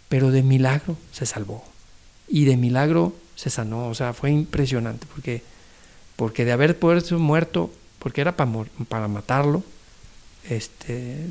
pero 0.09 0.29
de 0.29 0.43
milagro 0.43 0.97
se 1.13 1.25
salvó. 1.25 1.63
Y 2.27 2.43
de 2.43 2.57
milagro 2.57 3.15
se 3.37 3.49
sanó. 3.49 3.87
O 3.87 3.95
sea, 3.95 4.11
fue 4.11 4.29
impresionante, 4.31 5.07
porque, 5.15 5.41
porque 6.17 6.43
de 6.43 6.51
haber 6.51 6.75
muerto, 7.17 7.71
porque 7.97 8.19
era 8.19 8.35
para, 8.35 8.51
para 8.89 9.07
matarlo, 9.07 9.63
este, 10.49 11.27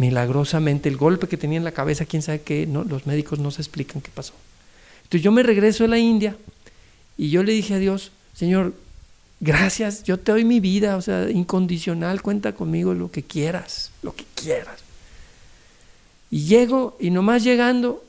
milagrosamente 0.00 0.88
el 0.88 0.96
golpe 0.96 1.28
que 1.28 1.36
tenía 1.36 1.58
en 1.58 1.64
la 1.64 1.72
cabeza, 1.72 2.06
quién 2.06 2.22
sabe 2.22 2.40
qué, 2.40 2.66
no, 2.66 2.84
los 2.84 3.06
médicos 3.06 3.38
no 3.38 3.50
se 3.50 3.60
explican 3.60 4.00
qué 4.00 4.10
pasó. 4.12 4.32
Entonces 5.02 5.22
yo 5.22 5.30
me 5.30 5.42
regreso 5.42 5.84
a 5.84 5.88
la 5.88 5.98
India 5.98 6.36
y 7.18 7.28
yo 7.28 7.42
le 7.42 7.52
dije 7.52 7.74
a 7.74 7.78
Dios, 7.78 8.10
Señor, 8.34 8.72
gracias, 9.40 10.02
yo 10.04 10.18
te 10.18 10.32
doy 10.32 10.46
mi 10.46 10.58
vida, 10.58 10.96
o 10.96 11.02
sea, 11.02 11.28
incondicional, 11.28 12.22
cuenta 12.22 12.54
conmigo 12.54 12.94
lo 12.94 13.10
que 13.10 13.22
quieras, 13.24 13.90
lo 14.02 14.16
que 14.16 14.24
quieras. 14.34 14.80
Y 16.30 16.44
llego 16.44 16.96
y 16.98 17.10
nomás 17.10 17.44
llegando, 17.44 18.02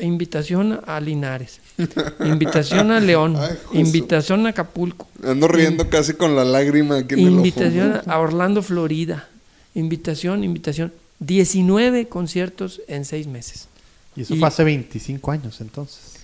invitación 0.00 0.80
a 0.86 1.00
Linares, 1.00 1.60
invitación 2.26 2.90
a 2.90 3.00
León, 3.00 3.36
Ay, 3.38 3.56
invitación 3.72 4.44
a 4.44 4.50
Acapulco, 4.50 5.08
Ando 5.24 5.48
riendo 5.48 5.88
casi 5.88 6.12
con 6.12 6.36
la 6.36 6.44
lágrima 6.44 6.98
aquí 6.98 7.14
en 7.14 7.20
el 7.20 7.28
ojo. 7.28 7.36
Invitación 7.36 8.02
a 8.04 8.18
Orlando, 8.18 8.62
Florida. 8.62 9.30
Invitación, 9.74 10.44
invitación. 10.44 10.92
19 11.26 12.08
conciertos 12.08 12.80
en 12.88 13.04
seis 13.04 13.26
meses, 13.26 13.68
y 14.16 14.22
eso 14.22 14.34
y- 14.34 14.38
fue 14.38 14.48
hace 14.48 14.64
25 14.64 15.30
años 15.30 15.60
entonces. 15.60 16.16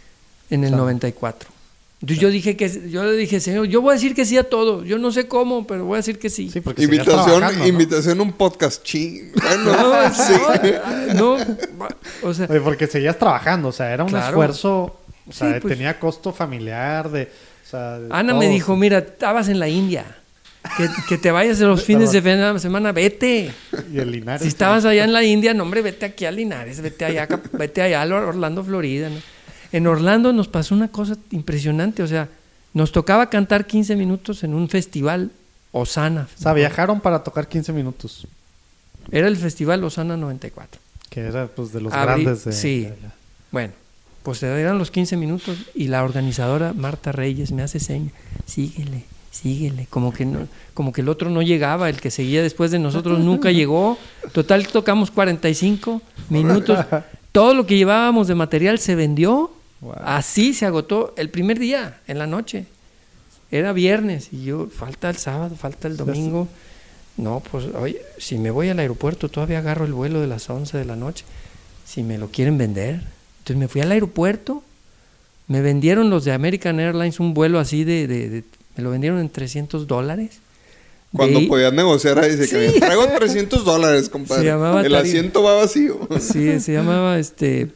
en 0.51 0.64
el 0.64 0.70
Claro. 0.70 0.85
94. 0.85 1.51
Entonces 2.01 2.23
yo 2.23 2.31
dije 2.31 2.57
que 2.57 2.89
yo 2.91 3.05
le 3.05 3.12
dije, 3.16 3.39
"Señor, 3.41 3.66
yo 3.66 3.81
voy 3.83 3.91
a 3.91 3.95
decir 3.95 4.14
que 4.14 4.25
sí 4.25 4.37
a 4.39 4.45
todo. 4.49 4.83
Yo 4.85 4.99
no 4.99 5.11
sé 5.12 5.27
cómo, 5.29 5.66
pero 5.66 5.85
voy 5.85 5.95
a 5.95 5.97
decir 5.99 6.18
que 6.18 6.31
sí." 6.31 6.49
Sí, 6.51 6.61
porque 6.61 6.83
seguías 6.83 7.07
Invitación, 7.07 7.27
trabajando, 7.39 7.62
¿no? 7.64 7.68
invitación 7.68 8.20
a 8.20 8.23
un 8.23 8.33
podcast 8.33 8.83
ching. 8.83 9.33
Bueno, 9.35 9.64
No, 9.73 10.14
sí. 10.14 10.33
no, 11.16 11.37
o 12.23 12.33
sea, 12.35 12.47
Oye, 12.49 12.61
porque 12.61 12.87
seguías 12.87 13.18
trabajando, 13.18 13.68
o 13.68 13.73
sea, 13.73 13.93
era 13.93 14.05
un 14.05 14.11
Claro. 14.11 14.29
esfuerzo, 14.29 14.97
o 15.29 15.33
sea, 15.33 15.55
Sí, 15.55 15.61
pues. 15.61 15.75
tenía 15.75 15.99
costo 16.01 16.33
familiar 16.33 17.11
de... 17.11 17.25
o 17.25 17.68
sea, 17.70 17.99
de 17.99 18.07
Ana 18.11 18.33
me 18.33 18.47
todo. 18.47 18.55
dijo, 18.55 18.77
"Mira, 18.77 18.99
estabas 18.99 19.49
en 19.49 19.59
la 19.59 19.68
India. 19.68 20.18
Que, 20.77 20.89
que 21.09 21.19
te 21.19 21.31
vayas 21.31 21.59
de 21.61 21.66
los 21.66 21.85
fines 21.85 22.12
de 22.12 22.59
semana, 22.59 22.93
vete. 22.93 23.53
Y 23.93 23.99
el 23.99 24.11
Linares. 24.11 24.43
Si 24.43 24.49
estabas 24.49 24.85
allá 24.85 25.05
en 25.05 25.12
la 25.12 25.25
India, 25.25 25.55
no, 25.55 25.62
hombre, 25.64 25.83
vete 25.83 26.07
aquí 26.07 26.25
a 26.25 26.31
Linares, 26.31 26.81
vete 26.81 27.05
allá, 27.05 27.29
vete 27.53 27.83
allá 27.83 28.03
a 28.03 28.07
Orlando, 28.07 28.62
Florida. 28.64 29.09
¿no? 29.11 29.16
En 29.73 29.87
Orlando 29.87 30.33
nos 30.33 30.49
pasó 30.49 30.75
una 30.75 30.89
cosa 30.89 31.16
impresionante, 31.31 32.03
o 32.03 32.07
sea, 32.07 32.29
nos 32.75 32.93
tocaba 32.93 33.29
cantar 33.29 33.66
15 33.66 33.97
minutos 33.97 34.45
en 34.45 34.55
un 34.55 34.69
festival 34.69 35.31
Osana. 35.73 36.29
O 36.39 36.43
sea, 36.43 36.53
viajaron 36.53 37.01
para 37.01 37.23
tocar 37.23 37.49
15 37.49 37.73
minutos, 37.73 38.27
Era 39.11 39.29
el 39.29 39.37
festival 39.37 39.83
Osana 39.85 40.16
94. 40.16 40.81
que 41.11 41.21
era 41.21 41.47
pues 41.47 41.73
de 41.73 41.81
los 41.81 41.93
grandes 41.93 42.45
de... 42.45 42.53
sí. 42.53 42.83
de. 42.83 42.95
Bueno, 43.51 43.73
Pues 44.23 44.43
eran 44.43 44.79
los 44.79 44.91
15 44.91 45.16
minutos 45.16 45.57
y 45.75 45.89
la 45.89 46.05
organizadora 46.05 46.73
Marta 46.75 47.12
Reyes 47.12 47.51
me 47.53 47.62
hace 47.62 47.81
seña, 47.81 48.11
síguele, 48.47 49.05
síguele, 49.43 49.86
como 49.91 50.12
que 50.12 50.24
no, 50.24 50.47
como 50.74 50.93
que 50.93 51.01
el 51.01 51.09
otro 51.09 51.30
no 51.30 51.43
llegaba, 51.43 51.89
el 51.89 52.01
que 52.01 52.11
seguía 52.11 52.43
después 52.43 52.70
de 52.70 52.78
nosotros 52.78 53.18
nunca 53.20 53.51
llegó. 53.51 53.99
Total 54.32 54.66
tocamos 54.68 55.11
45 55.11 56.03
minutos. 56.30 56.78
Todo 57.32 57.55
lo 57.55 57.66
que 57.66 57.76
llevábamos 57.76 58.26
de 58.28 58.34
material 58.34 58.78
se 58.78 58.95
vendió. 58.95 59.53
Así 60.05 60.55
se 60.55 60.66
agotó 60.66 61.14
el 61.16 61.30
primer 61.30 61.59
día, 61.59 62.01
en 62.09 62.18
la 62.18 62.26
noche. 62.26 62.66
Era 63.51 63.72
viernes 63.72 64.28
y 64.32 64.45
yo, 64.45 64.66
falta 64.68 65.09
el 65.09 65.16
sábado, 65.16 65.55
falta 65.57 65.89
el 65.89 65.97
domingo. 65.97 66.49
No, 67.16 67.43
pues, 67.51 67.66
oye, 67.74 68.01
si 68.18 68.39
me 68.39 68.51
voy 68.51 68.68
al 68.68 68.78
aeropuerto, 68.78 69.28
todavía 69.28 69.59
agarro 69.59 69.84
el 69.84 69.93
vuelo 69.93 70.20
de 70.20 70.26
las 70.26 70.49
11 70.51 70.76
de 70.78 70.84
la 70.84 70.97
noche. 70.97 71.24
Si 71.84 72.03
me 72.03 72.18
lo 72.18 72.28
quieren 72.28 72.59
vender. 72.59 73.01
Entonces 73.39 73.57
me 73.57 73.68
fui 73.68 73.80
al 73.80 73.91
aeropuerto, 73.93 74.62
me 75.47 75.61
vendieron 75.62 76.11
los 76.11 76.24
de 76.24 76.32
American 76.32 76.78
Airlines 76.80 77.18
un 77.20 77.32
vuelo 77.34 77.59
así 77.59 77.82
de, 77.84 78.07
de- 78.07 78.28
de- 78.28 78.45
me 78.79 78.85
lo 78.85 78.91
vendieron 78.91 79.18
en 79.20 79.29
300 79.29 79.87
dólares. 79.87 80.39
Cuando 81.12 81.39
ahí- 81.41 81.47
podías 81.49 81.72
negociar 81.72 82.18
ahí, 82.18 82.37
dice 82.37 82.49
que 82.49 82.70
Sí. 82.70 82.81
traigo 82.81 83.07
300 83.07 83.64
dólares, 83.64 84.09
compadre. 84.11 84.43
Se 84.43 84.49
llamaba 84.49 84.81
El 84.83 84.93
tarifa. 84.93 85.01
asiento 85.09 85.43
va 85.43 85.55
vacío. 85.57 86.09
Sí, 86.20 86.61
se 86.61 86.72
llamaba 86.72 87.18
este 87.18 87.68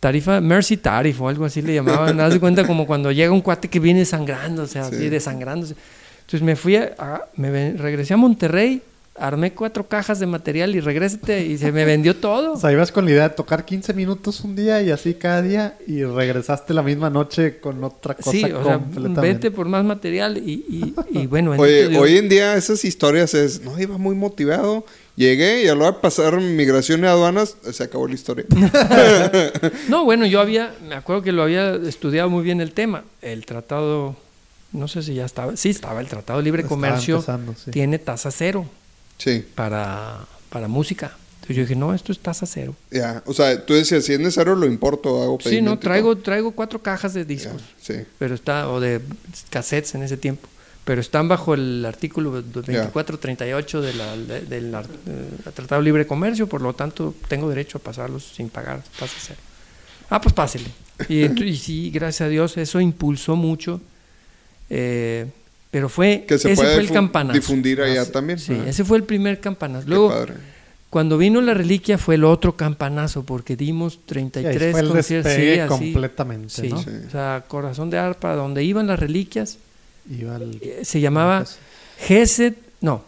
tarifa, 0.00 0.40
Mercy 0.40 0.76
Tarif 0.76 1.20
o 1.20 1.28
algo 1.28 1.44
así 1.46 1.62
le 1.62 1.74
llamaban. 1.74 2.20
Haz 2.20 2.32
de 2.34 2.40
cuenta 2.40 2.66
como 2.66 2.86
cuando 2.86 3.10
llega 3.12 3.32
un 3.32 3.40
cuate 3.40 3.68
que 3.68 3.80
viene 3.80 4.04
sangrando, 4.04 4.62
o 4.64 4.66
sea, 4.66 4.84
Sí. 4.88 4.94
así 4.96 5.08
desangrándose. 5.08 5.74
Entonces 6.20 6.42
me 6.42 6.54
fui 6.56 6.76
a, 6.76 6.94
a- 6.98 7.24
me 7.36 7.72
regresé 7.72 8.14
a 8.14 8.16
Monterrey, 8.16 8.82
armé 9.18 9.52
cuatro 9.52 9.86
cajas 9.86 10.18
de 10.18 10.26
material 10.26 10.74
y 10.74 10.80
regrésate 10.80 11.44
y 11.44 11.58
se 11.58 11.72
me 11.72 11.84
vendió 11.84 12.16
todo. 12.16 12.52
O 12.52 12.56
sea, 12.56 12.72
ibas 12.72 12.92
con 12.92 13.04
la 13.04 13.10
idea 13.10 13.28
de 13.28 13.34
tocar 13.34 13.64
15 13.64 13.94
minutos 13.94 14.40
un 14.40 14.56
día 14.56 14.82
y 14.82 14.90
así 14.90 15.14
cada 15.14 15.42
día 15.42 15.76
y 15.86 16.04
regresaste 16.04 16.74
la 16.74 16.82
misma 16.82 17.10
noche 17.10 17.58
con 17.58 17.82
otra 17.82 18.14
cosa 18.14 18.30
Sí, 18.30 18.44
o 18.44 18.64
sea, 18.64 18.80
vete 19.20 19.50
por 19.50 19.66
más 19.66 19.84
material 19.84 20.38
y, 20.38 20.64
y, 20.68 20.94
y 21.10 21.26
bueno, 21.26 21.52
Oye, 21.52 21.88
Dios. 21.88 22.02
hoy 22.02 22.18
en 22.18 22.28
día 22.28 22.56
esas 22.56 22.84
historias 22.84 23.34
es, 23.34 23.62
no, 23.62 23.78
iba 23.78 23.98
muy 23.98 24.14
motivado, 24.14 24.84
llegué 25.16 25.64
y 25.64 25.68
a 25.68 25.74
la 25.74 25.84
hora 25.88 25.92
de 25.96 26.02
pasar 26.02 26.40
migración 26.40 27.02
y 27.04 27.06
aduanas, 27.06 27.56
se 27.70 27.82
acabó 27.82 28.08
la 28.08 28.14
historia. 28.14 28.44
No, 29.88 30.04
bueno, 30.04 30.26
yo 30.26 30.40
había, 30.40 30.74
me 30.88 30.94
acuerdo 30.94 31.22
que 31.22 31.32
lo 31.32 31.42
había 31.42 31.74
estudiado 31.74 32.28
muy 32.28 32.42
bien 32.42 32.60
el 32.60 32.72
tema. 32.72 33.04
El 33.22 33.46
tratado, 33.46 34.16
no 34.72 34.88
sé 34.88 35.02
si 35.02 35.14
ya 35.14 35.24
estaba, 35.24 35.56
sí 35.56 35.70
estaba 35.70 36.00
el 36.00 36.08
Tratado 36.08 36.38
de 36.40 36.44
Libre 36.44 36.62
Estaba 36.62 36.76
Comercio, 36.76 37.24
sí. 37.64 37.70
tiene 37.70 37.98
tasa 37.98 38.30
cero 38.30 38.66
Sí, 39.18 39.44
para, 39.54 40.26
para 40.50 40.68
música. 40.68 41.16
Entonces 41.36 41.56
yo 41.56 41.62
dije, 41.62 41.76
no, 41.76 41.94
esto 41.94 42.10
es 42.12 42.18
tasa 42.18 42.44
cero. 42.46 42.74
ya. 42.90 43.22
O 43.26 43.32
sea, 43.32 43.64
tú 43.64 43.74
decías, 43.74 44.04
si 44.04 44.12
es 44.14 44.18
necesario 44.18 44.54
lo 44.56 44.66
importo, 44.66 45.22
hago 45.22 45.38
Sí, 45.40 45.62
no, 45.62 45.78
traigo, 45.78 46.16
traigo 46.18 46.50
cuatro 46.52 46.80
cajas 46.82 47.14
de 47.14 47.24
discos, 47.24 47.62
sí. 47.80 47.94
pero 48.18 48.34
está, 48.34 48.68
o 48.68 48.80
de 48.80 49.00
cassettes 49.50 49.94
en 49.94 50.02
ese 50.02 50.16
tiempo, 50.16 50.48
pero 50.84 51.00
están 51.00 51.28
bajo 51.28 51.54
el 51.54 51.84
artículo 51.86 52.42
2438 52.42 53.80
de 53.80 53.94
la, 53.94 54.16
de- 54.16 54.58
eh, 54.58 55.50
Tratado 55.54 55.80
de 55.80 55.84
Libre 55.84 56.06
Comercio, 56.06 56.48
por 56.48 56.62
lo 56.62 56.74
tanto 56.74 57.14
tengo 57.28 57.48
derecho 57.48 57.78
a 57.78 57.80
pasarlos 57.80 58.24
sin 58.34 58.48
pagar 58.48 58.82
tasa 58.98 59.14
cero. 59.20 59.38
Ah, 60.10 60.20
pues 60.20 60.34
pásele. 60.34 60.66
Y, 61.08 61.44
y 61.44 61.56
sí, 61.56 61.90
gracias 61.90 62.26
a 62.26 62.28
Dios, 62.28 62.56
eso 62.56 62.80
impulsó 62.80 63.36
mucho, 63.36 63.80
eh, 64.70 65.26
pero 65.76 65.90
fue, 65.90 66.24
Que 66.26 66.38
se 66.38 66.52
ese 66.52 66.62
puede 66.62 66.74
fue 66.76 66.84
el 66.84 66.90
campanazo. 66.90 67.34
difundir 67.38 67.82
allá 67.82 68.00
Ah, 68.00 68.04
sí, 68.06 68.10
también. 68.12 68.38
Sí, 68.38 68.56
ese 68.66 68.82
fue 68.82 68.96
el 68.96 69.04
primer 69.04 69.40
campanazo. 69.40 69.84
Qué 69.84 69.90
Luego, 69.90 70.08
padre. 70.08 70.32
cuando 70.88 71.18
vino 71.18 71.42
la 71.42 71.52
reliquia 71.52 71.98
fue 71.98 72.14
el 72.14 72.24
otro 72.24 72.56
campanazo, 72.56 73.24
porque 73.24 73.56
dimos 73.56 73.92
Sí, 73.92 73.98
ahí 73.98 74.06
33 74.06 74.72
fue 74.72 74.80
el 74.80 74.88
conciertos. 74.88 75.32
sí, 75.34 75.58
así. 75.58 75.68
completamente, 75.68 76.48
Sí, 76.48 76.68
¿no? 76.70 76.82
Sí. 76.82 76.88
o 77.06 77.10
sea, 77.10 77.44
Corazón 77.46 77.90
de 77.90 77.98
Arpa, 77.98 78.34
donde 78.34 78.64
iban 78.64 78.86
las 78.86 78.98
reliquias, 78.98 79.58
Iba 80.10 80.38
eh, 80.62 80.80
se 80.82 81.00
llamaba 81.02 81.44
Gesed, 81.98 82.54
no, 82.80 83.04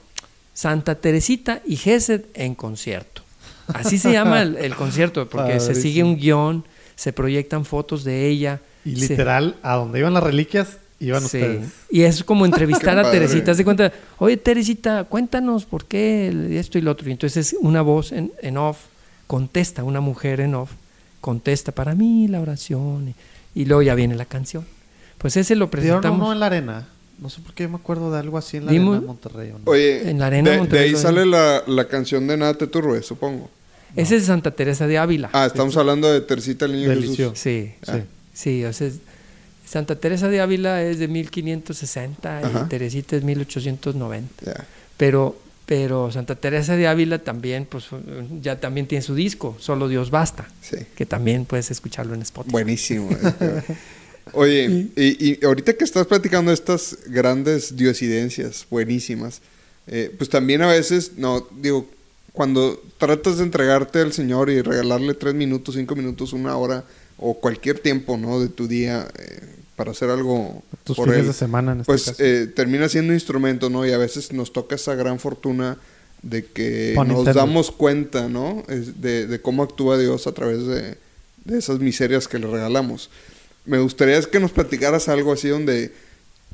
Santa 0.53 0.97
Teresita 0.97 1.63
y 1.67 1.77
Gesed 1.77 2.23
en 2.35 2.55
concierto. 2.55 3.23
Así 3.69 3.97
se 3.99 4.13
llama 4.13 4.43
el, 4.43 4.59
el 4.59 4.75
concierto, 4.75 5.27
porque 5.27 5.59
se 5.59 5.75
sigue 5.75 6.03
un 6.03 6.19
guion, 6.19 6.65
se 6.97 7.15
proyectan 7.15 7.65
fotos 7.65 8.05
de 8.05 8.27
ella. 8.29 8.61
Y 8.85 8.95
se- 8.97 9.09
literal, 9.09 9.57
a 9.63 9.77
donde 9.77 10.01
iban 10.01 10.13
las 10.13 10.23
reliquias, 10.23 10.77
iban 11.01 11.21
Sí. 11.21 11.27
ustedes. 11.39 11.69
Y 11.91 12.03
es 12.03 12.25
como 12.25 12.45
entrevistar 12.47 12.99
a. 12.99 13.11
Teresita. 13.11 13.53
Haz 13.53 13.59
de 13.59 13.65
cuenta, 13.65 13.93
oye 14.19 14.37
Teresita, 14.37 15.05
cuéntanos 15.05 15.65
por 15.65 15.85
qué 15.87 16.57
esto 16.59 16.79
y 16.79 16.81
lo 16.83 16.91
otro. 16.93 17.09
Y 17.09 17.13
entonces 17.13 17.57
una 17.61 17.83
voz 17.83 18.13
en, 18.13 18.33
en 18.43 18.57
off 18.57 18.79
contesta, 19.27 19.85
una 19.85 20.01
mujer 20.01 20.41
en 20.41 20.55
off 20.55 20.71
contesta 21.21 21.73
para 21.73 21.95
mí 21.95 22.29
la 22.29 22.41
oración. 22.41 23.15
Y, 23.55 23.61
y 23.63 23.65
luego 23.65 23.83
ya 23.83 23.95
viene 23.95 24.15
la 24.17 24.25
canción. 24.25 24.65
Pues 25.19 25.37
ese 25.37 25.57
lo 25.57 25.71
presentamos. 25.71 26.19
uno 26.21 26.33
en 26.33 26.41
la 26.41 26.47
arena. 26.47 26.87
No 27.21 27.29
sé 27.29 27.41
por 27.41 27.53
qué 27.53 27.65
yo 27.65 27.69
me 27.69 27.77
acuerdo 27.77 28.13
de 28.13 28.19
algo 28.21 28.39
así 28.39 28.59
en 28.59 28.67
la 28.67 28.73
Dimos- 28.73 28.91
arena 28.97 29.01
de 29.01 29.07
Monterrey. 29.09 29.51
¿o 29.51 29.55
no? 29.59 29.65
Oye, 29.65 30.09
En 30.09 30.21
la 30.21 30.27
arena 30.29 30.51
de, 30.65 30.79
ahí 30.79 30.95
sale 30.95 31.27
la, 31.27 31.65
la 31.67 31.89
canción 31.89 32.29
de 32.29 32.37
Nada 32.37 32.55
te 32.55 32.69
turbe, 32.69 33.03
supongo. 33.03 33.51
Ese 33.97 34.15
es 34.17 34.23
de 34.23 34.27
Santa 34.29 34.53
Teresa 34.53 34.87
de 34.87 34.99
Ávila. 34.99 35.31
Ah, 35.33 35.47
estamos 35.47 35.77
hablando 35.77 36.13
de 36.13 36.21
Tercita 36.21 36.67
el 36.67 36.73
Niño 36.73 36.91
Delicio. 36.91 37.31
Jesús. 37.31 37.39
Sí, 37.41 37.73
Sí. 37.83 38.03
sí, 38.35 38.65
o 38.65 38.73
sea, 38.73 38.87
es- 38.87 39.01
Santa 39.69 39.97
Teresa 39.97 40.29
de 40.29 40.41
Ávila 40.41 40.83
es 40.83 40.99
de 40.99 41.09
1560 41.09 42.39
Ajá. 42.39 42.63
y 42.65 42.69
Teresita 42.69 43.17
es 43.17 43.23
1890. 43.23 44.45
Ya. 44.47 44.67
Pero, 44.97 45.39
pero 45.67 46.11
Santa 46.11 46.35
Teresa 46.37 46.77
de 46.77 46.89
Ávila 46.89 47.19
también, 47.19 47.67
pues 47.67 47.87
ya 48.41 48.59
también 48.61 48.87
tiene 48.87 49.03
su 49.03 49.15
disco, 49.15 49.57
Solo 49.61 49.89
Dios 49.89 50.11
Basta, 50.11 50.49
Sí. 50.63 50.77
que 50.97 51.07
también 51.07 51.45
puedes 51.45 51.71
escucharlo 51.71 52.15
en 52.15 52.23
Spotify. 52.23 52.53
Buenísimo. 52.53 53.11
eh. 53.41 53.63
Oye, 54.33 54.89
y, 54.97 55.33
y 55.33 55.45
ahorita 55.45 55.73
que 55.75 55.85
estás 55.85 56.07
platicando 56.07 56.53
estas 56.53 56.99
grandes 57.07 57.77
diosidencias 57.77 58.67
buenísimas, 58.71 59.41
eh, 59.87 60.15
pues 60.19 60.29
también 60.29 60.61
a 60.63 60.67
veces, 60.67 61.13
no, 61.17 61.47
digo, 61.61 61.89
cuando 62.33 62.83
tratas 62.99 63.39
de 63.39 63.45
entregarte 63.45 64.01
al 64.01 64.13
Señor 64.13 64.51
y 64.51 64.61
regalarle 64.61 65.15
tres 65.15 65.35
minutos, 65.35 65.75
cinco 65.77 65.97
minutos, 65.97 66.33
una 66.33 66.57
hora 66.57 66.85
o 67.17 67.35
cualquier 67.35 67.79
tiempo, 67.81 68.17
¿no? 68.17 68.39
De 68.39 68.49
tu 68.49 68.69
día 68.69 69.09
eh, 69.19 69.41
para 69.79 69.93
hacer 69.93 70.11
algo 70.11 70.63
Tus 70.85 70.97
por 70.97 71.09
fines 71.09 71.21
él, 71.23 71.27
de 71.29 71.33
semana 71.33 71.73
en 71.73 71.81
este 71.83 71.87
pues 71.87 72.05
caso. 72.05 72.17
eh, 72.19 72.49
termina 72.55 72.89
siendo 72.91 73.15
instrumento, 73.15 73.71
¿no? 73.71 73.87
Y 73.87 73.93
a 73.93 73.99
veces 73.99 74.33
nos 74.35 74.53
toca 74.53 74.75
esa 74.77 74.95
gran 74.97 75.21
fortuna 75.21 75.79
de 76.23 76.45
que 76.45 76.93
Pon 76.95 77.09
nos 77.09 77.25
Nintendo. 77.25 77.41
damos 77.41 77.71
cuenta, 77.71 78.29
¿no? 78.29 78.65
Es 78.69 79.01
de, 79.01 79.27
de 79.27 79.41
cómo 79.41 79.63
actúa 79.63 79.97
Dios 79.99 80.27
a 80.27 80.33
través 80.33 80.67
de, 80.67 80.99
de 81.47 81.59
esas 81.59 81.79
miserias 81.81 82.29
que 82.29 82.39
le 82.41 82.49
regalamos. 82.49 83.09
Me 83.65 83.79
gustaría 83.79 84.21
que 84.23 84.41
nos 84.41 84.51
platicaras 84.53 85.09
algo 85.09 85.33
así 85.33 85.49
donde 85.49 85.93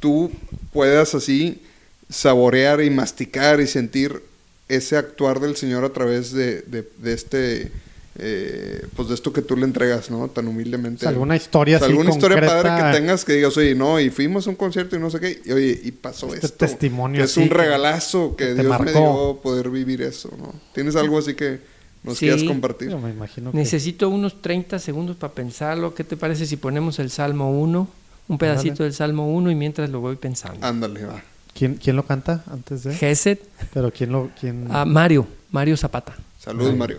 tú 0.00 0.30
puedas 0.72 1.14
así 1.14 1.62
saborear 2.10 2.82
y 2.82 2.90
masticar 2.90 3.60
y 3.60 3.66
sentir 3.66 4.22
ese 4.68 4.96
actuar 4.96 5.40
del 5.40 5.56
Señor 5.56 5.84
a 5.84 5.90
través 5.92 6.32
de 6.32 6.64
este, 7.04 7.70
eh, 8.16 8.86
pues 8.94 9.08
de 9.08 9.14
esto 9.14 9.32
que 9.32 9.42
tú 9.42 9.56
le 9.56 9.64
entregas, 9.64 10.10
¿no? 10.10 10.28
Tan 10.28 10.46
humildemente. 10.46 10.98
O 10.98 11.00
sea, 11.00 11.08
alguna 11.10 11.34
historia 11.36 11.76
O 11.76 11.78
sea, 11.80 11.86
así 11.88 11.92
alguna 11.92 12.10
historia 12.10 12.36
concreta, 12.38 12.62
padre 12.62 12.92
que 12.92 12.98
tengas 12.98 13.24
que 13.24 13.32
digas, 13.32 13.56
oye, 13.56 13.74
no, 13.74 13.98
y 13.98 14.10
fuimos 14.10 14.46
a 14.46 14.50
un 14.50 14.56
concierto 14.56 14.94
y 14.96 15.00
no 15.00 15.10
sé 15.10 15.18
qué, 15.20 15.42
y 15.44 15.50
oye, 15.52 15.80
y 15.82 15.90
pasó 15.90 16.26
Este 16.32 16.46
esto. 16.46 16.58
testimonio 16.58 17.18
que 17.18 17.24
es 17.24 17.36
un 17.36 17.50
regalazo 17.50 18.36
que, 18.36 18.46
que 18.46 18.54
Dios 18.54 18.64
me 18.64 18.68
marcó. 18.70 18.90
dio 18.90 19.40
poder 19.42 19.70
vivir 19.70 20.02
eso, 20.02 20.30
¿no? 20.38 20.54
¿Tienes 20.72 20.94
algo 20.96 21.18
así 21.18 21.34
que 21.34 21.60
nos 22.04 22.18
Sí. 22.18 22.26
quieras 22.26 22.44
compartir? 22.44 22.90
Yo 22.90 22.98
me 22.98 23.10
imagino 23.10 23.50
que... 23.50 23.56
Necesito 23.56 24.08
unos 24.08 24.40
30 24.42 24.78
segundos 24.78 25.16
para 25.16 25.32
pensarlo. 25.32 25.94
¿Qué 25.94 26.04
te 26.04 26.16
parece 26.16 26.46
si 26.46 26.56
ponemos 26.56 26.98
el 27.00 27.10
Salmo 27.10 27.50
1, 27.50 27.88
un 28.28 28.38
pedacito 28.38 28.72
Ándale. 28.74 28.84
del 28.84 28.94
Salmo 28.94 29.32
1 29.34 29.50
y 29.50 29.54
mientras 29.54 29.90
lo 29.90 30.00
voy 30.00 30.16
pensando? 30.16 30.64
Ándale, 30.64 31.04
va. 31.06 31.22
¿Quién, 31.52 31.74
¿Quién 31.76 31.96
lo 31.96 32.04
canta 32.04 32.44
antes 32.50 32.84
de...? 32.84 32.94
Gesed, 32.94 33.38
Pero 33.72 33.90
¿quién 33.90 34.12
lo...? 34.12 34.30
Quién... 34.38 34.66
a 34.70 34.84
Mario, 34.84 35.26
Mario 35.50 35.76
Zapata. 35.76 36.14
Saludos, 36.38 36.72
Ay. 36.72 36.76
Mario. 36.78 36.98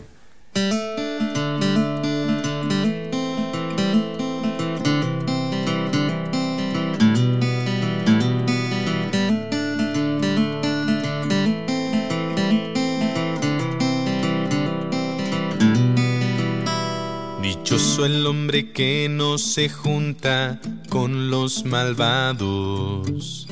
Dichoso 17.42 18.06
el 18.06 18.26
hombre 18.26 18.72
que 18.72 19.08
no 19.10 19.38
se 19.38 19.68
junta 19.68 20.62
con 20.90 21.30
los 21.30 21.66
malvados. 21.66 23.48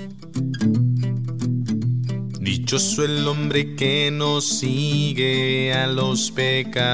Dichoso 2.44 3.06
el 3.06 3.26
hombre 3.26 3.74
que 3.76 4.12
no 4.12 4.42
sigue 4.42 5.72
a 5.72 5.88
los 5.88 6.30
pecadores. 6.30 6.86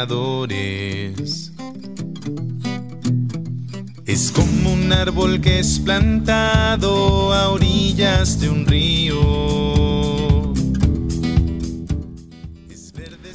Es 4.06 4.32
como 4.32 4.74
un 4.74 4.94
árbol 4.94 5.42
que 5.42 5.58
es 5.58 5.80
plantado 5.80 7.34
a 7.34 7.50
orillas 7.50 8.40
de 8.40 8.50
un 8.50 8.68
río. 8.68 9.20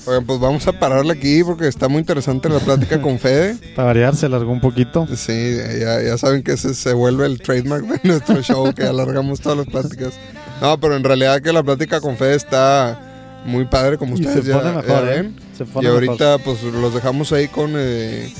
Oigan, 0.06 0.24
pues 0.24 0.38
vamos 0.38 0.68
a 0.68 0.78
pararle 0.78 1.14
aquí 1.14 1.42
porque 1.42 1.66
está 1.66 1.88
muy 1.88 1.98
interesante 1.98 2.48
la 2.48 2.60
plática 2.60 3.02
con 3.02 3.18
Fede. 3.18 3.56
Para 3.74 3.86
variar, 3.86 4.14
se 4.14 4.26
alargó 4.26 4.52
un 4.52 4.60
poquito. 4.60 5.08
Sí, 5.16 5.56
ya, 5.80 6.00
ya 6.00 6.16
saben 6.16 6.44
que 6.44 6.52
ese 6.52 6.74
se 6.74 6.92
vuelve 6.92 7.26
el 7.26 7.40
trademark 7.40 7.86
de 7.86 8.08
nuestro 8.08 8.40
show, 8.40 8.72
que 8.72 8.84
alargamos 8.84 9.40
todas 9.40 9.58
las 9.58 9.66
pláticas. 9.66 10.14
No, 10.60 10.78
pero 10.78 10.96
en 10.96 11.04
realidad 11.04 11.40
que 11.42 11.52
la 11.52 11.62
plática 11.62 12.00
con 12.00 12.16
Fede 12.16 12.36
está 12.36 13.00
muy 13.44 13.64
padre, 13.66 13.98
como 13.98 14.16
Y 14.16 14.20
ustedes 14.20 14.44
se 14.44 14.50
ya, 14.50 14.58
pone 14.58 14.70
ya 14.70 14.76
mejor, 14.82 15.08
¿eh? 15.12 15.30
Se 15.56 15.64
Y 15.64 15.66
pone 15.66 15.88
ahorita 15.88 16.38
pues 16.38 16.62
los 16.62 16.94
dejamos 16.94 17.32
ahí 17.32 17.48
con 17.48 17.72
eh, 17.76 18.32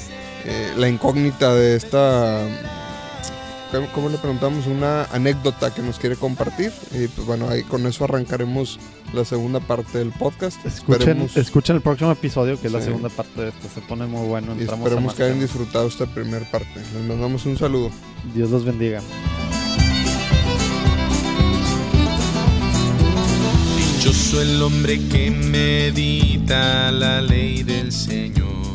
eh, 0.46 0.72
la 0.76 0.88
incógnita 0.88 1.54
de 1.54 1.76
esta... 1.76 2.40
¿cómo- 3.72 3.88
¿Cómo 3.92 4.08
le 4.08 4.18
preguntamos? 4.18 4.66
Una 4.68 5.04
anécdota 5.12 5.74
que 5.74 5.82
nos 5.82 5.98
quiere 5.98 6.14
compartir. 6.16 6.72
Y 6.92 7.08
pues 7.08 7.26
bueno, 7.26 7.48
ahí 7.50 7.62
con 7.64 7.84
eso 7.86 8.04
arrancaremos 8.04 8.78
la 9.12 9.24
segunda 9.24 9.58
parte 9.60 9.98
del 9.98 10.10
podcast. 10.12 10.64
Escuchen, 10.64 11.18
Esperemos- 11.18 11.36
escuchen 11.36 11.76
el 11.76 11.82
próximo 11.82 12.12
episodio, 12.12 12.58
que 12.60 12.68
es 12.68 12.72
la 12.72 12.80
segunda 12.80 13.08
parte 13.08 13.40
de 13.42 13.48
esto. 13.48 13.68
Se 13.74 13.80
pone 13.80 14.06
muy 14.06 14.26
bueno. 14.28 14.54
Y 14.56 14.60
Entramos 14.60 14.86
esperemos 14.86 15.14
que 15.14 15.24
hayan 15.24 15.40
disfrutado 15.40 15.88
esta 15.88 16.06
primera 16.06 16.48
parte. 16.50 16.80
Les 16.94 17.04
mandamos 17.04 17.44
un 17.46 17.58
saludo. 17.58 17.90
Dios 18.32 18.50
los 18.50 18.64
bendiga. 18.64 19.00
Dichoso 24.04 24.42
el 24.42 24.60
hombre 24.60 25.00
que 25.08 25.30
medita 25.30 26.90
la 26.92 27.22
ley 27.22 27.62
del 27.62 27.90
Señor. 27.90 28.73